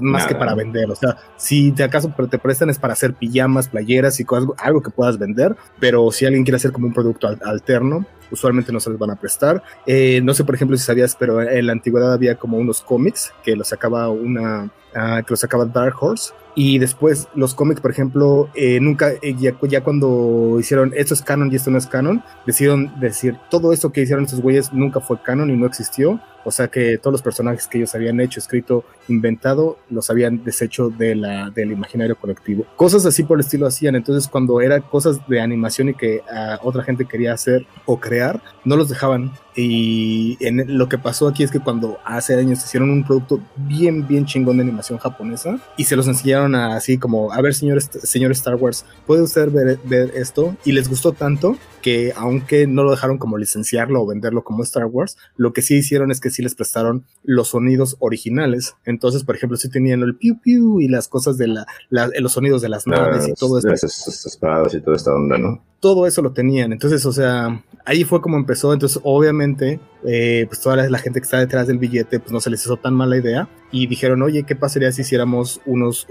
más 0.00 0.26
que 0.26 0.36
para 0.36 0.54
vender. 0.54 0.88
O 0.92 0.94
sea, 0.94 1.16
si 1.36 1.72
de 1.72 1.82
acaso 1.82 2.14
te 2.30 2.38
prestan 2.38 2.70
es 2.70 2.78
para 2.78 2.92
hacer 2.92 3.14
pijamas, 3.14 3.68
playeras 3.68 4.20
y 4.20 4.24
cosas, 4.24 4.48
algo 4.58 4.82
que 4.82 4.90
puedas 4.90 5.18
vender, 5.18 5.56
pero 5.80 6.12
si 6.12 6.26
alguien 6.26 6.44
quiere 6.44 6.56
hacer 6.56 6.70
como 6.70 6.86
un 6.86 6.92
producto 6.92 7.26
alterno, 7.42 8.06
usualmente 8.30 8.72
no 8.72 8.80
se 8.80 8.90
les 8.90 8.98
van 8.98 9.10
a 9.10 9.16
prestar. 9.16 9.62
Eh, 9.86 10.20
no 10.22 10.34
sé, 10.34 10.44
por 10.44 10.54
ejemplo, 10.54 10.76
si 10.76 10.84
sabías, 10.84 11.16
pero 11.18 11.40
en 11.42 11.66
la 11.66 11.72
antigüedad 11.88 12.12
había 12.12 12.36
como 12.36 12.58
unos 12.58 12.80
cómics 12.82 13.32
que 13.42 13.56
los 13.56 13.68
sacaba 13.68 14.08
una, 14.10 14.70
uh, 14.94 15.22
que 15.24 15.30
los 15.30 15.40
sacaba 15.40 15.64
Dark 15.64 15.94
Horse. 16.00 16.32
Y 16.54 16.78
después 16.80 17.28
los 17.36 17.54
cómics, 17.54 17.80
por 17.80 17.92
ejemplo, 17.92 18.50
eh, 18.56 18.80
nunca, 18.80 19.12
eh, 19.22 19.36
ya, 19.38 19.56
ya, 19.62 19.84
cuando 19.84 20.56
hicieron 20.58 20.92
esto 20.96 21.14
es 21.14 21.22
canon 21.22 21.52
y 21.52 21.54
esto 21.56 21.70
no 21.70 21.78
es 21.78 21.86
canon, 21.86 22.20
decidieron 22.46 22.98
decir 22.98 23.36
todo 23.48 23.72
esto 23.72 23.92
que 23.92 24.00
hicieron 24.00 24.24
estos 24.24 24.40
güeyes 24.40 24.72
nunca 24.72 24.98
fue 24.98 25.22
canon 25.22 25.50
y 25.50 25.56
no 25.56 25.66
existió. 25.66 26.20
O 26.44 26.50
sea 26.50 26.68
que 26.68 26.96
todos 26.96 27.12
los 27.12 27.22
personajes 27.22 27.66
que 27.68 27.78
ellos 27.78 27.94
habían 27.94 28.20
hecho, 28.20 28.40
escrito, 28.40 28.82
inventado, 29.08 29.76
los 29.90 30.08
habían 30.08 30.42
deshecho 30.44 30.88
de 30.88 31.14
la, 31.14 31.50
del 31.50 31.72
imaginario 31.72 32.16
colectivo. 32.16 32.64
Cosas 32.74 33.04
así 33.04 33.22
por 33.22 33.36
el 33.38 33.44
estilo 33.44 33.66
hacían. 33.66 33.96
Entonces, 33.96 34.28
cuando 34.28 34.60
eran 34.60 34.80
cosas 34.80 35.18
de 35.28 35.40
animación 35.42 35.90
y 35.90 35.94
que 35.94 36.22
uh, 36.26 36.66
otra 36.66 36.84
gente 36.84 37.04
quería 37.04 37.34
hacer 37.34 37.66
o 37.84 38.00
crear, 38.00 38.40
no 38.64 38.76
los 38.76 38.88
dejaban. 38.88 39.32
Y 39.54 40.38
en, 40.40 40.78
lo 40.78 40.88
que 40.88 40.96
pasó 40.96 41.28
aquí 41.28 41.42
es 41.42 41.50
que 41.50 41.60
cuando 41.60 41.98
hace 42.04 42.34
años 42.34 42.64
hicieron 42.64 42.90
un 42.90 43.04
producto 43.04 43.40
bien, 43.56 44.06
bien 44.06 44.24
chingón 44.24 44.56
de 44.56 44.62
animación 44.62 44.77
japonesa 44.98 45.58
y 45.76 45.84
se 45.84 45.96
los 45.96 46.06
enseñaron 46.06 46.54
a, 46.54 46.76
así 46.76 46.98
como, 46.98 47.32
a 47.32 47.40
ver, 47.40 47.54
señor, 47.54 47.82
señor 47.82 48.32
Star 48.32 48.54
Wars, 48.54 48.84
¿puede 49.06 49.22
usted 49.22 49.50
ver, 49.50 49.78
ver 49.84 50.12
esto? 50.14 50.56
Y 50.64 50.72
les 50.72 50.88
gustó 50.88 51.12
tanto 51.12 51.56
que 51.82 52.12
aunque 52.16 52.66
no 52.66 52.82
lo 52.82 52.90
dejaron 52.90 53.18
como 53.18 53.38
licenciarlo 53.38 54.02
o 54.02 54.06
venderlo 54.06 54.44
como 54.44 54.62
Star 54.62 54.86
Wars, 54.86 55.16
lo 55.36 55.52
que 55.52 55.62
sí 55.62 55.76
hicieron 55.76 56.10
es 56.10 56.20
que 56.20 56.30
sí 56.30 56.42
les 56.42 56.54
prestaron 56.54 57.04
los 57.22 57.48
sonidos 57.48 57.96
originales. 58.00 58.74
Entonces, 58.84 59.24
por 59.24 59.36
ejemplo, 59.36 59.56
sí 59.56 59.68
tenían 59.68 60.02
el 60.02 60.16
piu 60.16 60.40
piu 60.40 60.80
y 60.80 60.88
las 60.88 61.08
cosas 61.08 61.38
de 61.38 61.48
la, 61.48 61.66
la 61.90 62.10
los 62.18 62.32
sonidos 62.32 62.62
de 62.62 62.68
las 62.68 62.86
naves 62.86 63.28
y 63.28 63.34
todo 63.34 63.58
esto. 63.58 63.72
Esas 63.72 64.26
espadas 64.26 64.74
y 64.74 64.80
toda 64.80 64.96
esta 64.96 65.12
onda, 65.12 65.38
¿no? 65.38 65.62
Todo 65.80 66.06
eso 66.06 66.22
lo 66.22 66.32
tenían. 66.32 66.72
Entonces, 66.72 67.04
o 67.06 67.12
sea, 67.12 67.62
ahí 67.84 68.04
fue 68.04 68.20
como 68.20 68.36
empezó. 68.36 68.72
Entonces, 68.72 69.00
obviamente, 69.04 69.80
eh, 70.04 70.44
pues 70.48 70.60
toda 70.60 70.76
la, 70.76 70.88
la, 70.88 70.98
gente 70.98 71.20
que 71.20 71.24
está 71.24 71.38
detrás 71.38 71.66
del 71.66 71.78
billete, 71.78 72.20
pues 72.20 72.32
no 72.32 72.40
se 72.40 72.50
les 72.50 72.60
hizo 72.62 72.76
tan 72.76 72.94
mala 72.94 73.16
idea 73.16 73.48
y 73.70 73.86
dijeron, 73.86 74.22
oye, 74.22 74.44
¿qué 74.44 74.56
pasaría 74.56 74.90
si 74.92 75.02
hiciéramos 75.02 75.60
unos, 75.66 76.06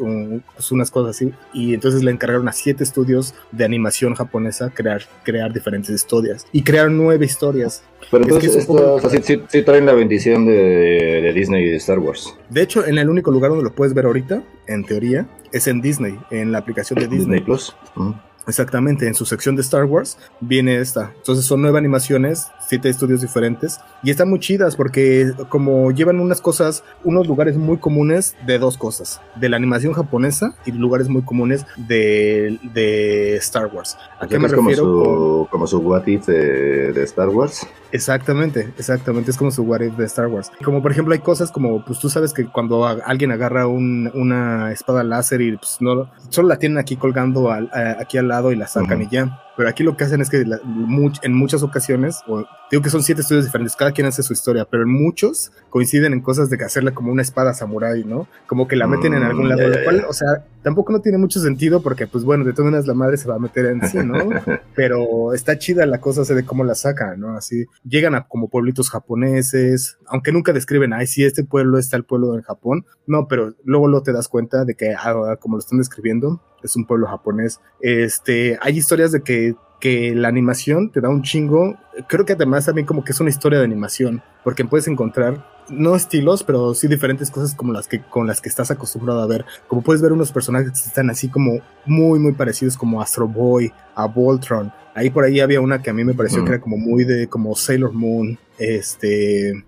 pues 0.55 0.71
unas 0.71 0.91
cosas 0.91 1.15
así? 1.15 1.33
Y 1.53 1.73
entonces 1.73 2.03
le 2.03 2.11
encargaron 2.11 2.47
a 2.47 2.51
siete 2.51 2.83
estudios 2.83 3.33
de 3.51 3.65
animación 3.65 4.15
japonesa 4.15 4.71
crear, 4.73 5.03
crear 5.23 5.53
diferentes 5.53 5.93
historias 5.93 6.45
y 6.51 6.63
crearon 6.63 6.97
nueve 6.97 7.25
historias. 7.25 7.83
Pero 8.11 8.23
entonces, 8.23 8.55
es 8.55 8.69
o 8.69 8.99
sea, 8.99 9.09
sí, 9.09 9.17
sí, 9.23 9.41
sí, 9.47 9.63
traen 9.63 9.85
la 9.85 9.93
bendición 9.93 10.45
de, 10.45 10.53
de, 10.53 11.33
Disney 11.33 11.65
y 11.65 11.69
de 11.69 11.77
Star 11.77 11.99
Wars. 11.99 12.35
De 12.49 12.61
hecho, 12.61 12.85
en 12.85 12.97
el 12.97 13.09
único 13.09 13.31
lugar 13.31 13.49
donde 13.49 13.63
lo 13.63 13.73
puedes 13.73 13.93
ver 13.93 14.05
ahorita, 14.05 14.43
en 14.67 14.85
teoría, 14.85 15.27
es 15.51 15.67
en 15.67 15.81
Disney, 15.81 16.17
en 16.31 16.51
la 16.51 16.59
aplicación 16.59 16.99
de 16.99 17.07
Disney. 17.07 17.39
Disney 17.39 17.41
Plus. 17.41 17.75
Uh 17.95 18.01
-huh. 18.01 18.26
Exactamente, 18.47 19.07
en 19.07 19.13
su 19.13 19.25
sección 19.25 19.55
de 19.55 19.61
Star 19.61 19.83
Wars 19.83 20.17
viene 20.39 20.79
esta. 20.79 21.11
Entonces 21.17 21.45
son 21.45 21.61
nueve 21.61 21.77
animaciones, 21.77 22.47
siete 22.65 22.89
estudios 22.89 23.21
diferentes 23.21 23.79
y 24.03 24.09
están 24.09 24.29
muy 24.29 24.39
chidas 24.39 24.75
porque 24.75 25.33
como 25.49 25.91
llevan 25.91 26.19
unas 26.19 26.39
cosas, 26.39 26.83
unos 27.03 27.27
lugares 27.27 27.57
muy 27.57 27.77
comunes 27.77 28.35
de 28.45 28.57
dos 28.57 28.77
cosas, 28.77 29.21
de 29.35 29.49
la 29.49 29.57
animación 29.57 29.93
japonesa 29.93 30.55
y 30.65 30.71
lugares 30.71 31.09
muy 31.09 31.23
comunes 31.23 31.65
de, 31.75 32.57
de 32.73 33.35
Star 33.35 33.67
Wars. 33.67 33.97
¿A 34.19 34.27
qué 34.27 34.39
me 34.39 34.47
refiero? 34.47 34.83
Como 34.83 35.05
su, 35.05 35.47
como 35.51 35.67
su 35.67 35.79
What 35.79 36.07
If 36.07 36.25
de, 36.27 36.93
de, 36.93 37.03
Star 37.03 37.29
Wars. 37.29 37.67
Exactamente, 37.91 38.73
exactamente, 38.77 39.31
es 39.31 39.37
como 39.37 39.51
su 39.51 39.63
What 39.63 39.81
If 39.81 39.95
de 39.97 40.05
Star 40.05 40.27
Wars. 40.27 40.51
Como 40.63 40.81
por 40.81 40.91
ejemplo 40.91 41.13
hay 41.13 41.19
cosas 41.19 41.51
como, 41.51 41.83
pues 41.85 41.99
tú 41.99 42.09
sabes 42.09 42.33
que 42.33 42.45
cuando 42.45 42.85
alguien 42.85 43.31
agarra 43.31 43.67
un, 43.67 44.11
una 44.13 44.71
espada 44.71 45.03
láser 45.03 45.41
y 45.41 45.55
pues 45.57 45.77
no, 45.79 46.09
solo 46.29 46.49
la 46.49 46.57
tienen 46.57 46.77
aquí 46.77 46.97
colgando 46.97 47.51
al, 47.51 47.69
a, 47.73 48.01
aquí 48.01 48.17
al 48.17 48.27
lado 48.27 48.51
y 48.51 48.55
la 48.55 48.67
sacan 48.67 48.99
uh 48.99 49.03
-huh. 49.03 49.07
y 49.07 49.09
ya. 49.09 49.46
Pero 49.57 49.69
aquí 49.69 49.83
lo 49.83 49.97
que 49.97 50.03
hacen 50.03 50.21
es 50.21 50.29
que 50.29 50.45
la, 50.45 50.59
much, 50.63 51.17
en 51.23 51.33
muchas 51.33 51.63
ocasiones, 51.63 52.21
o, 52.27 52.45
digo 52.69 52.83
que 52.83 52.91
son 52.91 53.01
siete 53.01 53.21
estudios 53.21 53.45
diferentes, 53.45 53.75
cada 53.75 53.91
quien 53.91 54.05
hace 54.05 54.21
su 54.21 54.31
historia, 54.31 54.65
pero 54.69 54.83
en 54.83 54.89
muchos 54.89 55.51
coinciden 55.71 56.13
en 56.13 56.21
cosas 56.21 56.51
de 56.51 56.59
que 56.59 56.63
hacerla 56.63 56.91
como 56.91 57.11
una 57.11 57.23
espada 57.23 57.55
samurái, 57.55 58.03
¿no? 58.03 58.27
Como 58.45 58.67
que 58.67 58.75
la 58.75 58.85
meten 58.85 59.15
en 59.15 59.23
algún 59.23 59.49
lado, 59.49 59.67
lo 59.67 59.83
cual, 59.83 60.05
o 60.07 60.13
sea, 60.13 60.45
tampoco 60.61 60.93
no 60.93 61.01
tiene 61.01 61.17
mucho 61.17 61.39
sentido 61.39 61.81
porque, 61.81 62.05
pues 62.05 62.23
bueno, 62.23 62.45
de 62.45 62.51
todas 62.51 62.65
maneras 62.65 62.85
la 62.85 62.93
madre 62.93 63.17
se 63.17 63.27
va 63.27 63.35
a 63.35 63.39
meter 63.39 63.65
en 63.65 63.87
sí, 63.87 63.97
¿no? 63.97 64.15
pero 64.75 65.33
está 65.33 65.57
chida 65.57 65.87
la 65.87 65.99
cosa, 65.99 66.21
o 66.21 66.25
sea, 66.25 66.35
de 66.35 66.45
cómo 66.45 66.63
la 66.63 66.75
sacan, 66.75 67.19
¿no? 67.19 67.35
Así, 67.35 67.65
llegan 67.83 68.13
a 68.13 68.27
como 68.27 68.49
pueblitos 68.49 68.91
japoneses, 68.91 69.97
aunque 70.05 70.31
nunca 70.31 70.53
describen, 70.53 70.93
ay, 70.93 71.07
sí, 71.07 71.25
este 71.25 71.43
pueblo 71.43 71.79
está 71.79 71.97
el 71.97 72.03
pueblo 72.03 72.35
en 72.35 72.43
Japón, 72.43 72.85
no, 73.07 73.27
pero 73.27 73.55
luego 73.63 73.87
lo 73.87 74.03
te 74.03 74.13
das 74.13 74.27
cuenta 74.27 74.65
de 74.65 74.75
que, 74.75 74.93
ah, 74.93 75.37
como 75.39 75.55
lo 75.55 75.61
están 75.61 75.79
describiendo, 75.79 76.41
es 76.63 76.75
un 76.75 76.85
pueblo 76.85 77.07
japonés. 77.07 77.59
Este, 77.79 78.57
hay 78.61 78.77
historias 78.77 79.11
de 79.11 79.21
que, 79.21 79.55
que 79.79 80.15
la 80.15 80.27
animación 80.27 80.91
te 80.91 81.01
da 81.01 81.09
un 81.09 81.23
chingo. 81.23 81.77
Creo 82.07 82.25
que 82.25 82.33
además 82.33 82.65
también 82.65 82.87
como 82.87 83.03
que 83.03 83.11
es 83.11 83.19
una 83.19 83.29
historia 83.29 83.59
de 83.59 83.65
animación, 83.65 84.21
porque 84.43 84.65
puedes 84.65 84.87
encontrar 84.87 85.57
no 85.69 85.95
estilos, 85.95 86.43
pero 86.43 86.73
sí 86.73 86.87
diferentes 86.87 87.29
cosas 87.29 87.53
como 87.53 87.73
las 87.73 87.87
que 87.87 88.01
con 88.01 88.27
las 88.27 88.41
que 88.41 88.49
estás 88.49 88.71
acostumbrado 88.71 89.21
a 89.21 89.27
ver. 89.27 89.45
Como 89.67 89.81
puedes 89.81 90.01
ver 90.01 90.11
unos 90.11 90.31
personajes 90.31 90.71
que 90.71 90.87
están 90.87 91.09
así 91.09 91.29
como 91.29 91.59
muy 91.85 92.19
muy 92.19 92.33
parecidos 92.33 92.77
como 92.77 93.01
Astro 93.01 93.27
Boy, 93.27 93.71
a 93.95 94.05
Voltron. 94.07 94.71
Ahí 94.95 95.09
por 95.09 95.23
ahí 95.23 95.39
había 95.39 95.61
una 95.61 95.81
que 95.81 95.89
a 95.89 95.93
mí 95.93 96.03
me 96.03 96.13
pareció 96.13 96.41
mm. 96.41 96.45
que 96.45 96.51
era 96.51 96.61
como 96.61 96.77
muy 96.77 97.03
de 97.03 97.27
como 97.27 97.55
Sailor 97.55 97.93
Moon, 97.93 98.39
este 98.57 99.65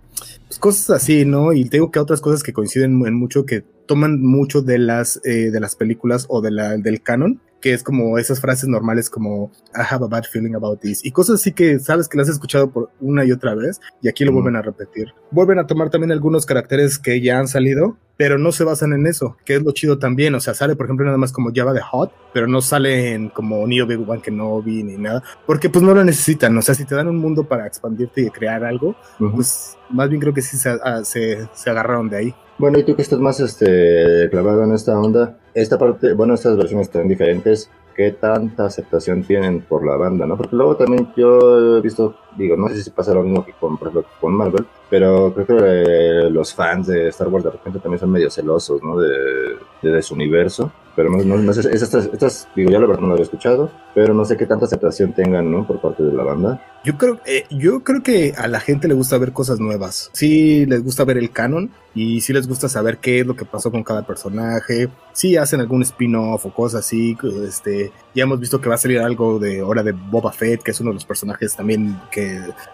pues 0.47 0.59
cosas 0.59 0.89
así, 1.01 1.25
¿no? 1.25 1.53
Y 1.53 1.65
tengo 1.65 1.91
que 1.91 1.99
otras 1.99 2.21
cosas 2.21 2.43
que 2.43 2.53
coinciden 2.53 3.05
en 3.05 3.13
mucho 3.13 3.45
que 3.45 3.63
toman 3.89 4.21
mucho 4.21 4.61
de 4.61 4.77
las, 4.77 5.19
eh, 5.25 5.49
de 5.49 5.59
las 5.59 5.75
películas 5.75 6.27
o 6.29 6.41
de 6.41 6.51
la, 6.51 6.77
del 6.77 7.01
canon, 7.01 7.41
que 7.59 7.73
es 7.73 7.81
como 7.81 8.19
esas 8.19 8.39
frases 8.39 8.69
normales 8.69 9.09
como 9.09 9.51
I 9.73 9.81
have 9.89 10.05
a 10.05 10.07
bad 10.07 10.25
feeling 10.31 10.53
about 10.53 10.79
this 10.79 11.03
y 11.03 11.09
cosas 11.11 11.41
así 11.41 11.53
que 11.53 11.79
sabes 11.79 12.07
que 12.07 12.15
las 12.19 12.29
has 12.29 12.35
escuchado 12.35 12.69
por 12.69 12.91
una 12.99 13.25
y 13.25 13.31
otra 13.31 13.55
vez 13.55 13.81
y 14.03 14.07
aquí 14.07 14.25
lo 14.25 14.31
mm. 14.31 14.35
vuelven 14.35 14.55
a 14.57 14.61
repetir. 14.61 15.07
Vuelven 15.31 15.57
a 15.57 15.65
tomar 15.65 15.89
también 15.89 16.11
algunos 16.11 16.45
caracteres 16.45 16.99
que 16.99 17.19
ya 17.19 17.39
han 17.39 17.47
salido, 17.47 17.97
pero 18.15 18.37
no 18.37 18.51
se 18.51 18.63
basan 18.63 18.93
en 18.93 19.07
eso, 19.07 19.37
que 19.43 19.55
es 19.55 19.63
lo 19.63 19.71
chido 19.71 19.97
también, 19.97 20.35
o 20.35 20.39
sea, 20.39 20.53
sale 20.53 20.75
por 20.75 20.85
ejemplo 20.85 21.07
nada 21.07 21.17
más 21.17 21.31
como 21.31 21.49
Java 21.51 21.73
de 21.73 21.81
Hot, 21.81 22.13
pero 22.31 22.45
no 22.45 22.61
salen 22.61 23.29
como 23.29 23.65
Neo 23.65 23.87
Big 23.87 24.07
One 24.07 24.21
que 24.21 24.29
no 24.29 24.61
vi 24.61 24.83
ni 24.83 24.97
nada, 24.97 25.23
porque 25.47 25.71
pues 25.71 25.83
no 25.83 25.95
lo 25.95 26.03
necesitan, 26.03 26.55
o 26.55 26.61
sea, 26.61 26.75
si 26.75 26.85
te 26.85 26.93
dan 26.93 27.07
un 27.07 27.17
mundo 27.17 27.47
para 27.47 27.65
expandirte 27.65 28.21
y 28.21 28.29
crear 28.29 28.63
algo, 28.63 28.89
uh 29.19 29.23
-huh. 29.23 29.33
pues 29.33 29.75
más 29.89 30.09
bien 30.09 30.21
creo 30.21 30.33
que 30.35 30.43
sí 30.43 30.57
se, 30.57 30.77
se, 31.05 31.49
se 31.55 31.69
agarraron 31.71 32.07
de 32.07 32.17
ahí. 32.17 32.35
Bueno, 32.59 32.77
y 32.77 32.83
tú 32.83 32.93
que 32.93 33.01
estás 33.01 33.19
más 33.19 33.39
este, 33.39 34.27
clavado 34.29 34.65
en 34.65 34.73
esta 34.73 34.99
onda, 34.99 35.37
esta 35.53 35.77
parte, 35.77 36.11
bueno, 36.11 36.33
estas 36.33 36.57
versiones 36.57 36.87
están 36.87 37.07
diferentes. 37.07 37.71
¿Qué 37.95 38.11
tanta 38.11 38.65
aceptación 38.65 39.23
tienen 39.23 39.61
por 39.61 39.85
la 39.85 39.95
banda, 39.95 40.25
no? 40.25 40.35
Porque 40.35 40.57
luego 40.57 40.75
también 40.75 41.09
yo 41.15 41.77
he 41.77 41.81
visto, 41.81 42.17
digo, 42.37 42.55
no 42.55 42.69
sé 42.69 42.83
si 42.83 42.89
pasa 42.89 43.13
lo 43.13 43.23
mismo 43.23 43.45
que 43.45 43.53
con, 43.53 43.77
por 43.77 43.89
ejemplo, 43.89 44.09
con 44.19 44.33
Marvel, 44.33 44.65
pero 44.89 45.33
creo 45.33 45.45
que 45.45 45.55
eh, 45.57 46.29
los 46.29 46.53
fans 46.53 46.87
de 46.87 47.09
Star 47.09 47.27
Wars 47.27 47.43
de 47.43 47.51
repente 47.51 47.79
también 47.79 47.99
son 47.99 48.11
medio 48.11 48.29
celosos, 48.29 48.81
¿no? 48.83 48.99
De, 48.99 49.57
de, 49.81 49.91
de 49.91 50.01
su 50.01 50.13
universo. 50.13 50.71
Pero 50.95 51.11
no, 51.11 51.23
no, 51.23 51.37
no 51.37 51.53
sé, 51.53 51.61
estas, 51.73 52.09
estas, 52.11 52.47
digo, 52.55 52.71
ya 52.71 52.79
la 52.79 52.85
verdad 52.85 52.99
no 52.99 53.07
lo 53.07 53.13
había 53.13 53.23
escuchado, 53.23 53.71
pero 53.95 54.13
no 54.13 54.25
sé 54.25 54.35
qué 54.35 54.45
tanta 54.45 54.65
aceptación 54.65 55.13
tengan, 55.13 55.49
¿no? 55.49 55.65
Por 55.65 55.79
parte 55.79 56.03
de 56.03 56.11
la 56.11 56.23
banda. 56.23 56.61
Yo 56.83 56.97
creo, 56.97 57.19
eh, 57.25 57.45
yo 57.49 57.83
creo 57.85 58.03
que 58.03 58.33
a 58.37 58.49
la 58.49 58.59
gente 58.59 58.89
le 58.89 58.95
gusta 58.95 59.17
ver 59.17 59.31
cosas 59.31 59.61
nuevas. 59.61 60.09
Sí 60.11 60.65
les 60.65 60.83
gusta 60.83 61.05
ver 61.05 61.17
el 61.17 61.31
canon 61.31 61.71
y 61.95 62.19
sí 62.19 62.33
les 62.33 62.49
gusta 62.49 62.67
saber 62.67 62.97
qué 62.97 63.21
es 63.21 63.27
lo 63.27 63.35
que 63.35 63.45
pasó 63.45 63.71
con 63.71 63.83
cada 63.83 64.05
personaje. 64.05 64.89
Sí 65.13 65.37
hacen 65.37 65.61
algún 65.61 65.83
spin-off 65.83 66.45
o 66.45 66.53
cosas 66.53 66.85
así. 66.85 67.17
Este, 67.47 67.93
ya 68.13 68.23
hemos 68.23 68.39
visto 68.39 68.59
que 68.59 68.67
va 68.67 68.75
a 68.75 68.79
salir 68.79 68.99
algo 68.99 69.39
de 69.39 69.61
hora 69.61 69.83
de 69.83 69.93
Boba 69.93 70.33
Fett, 70.33 70.63
que 70.63 70.71
es 70.71 70.81
uno 70.81 70.89
de 70.89 70.95
los 70.95 71.05
personajes 71.05 71.55
también 71.55 71.97
que 72.11 72.18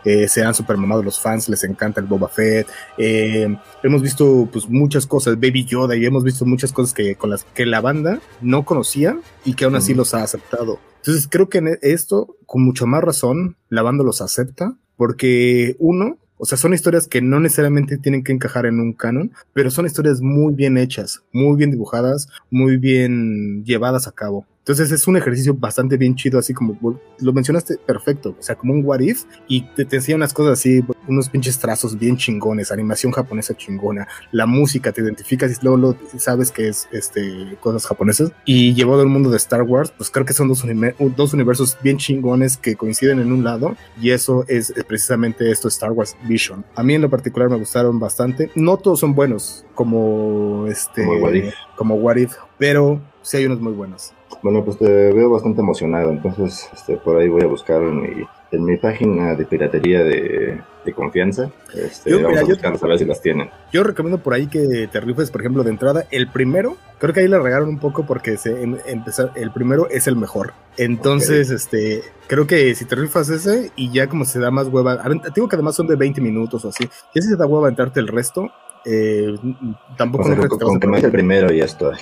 eh, 0.03 0.27
se 0.27 0.43
han 0.43 0.53
super 0.53 0.77
mamados 0.77 1.03
los 1.03 1.19
fans, 1.19 1.49
les 1.49 1.63
encanta 1.63 2.01
el 2.01 2.07
Boba 2.07 2.27
Fett. 2.29 2.67
Eh, 2.97 3.55
hemos 3.83 4.01
visto 4.01 4.47
pues 4.51 4.69
muchas 4.69 5.05
cosas, 5.05 5.35
Baby 5.35 5.65
Yoda, 5.65 5.95
y 5.95 6.05
hemos 6.05 6.23
visto 6.23 6.45
muchas 6.45 6.71
cosas 6.71 6.93
que 6.93 7.15
con 7.15 7.29
las 7.29 7.43
que 7.43 7.65
la 7.65 7.81
banda 7.81 8.19
no 8.41 8.65
conocía 8.65 9.17
y 9.43 9.53
que 9.53 9.65
aún 9.65 9.75
así 9.75 9.93
mm. 9.93 9.97
los 9.97 10.13
ha 10.13 10.23
aceptado. 10.23 10.79
Entonces 10.97 11.27
creo 11.29 11.49
que 11.49 11.59
en 11.59 11.77
esto, 11.81 12.35
con 12.45 12.63
mucho 12.63 12.87
más 12.87 13.03
razón, 13.03 13.57
la 13.69 13.83
banda 13.83 14.03
los 14.03 14.21
acepta, 14.21 14.75
porque 14.97 15.75
uno, 15.79 16.17
o 16.37 16.45
sea, 16.45 16.57
son 16.57 16.73
historias 16.73 17.07
que 17.07 17.21
no 17.21 17.39
necesariamente 17.39 17.97
tienen 17.97 18.23
que 18.23 18.31
encajar 18.31 18.65
en 18.65 18.79
un 18.79 18.93
canon, 18.93 19.31
pero 19.53 19.69
son 19.69 19.85
historias 19.85 20.21
muy 20.21 20.53
bien 20.55 20.77
hechas, 20.77 21.21
muy 21.31 21.57
bien 21.57 21.71
dibujadas, 21.71 22.27
muy 22.49 22.77
bien 22.77 23.63
llevadas 23.65 24.07
a 24.07 24.13
cabo. 24.13 24.45
Entonces 24.65 24.91
es 24.91 25.07
un 25.07 25.15
ejercicio 25.15 25.53
bastante 25.53 25.95
bien 25.95 26.15
chido, 26.15 26.39
así 26.39 26.51
como 26.51 26.99
lo 27.19 27.33
mencionaste 27.33 27.77
perfecto, 27.77 28.35
o 28.39 28.41
sea, 28.41 28.55
como 28.55 28.73
un 28.73 28.83
what 28.83 28.99
if, 28.99 29.25
y 29.47 29.61
te, 29.61 29.85
te 29.85 29.97
enseña 29.97 30.15
unas 30.15 30.33
cosas 30.33 30.53
así, 30.53 30.83
unos 31.07 31.29
pinches 31.29 31.59
trazos 31.59 31.99
bien 31.99 32.17
chingones, 32.17 32.71
animación 32.71 33.11
japonesa 33.11 33.53
chingona, 33.53 34.07
la 34.31 34.47
música, 34.47 34.91
te 34.91 35.01
identificas 35.01 35.51
y 35.51 35.63
luego 35.63 35.77
lo, 35.77 35.97
sabes 36.17 36.49
que 36.49 36.67
es 36.67 36.89
este, 36.91 37.55
cosas 37.61 37.85
japonesas, 37.85 38.31
y 38.43 38.73
llevado 38.73 39.01
al 39.01 39.07
mundo 39.07 39.29
de 39.29 39.37
Star 39.37 39.61
Wars, 39.61 39.93
pues 39.95 40.09
creo 40.09 40.25
que 40.25 40.33
son 40.33 40.47
dos, 40.47 40.63
dos 41.15 41.33
universos 41.35 41.77
bien 41.83 41.97
chingones 41.97 42.57
que 42.57 42.75
coinciden 42.75 43.19
en 43.19 43.31
un 43.31 43.43
lado, 43.43 43.77
y 44.01 44.09
eso 44.09 44.45
es, 44.47 44.73
precisamente 44.87 45.51
esto 45.51 45.67
Star 45.67 45.91
Wars 45.91 46.17
Vision. 46.27 46.65
A 46.73 46.81
mí 46.81 46.95
en 46.95 47.03
lo 47.03 47.09
particular 47.11 47.51
me 47.51 47.57
gustaron 47.57 47.99
bastante, 47.99 48.49
no 48.55 48.77
todos 48.77 48.99
son 48.99 49.13
buenos, 49.13 49.63
como 49.75 50.65
este, 50.65 51.05
como 51.05 51.19
What 51.19 51.33
If, 51.35 51.53
como 51.75 51.95
what 51.97 52.15
if 52.15 52.33
pero 52.57 52.99
sí 53.21 53.37
hay 53.37 53.45
unos 53.45 53.61
muy 53.61 53.73
buenos. 53.73 54.14
Bueno, 54.41 54.63
pues 54.63 54.77
te 54.77 54.85
veo 55.13 55.29
bastante 55.29 55.61
emocionado, 55.61 56.11
entonces 56.11 56.69
este, 56.73 56.97
por 56.97 57.17
ahí 57.17 57.27
voy 57.29 57.43
a 57.43 57.47
buscar 57.47 57.81
en 57.81 58.01
mi, 58.01 58.09
en 58.51 58.63
mi 58.63 58.77
página 58.77 59.33
de 59.35 59.45
piratería 59.45 60.03
de, 60.03 60.61
de 60.83 60.93
confianza. 60.93 61.49
Este, 61.73 62.11
Yo, 62.11 62.17
vamos 62.17 62.29
mira, 62.31 62.41
a 62.41 62.43
yo- 62.43 62.49
buscar 62.49 62.73
a 62.79 62.87
ver 62.87 62.99
si 62.99 63.05
las 63.05 63.21
tienen. 63.21 63.49
Yo 63.71 63.83
recomiendo 63.83 64.21
por 64.21 64.33
ahí 64.33 64.47
que 64.47 64.87
te 64.91 64.99
rifes, 64.99 65.31
por 65.31 65.41
ejemplo, 65.41 65.63
de 65.63 65.71
entrada, 65.71 66.05
el 66.11 66.27
primero, 66.29 66.77
creo 66.99 67.13
que 67.13 67.21
ahí 67.21 67.27
le 67.27 67.39
regaron 67.39 67.69
un 67.69 67.79
poco 67.79 68.05
porque 68.05 68.37
se 68.37 68.61
em- 68.61 68.77
empezar, 68.85 69.31
el 69.35 69.51
primero 69.51 69.87
es 69.89 70.05
el 70.07 70.15
mejor. 70.15 70.53
Entonces, 70.77 71.49
este, 71.49 72.03
creo 72.27 72.45
que 72.45 72.75
si 72.75 72.85
te 72.85 72.95
rifas 72.95 73.29
ese 73.29 73.71
y 73.75 73.91
ya 73.91 74.07
como 74.07 74.25
se 74.25 74.39
da 74.39 74.51
más 74.51 74.67
hueva, 74.67 75.01
digo 75.33 75.47
que 75.47 75.55
además 75.55 75.75
son 75.75 75.87
de 75.87 75.95
20 75.95 76.21
minutos 76.21 76.63
o 76.65 76.69
así, 76.69 76.83
ya 77.13 77.21
si 77.21 77.29
se 77.29 77.35
da 77.35 77.45
hueva 77.47 77.69
entrarte 77.69 77.99
el 77.99 78.07
resto, 78.07 78.49
eh, 78.85 79.33
tampoco 79.97 80.23
O 80.23 80.27
sea, 80.27 80.35
no 80.35 80.41
creo 80.41 80.49
con, 80.49 80.57
que 80.59 80.59
te 80.59 80.65
vas 80.65 80.79
con 80.81 80.95
a 80.95 80.99
que 80.99 81.05
el 81.07 81.11
primero 81.11 81.51
y 81.53 81.57
ya 81.59 81.65
estoy. 81.65 81.95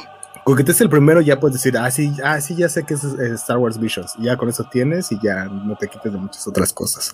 Con 0.44 0.58
que 0.58 0.64
te 0.64 0.72
es 0.72 0.82
el 0.82 0.90
primero 0.90 1.22
ya 1.22 1.40
puedes 1.40 1.54
decir, 1.54 1.78
ah, 1.78 1.90
sí, 1.90 2.12
ah, 2.24 2.42
sí, 2.42 2.56
ya 2.56 2.68
sé 2.68 2.84
que 2.84 2.96
es, 2.96 3.04
es 3.04 3.32
Star 3.32 3.58
Wars 3.58 3.80
Visions. 3.80 4.14
Ya 4.20 4.36
con 4.38 4.50
eso 4.50 4.68
tienes 4.72 5.12
y 5.12 5.20
ya 5.24 5.46
no 5.46 5.76
te 5.78 5.88
quites 5.88 6.12
de 6.12 6.18
muchas 6.18 6.48
otras 6.48 6.74
cosas. 6.74 7.14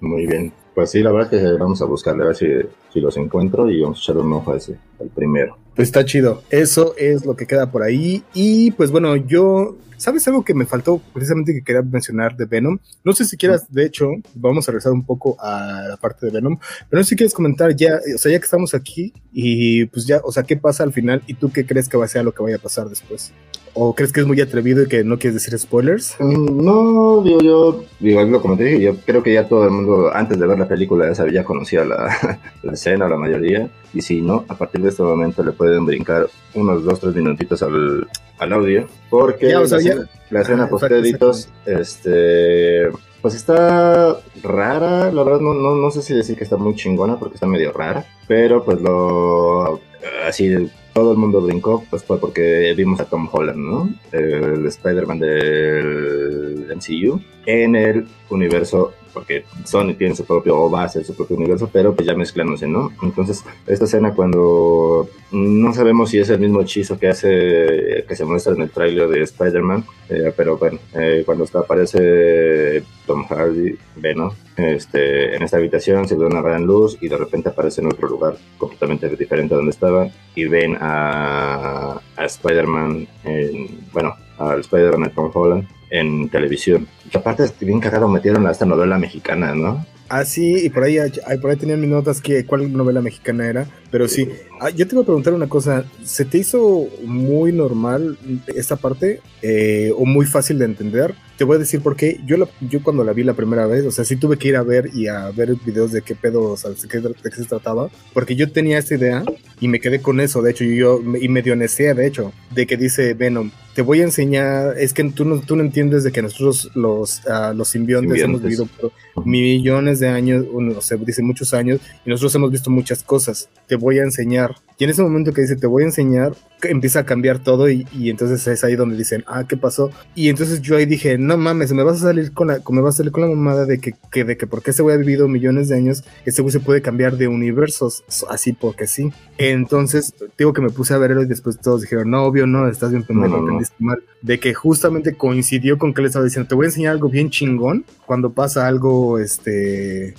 Muy 0.00 0.26
bien. 0.26 0.52
Pues 0.74 0.90
sí, 0.90 1.02
la 1.02 1.10
verdad 1.10 1.32
es 1.32 1.40
que 1.40 1.52
vamos 1.58 1.80
a 1.80 1.86
buscarle 1.86 2.24
a 2.24 2.26
ver 2.26 2.36
si, 2.36 2.46
si 2.92 3.00
los 3.00 3.16
encuentro 3.16 3.70
y 3.70 3.80
vamos 3.80 3.98
a 3.98 4.00
echar 4.02 4.18
un 4.18 4.32
ojo 4.32 4.52
a 4.52 4.56
ese, 4.58 4.78
al 5.00 5.08
primero. 5.08 5.56
Pues 5.74 5.88
está 5.88 6.04
chido. 6.04 6.42
Eso 6.50 6.94
es 6.98 7.24
lo 7.24 7.34
que 7.34 7.46
queda 7.46 7.70
por 7.70 7.82
ahí. 7.82 8.22
Y 8.34 8.72
pues 8.72 8.90
bueno, 8.90 9.16
yo. 9.16 9.76
¿Sabes 9.96 10.26
algo 10.28 10.44
que 10.44 10.54
me 10.54 10.66
faltó 10.66 11.00
precisamente 11.12 11.54
que 11.54 11.62
quería 11.62 11.82
mencionar 11.82 12.36
de 12.36 12.44
Venom? 12.44 12.78
No 13.02 13.12
sé 13.12 13.24
si 13.24 13.36
quieras, 13.36 13.72
de 13.72 13.86
hecho, 13.86 14.10
vamos 14.34 14.68
a 14.68 14.72
regresar 14.72 14.92
un 14.92 15.04
poco 15.04 15.36
a 15.40 15.84
la 15.88 15.96
parte 15.96 16.26
de 16.26 16.32
Venom, 16.32 16.58
pero 16.90 17.00
no 17.00 17.04
sé 17.04 17.10
si 17.10 17.16
quieres 17.16 17.32
comentar 17.34 17.74
ya, 17.74 17.98
o 18.14 18.18
sea, 18.18 18.30
ya 18.30 18.38
que 18.38 18.44
estamos 18.44 18.74
aquí 18.74 19.12
y 19.32 19.86
pues 19.86 20.06
ya, 20.06 20.20
o 20.22 20.30
sea, 20.32 20.42
¿qué 20.42 20.56
pasa 20.56 20.82
al 20.82 20.92
final 20.92 21.22
y 21.26 21.34
tú 21.34 21.50
qué 21.50 21.64
crees 21.66 21.88
que 21.88 21.96
va 21.96 22.04
a 22.04 22.08
ser 22.08 22.24
lo 22.24 22.32
que 22.32 22.42
vaya 22.42 22.56
a 22.56 22.60
pasar 22.60 22.88
después? 22.88 23.32
¿O 23.78 23.94
crees 23.94 24.10
que 24.10 24.20
es 24.20 24.26
muy 24.26 24.40
atrevido 24.40 24.82
y 24.82 24.88
que 24.88 25.04
no 25.04 25.18
quieres 25.18 25.34
decir 25.34 25.58
spoilers? 25.58 26.16
Mm, 26.18 26.64
No, 26.64 27.22
digo 27.22 27.40
yo, 27.40 27.84
digo, 28.00 28.22
lo 28.22 28.56
dije, 28.56 28.80
yo 28.80 28.96
creo 29.04 29.22
que 29.22 29.34
ya 29.34 29.46
todo 29.48 29.64
el 29.64 29.70
mundo, 29.70 30.10
antes 30.14 30.38
de 30.38 30.46
ver 30.46 30.58
la 30.58 30.68
película, 30.68 31.08
ya, 31.08 31.14
sabía, 31.14 31.40
ya 31.40 31.44
conocía 31.44 31.84
la, 31.84 32.40
la 32.62 32.72
escena, 32.72 33.08
la 33.08 33.16
mayoría, 33.18 33.70
y 33.92 34.00
si 34.00 34.22
no, 34.22 34.44
a 34.48 34.56
partir 34.56 34.80
de 34.82 34.88
este 34.88 35.02
momento 35.02 35.42
le 35.42 35.52
pueden 35.52 35.84
brincar 35.84 36.26
unos 36.54 36.84
dos, 36.84 37.00
tres 37.00 37.14
minutitos 37.14 37.62
al, 37.62 38.06
al 38.38 38.52
audio, 38.52 38.86
porque 39.10 39.48
Ya, 39.50 39.60
o 39.60 39.66
sea, 39.66 39.78
la, 39.78 39.84
ya- 39.84 39.90
escena- 39.92 40.10
la 40.30 40.40
escena 40.42 40.68
post 40.68 40.84
créditos, 40.86 41.48
este, 41.66 42.88
pues 43.22 43.34
está 43.34 44.16
rara, 44.42 45.10
la 45.12 45.22
verdad 45.22 45.40
no, 45.40 45.54
no, 45.54 45.74
no 45.74 45.90
sé 45.90 46.02
si 46.02 46.14
decir 46.14 46.36
que 46.36 46.44
está 46.44 46.56
muy 46.56 46.74
chingona, 46.74 47.18
porque 47.18 47.34
está 47.34 47.46
medio 47.46 47.72
rara, 47.72 48.04
pero 48.28 48.64
pues 48.64 48.80
lo, 48.80 49.80
así, 50.26 50.70
todo 50.92 51.12
el 51.12 51.18
mundo 51.18 51.40
brincó, 51.40 51.84
pues 51.90 52.04
fue 52.04 52.18
porque 52.18 52.72
vimos 52.76 53.00
a 53.00 53.04
Tom 53.04 53.28
Holland, 53.30 53.58
¿no? 53.58 53.90
El 54.12 54.66
Spider-Man 54.66 55.18
del 55.20 56.66
MCU 56.76 57.20
en 57.46 57.76
el 57.76 58.06
universo, 58.30 58.92
porque 59.16 59.44
Sony 59.64 59.94
tiene 59.96 60.14
su 60.14 60.26
propio, 60.26 60.58
o 60.60 60.70
va 60.70 60.82
a 60.82 60.84
hacer 60.84 61.02
su 61.02 61.14
propio 61.16 61.38
universo, 61.38 61.70
pero 61.72 61.94
pues 61.94 62.06
ya 62.06 62.14
mezclándose, 62.14 62.66
¿no? 62.66 62.92
Entonces, 63.02 63.42
esta 63.66 63.86
escena 63.86 64.12
cuando 64.12 65.08
no 65.32 65.72
sabemos 65.72 66.10
si 66.10 66.18
es 66.18 66.28
el 66.28 66.38
mismo 66.38 66.60
hechizo 66.60 66.98
que 66.98 67.08
hace, 67.08 68.04
que 68.06 68.14
se 68.14 68.26
muestra 68.26 68.52
en 68.52 68.60
el 68.60 68.70
tráiler 68.70 69.08
de 69.08 69.22
Spider-Man, 69.22 69.84
eh, 70.10 70.32
pero 70.36 70.58
bueno, 70.58 70.78
eh, 70.94 71.22
cuando 71.24 71.44
está, 71.44 71.60
aparece 71.60 72.82
Tom 73.06 73.24
Hardy, 73.26 73.74
Venom, 73.96 74.32
este, 74.58 75.34
en 75.34 75.42
esta 75.42 75.56
habitación 75.56 76.06
se 76.06 76.14
ve 76.14 76.26
una 76.26 76.42
gran 76.42 76.66
luz 76.66 76.98
y 77.00 77.08
de 77.08 77.16
repente 77.16 77.48
aparece 77.48 77.80
en 77.80 77.86
otro 77.86 78.08
lugar 78.08 78.36
completamente 78.58 79.08
diferente 79.16 79.54
a 79.54 79.56
donde 79.56 79.70
estaba 79.70 80.08
y 80.34 80.44
ven 80.44 80.76
a, 80.78 81.98
a 82.16 82.24
Spider-Man, 82.26 83.08
en- 83.24 83.80
bueno, 83.94 84.14
al 84.38 84.60
Spider-Man 84.60 85.08
de 85.08 85.14
Tom 85.14 85.30
Holland 85.32 85.68
en 85.90 86.28
televisión. 86.28 86.86
Y 87.12 87.16
aparte, 87.16 87.44
bien 87.60 87.80
cagado 87.80 88.08
metieron 88.08 88.46
a 88.46 88.50
esta 88.50 88.66
novela 88.66 88.98
mexicana, 88.98 89.54
¿no? 89.54 89.84
Ah, 90.08 90.24
sí, 90.24 90.64
y 90.64 90.70
por 90.70 90.84
ahí, 90.84 90.98
por 91.40 91.50
ahí 91.50 91.56
tenían 91.56 91.80
mis 91.80 91.90
notas 91.90 92.20
que 92.20 92.46
cuál 92.46 92.72
novela 92.72 93.00
mexicana 93.00 93.48
era, 93.48 93.66
pero 93.96 94.08
sí. 94.08 94.28
Ah, 94.60 94.68
yo 94.70 94.86
te 94.86 94.94
iba 94.94 95.00
a 95.02 95.06
preguntar 95.06 95.32
una 95.32 95.48
cosa, 95.48 95.84
¿se 96.04 96.26
te 96.26 96.36
hizo 96.38 96.86
muy 97.04 97.50
normal 97.50 98.18
esta 98.54 98.76
parte 98.76 99.20
eh, 99.40 99.90
o 99.96 100.04
muy 100.04 100.26
fácil 100.26 100.58
de 100.58 100.66
entender? 100.66 101.14
Te 101.38 101.44
voy 101.44 101.56
a 101.56 101.58
decir 101.58 101.80
por 101.80 101.96
qué. 101.96 102.20
Yo, 102.26 102.36
la- 102.36 102.48
yo 102.60 102.82
cuando 102.82 103.04
la 103.04 103.12
vi 103.14 103.22
la 103.22 103.32
primera 103.34 103.66
vez, 103.66 103.84
o 103.86 103.90
sea, 103.90 104.04
sí 104.04 104.16
tuve 104.16 104.36
que 104.38 104.48
ir 104.48 104.56
a 104.56 104.62
ver 104.62 104.90
y 104.94 105.06
a 105.08 105.30
ver 105.30 105.54
videos 105.64 105.92
de 105.92 106.02
qué 106.02 106.14
pedo, 106.14 106.42
o 106.42 106.56
sea, 106.58 106.70
de 106.70 106.76
qué, 106.88 106.98
de 107.00 107.14
qué 107.30 107.36
se 107.36 107.44
trataba, 107.44 107.88
porque 108.12 108.36
yo 108.36 108.50
tenía 108.50 108.78
esta 108.78 108.94
idea 108.96 109.22
y 109.60 109.68
me 109.68 109.80
quedé 109.80 110.00
con 110.02 110.20
eso, 110.20 110.42
de 110.42 110.50
hecho, 110.50 110.64
yo, 110.64 111.02
yo 111.02 111.16
y 111.16 111.28
medio 111.28 111.56
necé, 111.56 111.92
de 111.94 112.06
hecho, 112.06 112.32
de 112.54 112.66
que 112.66 112.76
dice 112.76 113.14
Venom, 113.14 113.50
te 113.74 113.82
voy 113.82 114.00
a 114.00 114.04
enseñar, 114.04 114.78
es 114.78 114.94
que 114.94 115.04
tú 115.04 115.24
no, 115.26 115.38
tú 115.40 115.54
no 115.56 115.62
entiendes 115.62 116.02
de 116.04 116.12
que 116.12 116.22
nosotros 116.22 116.70
los, 116.74 117.26
ah, 117.28 117.52
los 117.54 117.68
simbiontes, 117.68 118.12
hemos 118.24 118.40
vivido 118.42 118.66
por 118.80 119.26
millones 119.26 120.00
de 120.00 120.08
años, 120.08 120.44
uno, 120.50 120.78
o 120.78 120.80
sea, 120.80 120.96
dice 120.96 121.22
muchos 121.22 121.52
años, 121.52 121.80
y 122.06 122.08
nosotros 122.10 122.34
hemos 122.36 122.50
visto 122.50 122.70
muchas 122.70 123.02
cosas. 123.02 123.50
Te 123.66 123.76
voy 123.76 123.85
a 123.98 124.02
enseñar. 124.02 124.54
Y 124.78 124.84
en 124.84 124.90
ese 124.90 125.02
momento 125.02 125.32
que 125.32 125.40
dice 125.40 125.56
te 125.56 125.66
voy 125.66 125.84
a 125.84 125.86
enseñar, 125.86 126.34
empieza 126.62 127.00
a 127.00 127.06
cambiar 127.06 127.38
todo 127.38 127.70
y, 127.70 127.86
y 127.92 128.10
entonces 128.10 128.46
es 128.46 128.64
ahí 128.64 128.76
donde 128.76 128.96
dicen, 128.96 129.24
ah, 129.26 129.44
¿qué 129.48 129.56
pasó? 129.56 129.90
Y 130.14 130.28
entonces 130.28 130.60
yo 130.60 130.76
ahí 130.76 130.86
dije, 130.86 131.18
no 131.18 131.36
mames, 131.36 131.72
me 131.72 131.82
vas 131.82 131.96
a 131.96 132.08
salir 132.08 132.32
con 132.32 132.48
la, 132.48 132.60
me 132.70 132.80
vas 132.80 132.94
a 132.94 132.98
salir 132.98 133.12
con 133.12 133.22
la 133.22 133.28
mamada 133.28 133.64
de 133.64 133.78
que, 133.78 133.94
que 134.10 134.24
de 134.24 134.36
que 134.36 134.46
porque 134.46 134.70
ese 134.70 134.82
güey 134.82 134.94
ha 134.94 134.98
vivido 134.98 135.28
millones 135.28 135.68
de 135.68 135.76
años, 135.76 136.04
ese 136.24 136.42
güey 136.42 136.52
se 136.52 136.60
puede 136.60 136.82
cambiar 136.82 137.16
de 137.16 137.28
universos, 137.28 138.04
así 138.28 138.52
porque 138.52 138.86
sí. 138.86 139.12
Entonces, 139.38 140.14
digo 140.38 140.52
que 140.52 140.62
me 140.62 140.70
puse 140.70 140.94
a 140.94 140.98
verlo 140.98 141.22
y 141.22 141.26
después 141.26 141.58
todos 141.58 141.82
dijeron, 141.82 142.10
no, 142.10 142.24
obvio, 142.24 142.46
no, 142.46 142.68
estás 142.68 142.90
bien 142.90 143.04
pendejo, 143.04 143.36
No, 143.38 143.42
no, 143.46 143.60
no. 143.60 143.66
mal. 143.78 144.02
De 144.22 144.40
que 144.40 144.54
justamente 144.54 145.14
coincidió 145.14 145.78
con 145.78 145.94
que 145.94 146.02
le 146.02 146.08
estaba 146.08 146.24
diciendo, 146.24 146.48
te 146.48 146.54
voy 146.54 146.66
a 146.66 146.68
enseñar 146.68 146.92
algo 146.92 147.08
bien 147.08 147.30
chingón 147.30 147.84
cuando 148.06 148.32
pasa 148.32 148.66
algo, 148.66 149.18
este, 149.18 150.08
eh, 150.08 150.14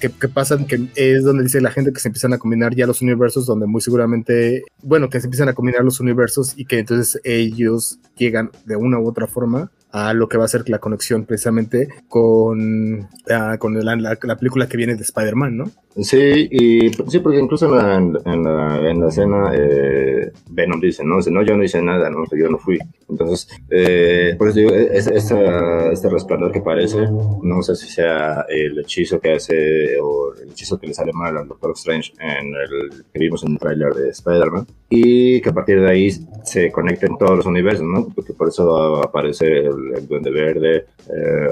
que, 0.00 0.10
que 0.10 0.28
pasa, 0.28 0.58
que 0.66 0.88
es 0.94 1.24
donde 1.24 1.42
dice 1.44 1.60
la 1.60 1.70
gente 1.70 1.92
que 1.92 2.00
se 2.00 2.08
empiezan 2.08 2.32
a 2.32 2.38
combinar 2.38 2.74
ya 2.74 2.86
los 2.86 2.91
universos, 3.00 3.46
donde 3.46 3.66
muy 3.66 3.80
seguramente, 3.80 4.64
bueno, 4.82 5.08
que 5.08 5.20
se 5.20 5.26
empiezan 5.26 5.48
a 5.48 5.54
combinar 5.54 5.84
los 5.84 6.00
universos 6.00 6.52
y 6.56 6.66
que 6.66 6.80
entonces 6.80 7.20
ellos 7.24 7.98
llegan 8.16 8.50
de 8.66 8.76
una 8.76 8.98
u 8.98 9.08
otra 9.08 9.26
forma 9.26 9.70
a 9.92 10.14
lo 10.14 10.28
que 10.28 10.38
va 10.38 10.44
a 10.46 10.48
ser 10.48 10.68
la 10.68 10.78
conexión 10.78 11.24
precisamente 11.26 11.88
con, 12.08 13.08
ah, 13.30 13.56
con 13.58 13.74
la, 13.84 13.94
la- 13.96 14.18
la 14.22 14.36
película 14.36 14.66
que 14.68 14.76
viene 14.76 14.94
de 14.96 15.02
Spider-Man, 15.02 15.56
¿no? 15.56 15.70
Sí, 16.00 16.48
y 16.50 16.88
sí, 17.10 17.18
porque 17.18 17.38
incluso 17.38 17.66
en 17.66 18.14
la, 18.14 18.22
en 18.24 18.42
la, 18.44 18.90
en 18.90 19.04
escena 19.04 19.52
eh, 19.54 20.32
Venom 20.50 20.80
dice, 20.80 21.04
no, 21.04 21.18
dice, 21.18 21.30
no, 21.30 21.42
yo 21.42 21.54
no 21.54 21.62
hice 21.62 21.82
nada, 21.82 22.08
no, 22.08 22.24
yo 22.34 22.48
no 22.48 22.56
fui. 22.56 22.78
Entonces, 23.10 23.46
eh, 23.68 24.34
por 24.38 24.48
eso 24.48 24.60
digo, 24.60 24.70
es, 24.74 25.06
esta- 25.06 25.92
este 25.92 26.08
resplandor 26.08 26.50
que 26.50 26.62
parece, 26.62 26.96
no 27.42 27.62
sé 27.62 27.76
si 27.76 27.88
sea 27.88 28.46
el 28.48 28.78
hechizo 28.78 29.20
que 29.20 29.32
hace 29.34 29.98
o 30.02 30.32
el 30.42 30.50
hechizo 30.52 30.78
que 30.80 30.86
le 30.86 30.94
sale 30.94 31.12
mal 31.12 31.36
al 31.36 31.46
Doctor 31.48 31.72
Strange 31.76 32.12
en 32.20 32.46
el 32.54 33.04
que 33.12 33.18
vimos 33.18 33.44
en 33.44 33.52
el 33.52 33.58
tráiler 33.58 33.92
de 33.92 34.08
Spider-Man, 34.08 34.66
y 34.88 35.42
que 35.42 35.50
a 35.50 35.52
partir 35.52 35.78
de 35.82 35.90
ahí 35.90 36.10
se 36.42 36.72
conecten 36.72 37.18
todos 37.18 37.36
los 37.36 37.44
universos, 37.46 37.84
¿no? 37.84 38.08
Porque 38.14 38.32
por 38.32 38.48
eso 38.48 39.02
aparece 39.02 39.46
el, 39.58 39.74
el 39.96 40.06
Duende 40.06 40.30
Verde, 40.30 40.86
eh, 41.08 41.48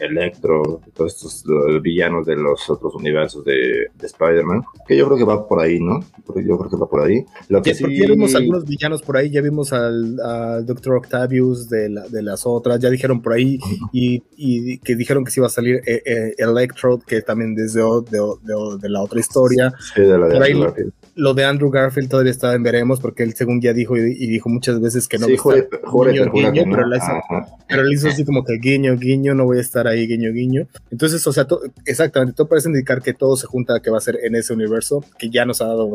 Electro, 0.00 0.80
todos 0.94 1.14
estos 1.14 1.82
villanos 1.82 2.26
de 2.26 2.36
los 2.36 2.68
otros 2.70 2.94
universos 2.94 3.44
de, 3.44 3.86
de 3.94 4.06
Spider-Man, 4.06 4.62
que 4.86 4.96
yo 4.96 5.06
creo 5.06 5.18
que 5.18 5.24
va 5.24 5.46
por 5.46 5.60
ahí, 5.60 5.78
¿no? 5.80 6.00
Yo 6.36 6.58
creo 6.58 6.70
que 6.70 6.76
va 6.76 6.88
por 6.88 7.02
ahí. 7.02 7.24
Lo 7.48 7.62
que 7.62 7.72
Ya, 7.72 7.80
porque 7.80 7.96
sí- 7.96 8.02
ya 8.02 8.08
vimos 8.08 8.34
algunos 8.34 8.64
villanos 8.64 9.02
por 9.02 9.16
ahí, 9.16 9.30
ya 9.30 9.40
vimos 9.40 9.72
al, 9.72 10.18
al 10.20 10.66
Dr. 10.66 10.94
Octavius 10.96 11.68
de, 11.68 11.88
la- 11.90 12.08
de 12.08 12.22
las 12.22 12.42
otras, 12.46 12.78
ya 12.80 12.90
dijeron 12.90 13.20
por 13.22 13.32
ahí 13.34 13.58
y, 13.92 14.22
y 14.36 14.78
que 14.78 14.94
dijeron 14.96 15.24
que 15.24 15.30
sí 15.30 15.40
iba 15.40 15.46
a 15.46 15.50
salir 15.50 15.76
eh, 15.86 16.02
eh, 16.04 16.34
Electro, 16.38 16.98
que 17.06 17.22
también 17.22 17.54
desde 17.54 17.82
o- 17.82 18.00
de, 18.02 18.88
la 18.88 19.02
otra 19.02 19.20
historia. 19.20 19.72
Sí, 19.94 20.02
de 20.02 20.18
la 20.18 20.26
de 20.28 20.34
por 20.34 20.42
ahí-. 20.42 20.54
Lo 21.20 21.34
de 21.34 21.44
Andrew 21.44 21.68
Garfield 21.70 22.08
todavía 22.08 22.30
está 22.30 22.54
en 22.54 22.62
veremos, 22.62 23.00
porque 23.00 23.24
él 23.24 23.34
según 23.34 23.60
ya 23.60 23.72
dijo 23.72 23.96
y, 23.96 24.00
y 24.16 24.26
dijo 24.28 24.48
muchas 24.48 24.80
veces 24.80 25.08
que 25.08 25.18
no 25.18 25.26
sí, 25.26 25.32
va 25.34 25.42
jure, 25.42 25.58
estar 25.58 25.80
jure, 25.82 26.12
que 26.12 26.24
no. 26.24 26.32
pero 26.76 26.86
la- 26.86 26.96
Ajá. 26.98 27.46
pero 27.68 27.82
él 27.82 27.92
hizo 27.92 28.06
así 28.08 28.24
como 28.24 28.44
que 28.44 28.54
guiño, 28.58 28.96
guiño, 28.96 29.34
no 29.34 29.44
voy 29.44 29.58
a 29.58 29.60
estar 29.60 29.88
ahí, 29.88 30.06
guiño, 30.06 30.32
guiño. 30.32 30.68
Entonces, 30.92 31.26
o 31.26 31.32
sea, 31.32 31.46
exactamente, 31.86 32.34
todo 32.34 32.48
parece 32.48 32.68
indicar 32.68 33.02
que 33.02 33.14
todo 33.14 33.36
se 33.36 33.46
junta, 33.48 33.80
que 33.80 33.90
va 33.90 33.98
a 33.98 34.00
ser 34.00 34.18
en 34.22 34.36
ese 34.36 34.52
universo, 34.52 35.04
que 35.18 35.28
ya 35.28 35.44
nos 35.44 35.60
ha 35.60 35.66
dado 35.66 35.90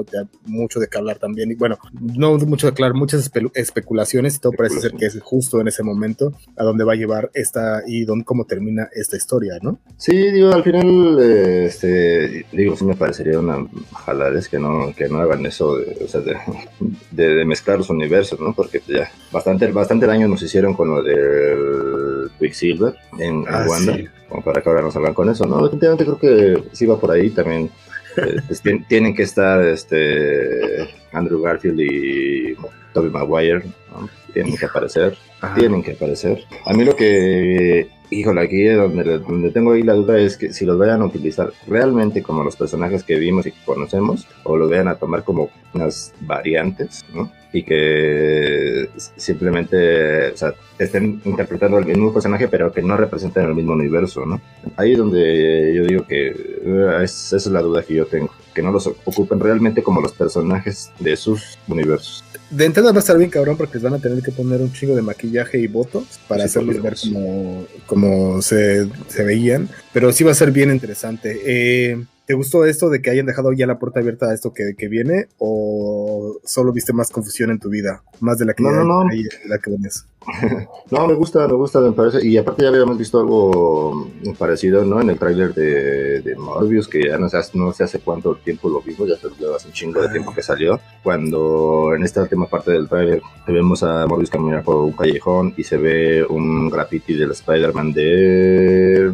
mucho 0.45 0.79
de 0.79 0.87
qué 0.87 0.97
hablar 0.97 1.19
también. 1.19 1.51
Y 1.51 1.55
bueno, 1.55 1.77
no 2.01 2.37
mucho 2.39 2.67
de 2.67 2.73
hablar, 2.73 2.93
muchas 2.93 3.31
especulaciones 3.53 4.35
y 4.35 4.39
todo 4.39 4.51
parece 4.51 4.81
ser 4.81 4.91
que 4.93 5.05
es 5.05 5.17
justo 5.21 5.61
en 5.61 5.67
ese 5.67 5.83
momento 5.83 6.33
a 6.57 6.63
donde 6.63 6.83
va 6.83 6.93
a 6.93 6.95
llevar 6.95 7.31
esta 7.33 7.81
y 7.87 8.03
dónde, 8.05 8.25
cómo 8.25 8.45
termina 8.45 8.89
esta 8.93 9.15
historia, 9.17 9.57
¿no? 9.61 9.79
Sí, 9.97 10.31
digo, 10.31 10.51
al 10.53 10.63
final, 10.63 11.19
este, 11.19 12.45
digo, 12.51 12.75
sí 12.75 12.85
me 12.85 12.95
parecería 12.95 13.39
una 13.39 13.65
jalada 13.93 14.37
es 14.37 14.47
que 14.49 14.59
no, 14.59 14.93
que 14.95 15.07
no 15.09 15.12
hagan 15.19 15.45
eso 15.45 15.77
de, 15.77 16.03
o 16.03 16.07
sea, 16.07 16.21
de, 17.11 17.45
mezclar 17.45 17.77
los 17.77 17.89
universos, 17.89 18.39
¿no? 18.39 18.53
Porque 18.53 18.81
ya 18.87 19.11
bastante, 19.31 19.71
bastante 19.71 20.05
daño 20.05 20.27
nos 20.27 20.41
hicieron 20.41 20.73
con 20.73 20.89
lo 20.89 21.03
del 21.03 22.31
Quicksilver 22.39 22.95
en, 23.19 23.45
ah, 23.47 23.65
Wanda, 23.67 23.97
como 24.29 24.43
para 24.43 24.61
que 24.61 24.69
ahora 24.69 24.81
nos 24.81 24.93
salgan 24.93 25.13
con 25.13 25.29
eso, 25.29 25.45
¿no? 25.45 25.63
Definitivamente 25.63 26.05
creo 26.05 26.19
que 26.19 26.63
sí 26.71 26.85
va 26.85 26.99
por 26.99 27.11
ahí 27.11 27.29
también. 27.29 27.69
Eh, 28.17 28.35
pues, 28.47 28.61
tienen 28.87 29.15
que 29.15 29.23
estar 29.23 29.61
este 29.63 30.89
Andrew 31.11 31.41
Garfield 31.41 31.79
y 31.79 32.55
Tobey 32.93 33.09
Maguire, 33.09 33.63
¿no? 33.91 34.09
tienen 34.33 34.57
que 34.57 34.65
aparecer, 34.65 35.15
tienen 35.55 35.83
que 35.83 35.93
aparecer. 35.93 36.43
A 36.65 36.73
mí 36.73 36.83
lo 36.83 36.95
que 36.95 37.89
Híjole, 38.13 38.41
aquí 38.41 38.65
donde, 38.65 39.17
donde 39.17 39.49
tengo 39.49 39.71
ahí 39.71 39.81
la 39.81 39.93
duda 39.93 40.19
es 40.19 40.37
que 40.37 40.53
si 40.53 40.65
los 40.65 40.77
vayan 40.77 41.01
a 41.01 41.05
utilizar 41.05 41.51
realmente 41.67 42.21
como 42.21 42.43
los 42.43 42.55
personajes 42.55 43.03
que 43.03 43.15
vimos 43.15 43.47
y 43.47 43.51
que 43.51 43.65
conocemos, 43.65 44.27
o 44.43 44.55
los 44.55 44.69
vayan 44.69 44.87
a 44.87 44.95
tomar 44.95 45.23
como 45.23 45.49
unas 45.73 46.13
variantes, 46.21 47.03
¿no? 47.11 47.31
Y 47.51 47.63
que 47.63 48.87
simplemente, 49.15 50.33
estén 50.77 51.21
interpretando 51.25 51.79
el 51.79 51.85
mismo 51.85 52.13
personaje, 52.13 52.47
pero 52.47 52.71
que 52.71 52.83
no 52.83 52.95
representen 52.97 53.45
el 53.45 53.55
mismo 53.55 53.73
universo, 53.73 54.27
¿no? 54.27 54.39
Ahí 54.77 54.91
es 54.91 54.97
donde 54.99 55.73
yo 55.75 55.83
digo 55.85 56.05
que 56.05 56.27
eh, 56.27 56.99
esa 57.01 57.37
es 57.37 57.47
la 57.47 57.61
duda 57.61 57.81
que 57.81 57.95
yo 57.95 58.05
tengo, 58.05 58.31
que 58.53 58.61
no 58.61 58.71
los 58.71 58.87
ocupen 58.87 59.39
realmente 59.39 59.83
como 59.83 60.01
los 60.01 60.13
personajes 60.13 60.91
de 60.99 61.15
sus 61.15 61.57
universos 61.67 62.23
de 62.53 62.65
entrada 62.65 62.91
va 62.91 62.97
a 62.97 62.99
estar 62.99 63.17
bien 63.17 63.29
cabrón 63.29 63.57
porque 63.57 63.75
les 63.75 63.83
van 63.83 63.95
a 63.95 63.99
tener 63.99 64.21
que 64.21 64.31
poner 64.31 64.61
un 64.61 64.71
chingo 64.71 64.95
de 64.95 65.01
maquillaje 65.01 65.57
y 65.59 65.67
votos 65.67 66.19
para 66.27 66.43
hacerlos 66.43 66.81
ver 66.81 66.95
como, 67.01 67.65
como 67.87 68.41
se, 68.41 68.87
se, 69.07 69.23
veían. 69.23 69.69
Pero 69.91 70.11
sí 70.11 70.23
va 70.23 70.31
a 70.31 70.35
ser 70.35 70.51
bien 70.51 70.69
interesante. 70.69 71.41
Eh, 71.45 72.05
¿Te 72.25 72.35
gustó 72.35 72.63
esto 72.63 72.89
de 72.89 73.01
que 73.01 73.09
hayan 73.09 73.25
dejado 73.25 73.51
ya 73.51 73.67
la 73.67 73.79
puerta 73.79 73.99
abierta 73.99 74.27
a 74.27 74.33
esto 74.33 74.53
que, 74.53 74.75
que 74.77 74.87
viene? 74.87 75.27
¿O 75.39 76.39
solo 76.45 76.71
viste 76.71 76.93
más 76.93 77.09
confusión 77.09 77.51
en 77.51 77.59
tu 77.59 77.69
vida? 77.69 78.01
Más 78.21 78.37
de 78.37 78.45
la 78.45 78.53
que, 78.53 78.63
no, 78.63 78.71
no, 78.71 78.83
no. 78.85 79.09
la 79.45 79.57
que 79.57 79.71
venís. 79.71 80.05
no, 80.91 81.05
me 81.05 81.15
gusta, 81.15 81.45
me 81.49 81.55
gusta, 81.55 81.81
me 81.81 81.91
parece. 81.91 82.25
Y 82.25 82.37
aparte 82.37 82.63
ya 82.63 82.69
habíamos 82.69 82.97
visto 82.97 83.19
algo 83.19 84.09
parecido, 84.37 84.85
¿no? 84.85 85.01
En 85.01 85.09
el 85.09 85.19
tráiler 85.19 85.53
de, 85.53 86.21
de, 86.21 86.35
Morbius, 86.37 86.87
que 86.87 87.09
ya 87.09 87.17
no 87.17 87.27
sé, 87.27 87.39
no 87.55 87.73
sé 87.73 87.83
hace 87.83 87.99
cuánto 87.99 88.35
tiempo 88.35 88.69
lo 88.69 88.81
vimos, 88.81 89.09
ya 89.09 89.15
hace 89.15 89.67
un 89.67 89.73
chingo 89.73 90.01
de 90.01 90.07
tiempo 90.07 90.33
que 90.33 90.41
salió. 90.41 90.79
Cuando 91.03 91.93
en 91.93 92.03
esta 92.03 92.21
última 92.21 92.47
parte 92.47 92.71
del 92.71 92.87
tráiler 92.87 93.21
vemos 93.47 93.83
a 93.83 94.07
Morbius 94.07 94.29
caminar 94.29 94.63
por 94.63 94.77
un 94.77 94.93
callejón 94.93 95.53
y 95.57 95.63
se 95.65 95.75
ve 95.75 96.23
un 96.23 96.69
graffiti 96.69 97.15
del 97.15 97.31
Spider-Man 97.31 97.91
de 97.91 99.13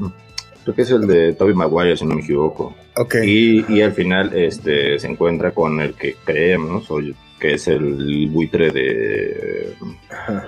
creo 0.63 0.75
que 0.75 0.81
es 0.81 0.91
el 0.91 1.07
de 1.07 1.33
Toby 1.33 1.53
Maguire, 1.53 1.97
si 1.97 2.05
no 2.05 2.15
me 2.15 2.21
equivoco. 2.21 2.75
Okay. 2.95 3.65
Y, 3.67 3.81
al 3.81 3.93
final 3.93 4.35
este, 4.35 4.99
se 4.99 5.07
encuentra 5.07 5.51
con 5.51 5.79
el 5.79 5.93
que 5.93 6.15
creemos, 6.23 6.87
que 7.39 7.53
es 7.53 7.67
el 7.67 8.27
buitre 8.29 8.71
de, 8.71 9.73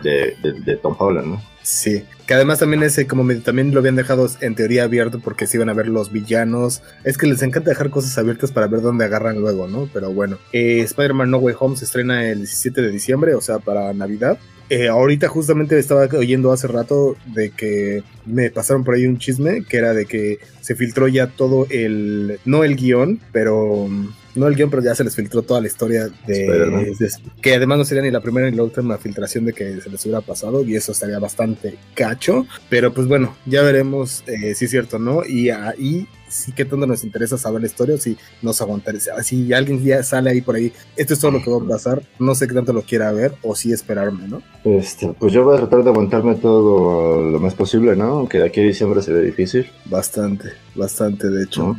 de, 0.03 0.75
Tom 0.77 0.95
Holland, 0.97 1.27
¿no? 1.27 1.41
Sí, 1.63 2.03
que 2.25 2.33
además 2.33 2.59
también 2.59 2.83
ese 2.83 3.07
como 3.07 3.31
también 3.41 3.73
lo 3.73 3.79
habían 3.79 3.95
dejado 3.95 4.27
en 4.41 4.55
teoría 4.55 4.83
abierto 4.83 5.19
porque 5.19 5.47
se 5.47 5.57
iban 5.57 5.69
a 5.69 5.73
ver 5.73 5.87
los 5.87 6.11
villanos. 6.11 6.81
Es 7.03 7.17
que 7.17 7.27
les 7.27 7.41
encanta 7.43 7.69
dejar 7.69 7.89
cosas 7.89 8.17
abiertas 8.17 8.51
para 8.51 8.67
ver 8.67 8.81
dónde 8.81 9.05
agarran 9.05 9.39
luego, 9.39 9.67
¿no? 9.67 9.87
Pero 9.93 10.11
bueno, 10.11 10.37
eh, 10.51 10.81
Spider-Man 10.81 11.29
No 11.29 11.37
Way 11.37 11.55
Home 11.59 11.77
se 11.77 11.85
estrena 11.85 12.25
el 12.29 12.39
17 12.39 12.81
de 12.81 12.89
diciembre, 12.89 13.35
o 13.35 13.41
sea, 13.41 13.59
para 13.59 13.93
Navidad. 13.93 14.37
Eh, 14.73 14.87
ahorita 14.87 15.27
justamente 15.27 15.77
estaba 15.77 16.07
oyendo 16.17 16.53
hace 16.53 16.65
rato 16.65 17.17
de 17.25 17.49
que 17.49 18.03
me 18.25 18.49
pasaron 18.51 18.85
por 18.85 18.95
ahí 18.95 19.05
un 19.05 19.17
chisme 19.17 19.65
que 19.65 19.75
era 19.75 19.93
de 19.93 20.05
que 20.05 20.39
se 20.61 20.75
filtró 20.75 21.09
ya 21.09 21.27
todo 21.27 21.67
el, 21.69 22.39
no 22.45 22.63
el 22.63 22.77
guion, 22.77 23.19
pero 23.33 23.89
no 24.33 24.47
el 24.47 24.55
guion, 24.55 24.69
pero 24.69 24.81
ya 24.81 24.95
se 24.95 25.03
les 25.03 25.13
filtró 25.13 25.41
toda 25.41 25.59
la 25.59 25.67
historia 25.67 26.07
de, 26.25 26.95
que 27.41 27.53
además 27.53 27.79
no 27.79 27.83
sería 27.83 28.01
ni 28.01 28.11
la 28.11 28.21
primera 28.21 28.49
ni 28.49 28.55
la 28.55 28.63
última 28.63 28.97
filtración 28.97 29.43
de 29.43 29.51
que 29.51 29.81
se 29.81 29.89
les 29.89 30.05
hubiera 30.05 30.21
pasado 30.21 30.63
y 30.63 30.73
eso 30.73 30.93
estaría 30.93 31.19
bastante 31.19 31.75
cacho, 31.93 32.45
pero 32.69 32.93
pues 32.93 33.07
bueno, 33.07 33.35
ya 33.45 33.63
veremos 33.63 34.23
eh, 34.25 34.55
si 34.55 34.63
es 34.63 34.71
cierto 34.71 34.99
no 34.99 35.25
y 35.25 35.49
ahí 35.49 36.07
sí 36.31 36.51
que 36.51 36.65
tanto 36.65 36.87
nos 36.87 37.03
interesa 37.03 37.37
saber 37.37 37.61
la 37.61 37.67
historia 37.67 37.95
o 37.95 37.97
si 37.97 38.17
nos 38.41 38.61
aguantar. 38.61 38.95
Si 39.23 39.53
alguien 39.53 39.83
ya 39.83 40.01
sale 40.03 40.29
ahí 40.29 40.41
por 40.41 40.55
ahí, 40.55 40.71
esto 40.95 41.13
es 41.13 41.19
todo 41.19 41.31
lo 41.31 41.43
que 41.43 41.51
va 41.51 41.57
a 41.57 41.67
pasar, 41.67 42.01
no 42.19 42.33
sé 42.33 42.47
qué 42.47 42.53
tanto 42.53 42.73
lo 42.73 42.81
quiera 42.81 43.11
ver 43.11 43.33
o 43.43 43.55
si 43.55 43.71
esperarme, 43.71 44.27
¿no? 44.27 44.41
Este, 44.63 45.13
pues 45.19 45.33
yo 45.33 45.43
voy 45.43 45.55
a 45.55 45.59
tratar 45.59 45.83
de 45.83 45.89
aguantarme 45.89 46.35
todo 46.35 47.29
lo 47.29 47.39
más 47.39 47.53
posible, 47.53 47.95
¿no? 47.95 48.19
Aunque 48.19 48.39
de 48.39 48.45
aquí 48.45 48.61
a 48.61 48.63
diciembre 48.63 49.01
se 49.01 49.13
ve 49.13 49.21
difícil. 49.21 49.69
Bastante, 49.85 50.49
bastante, 50.75 51.29
de 51.29 51.43
hecho. 51.43 51.75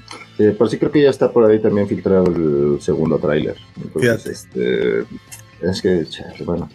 por 0.58 0.68
sí 0.68 0.78
creo 0.78 0.92
que 0.92 1.02
ya 1.02 1.10
está 1.10 1.32
por 1.32 1.50
ahí 1.50 1.60
también 1.60 1.88
filtrado 1.88 2.26
el 2.26 2.80
segundo 2.80 3.18
tráiler. 3.18 3.56
Fíjate. 3.98 4.32
Este, 4.32 5.00
es 5.62 5.80
que, 5.80 6.04
bueno, 6.44 6.68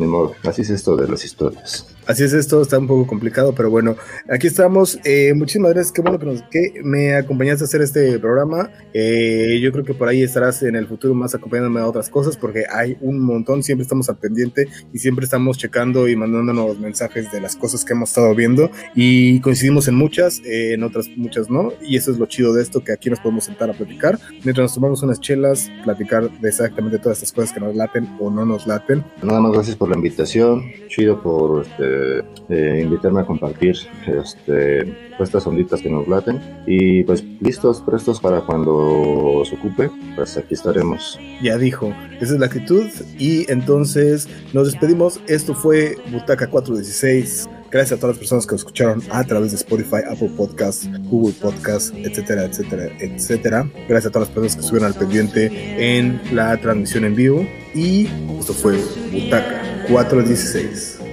ni 0.00 0.06
modo, 0.06 0.34
así 0.44 0.62
es 0.62 0.70
esto 0.70 0.96
de 0.96 1.06
las 1.06 1.24
historias. 1.24 1.86
Así 2.06 2.24
es 2.24 2.32
esto, 2.32 2.60
está 2.62 2.78
un 2.78 2.88
poco 2.88 3.06
complicado, 3.06 3.54
pero 3.54 3.70
bueno, 3.70 3.94
aquí 4.28 4.46
estamos. 4.46 4.98
Eh, 5.04 5.32
muchísimas 5.34 5.72
gracias, 5.74 5.92
qué 5.92 6.00
bueno 6.00 6.18
que, 6.50 6.80
me 6.82 7.14
acompañaste 7.14 7.62
a 7.62 7.66
hacer 7.66 7.82
este 7.82 8.18
programa. 8.18 8.70
Eh, 8.94 9.60
yo 9.62 9.70
creo 9.70 9.84
que 9.84 9.94
por 9.94 10.08
ahí 10.08 10.22
estarás 10.22 10.62
en 10.62 10.74
el 10.74 10.88
futuro 10.88 11.14
más 11.14 11.34
acompañándome 11.34 11.80
a 11.80 11.86
otras 11.86 12.08
cosas, 12.08 12.36
porque 12.36 12.64
hay 12.68 12.96
un 13.00 13.20
montón, 13.20 13.62
siempre 13.62 13.82
estamos 13.82 14.08
al 14.08 14.16
pendiente 14.16 14.66
y 14.92 14.98
siempre 14.98 15.24
estamos 15.24 15.58
checando 15.58 16.08
y 16.08 16.16
mandándonos 16.16 16.80
mensajes 16.80 17.30
de 17.30 17.40
las 17.40 17.54
cosas 17.54 17.84
que 17.84 17.92
hemos 17.92 18.08
estado 18.08 18.34
viendo 18.34 18.70
y 18.94 19.40
coincidimos 19.40 19.86
en 19.86 19.94
muchas, 19.94 20.40
eh, 20.40 20.72
en 20.72 20.82
otras 20.82 21.06
muchas 21.16 21.50
no, 21.50 21.72
y 21.82 21.96
eso 21.96 22.10
es 22.10 22.18
lo 22.18 22.26
chido 22.26 22.54
de 22.54 22.62
esto, 22.62 22.82
que 22.82 22.92
aquí 22.92 23.10
nos 23.10 23.20
podemos 23.20 23.44
sentar 23.44 23.70
a 23.70 23.74
platicar, 23.74 24.18
mientras 24.42 24.64
nos 24.64 24.74
tomamos 24.74 25.02
unas 25.02 25.20
chelas, 25.20 25.70
platicar 25.84 26.30
de 26.40 26.48
exactamente 26.48 26.98
todas 26.98 27.18
estas 27.18 27.32
cosas 27.32 27.52
que 27.52 27.60
nos 27.60 27.76
laten 27.76 28.08
o 28.18 28.30
no 28.30 28.44
nos 28.46 28.66
laten. 28.66 29.04
Nada 29.22 29.40
más 29.40 29.52
gracias 29.52 29.76
por 29.76 29.89
la 29.90 29.96
invitación, 29.96 30.72
chido 30.88 31.22
por... 31.22 31.66
Este 31.66 32.40
eh, 32.50 32.80
invitarme 32.82 33.20
a 33.20 33.24
compartir 33.24 33.76
este, 34.08 35.12
estas 35.20 35.46
onditas 35.46 35.80
que 35.80 35.88
nos 35.88 36.08
laten. 36.08 36.40
Y 36.66 37.04
pues 37.04 37.24
listos, 37.40 37.80
prestos 37.80 38.20
para 38.20 38.40
cuando 38.40 39.44
se 39.48 39.54
ocupe, 39.54 39.88
pues 40.16 40.36
aquí 40.36 40.54
estaremos. 40.54 41.16
Ya 41.40 41.56
dijo, 41.56 41.94
esa 42.20 42.34
es 42.34 42.40
la 42.40 42.46
actitud. 42.46 42.88
Y 43.18 43.50
entonces 43.50 44.28
nos 44.52 44.72
despedimos. 44.72 45.20
Esto 45.28 45.54
fue 45.54 45.94
Butaca 46.10 46.48
416. 46.48 47.48
Gracias 47.70 47.98
a 47.98 48.00
todas 48.00 48.16
las 48.16 48.18
personas 48.18 48.46
que 48.46 48.50
lo 48.52 48.56
escucharon 48.56 49.02
a 49.10 49.22
través 49.24 49.52
de 49.52 49.56
Spotify, 49.58 49.98
Apple 50.10 50.30
Podcasts, 50.36 50.88
Google 51.04 51.34
Podcasts, 51.40 51.92
etcétera, 51.96 52.44
etcétera, 52.44 52.88
etcétera. 52.98 53.70
Gracias 53.88 54.06
a 54.06 54.10
todas 54.10 54.28
las 54.28 54.34
personas 54.34 54.56
que 54.56 54.60
estuvieron 54.62 54.92
al 54.92 54.98
pendiente 54.98 55.96
en 55.98 56.20
la 56.34 56.56
transmisión 56.56 57.04
en 57.04 57.14
vivo. 57.14 57.46
Y 57.74 58.08
esto 58.38 58.54
fue 58.54 58.76
Butaca 59.12 59.62
416. 59.88 61.09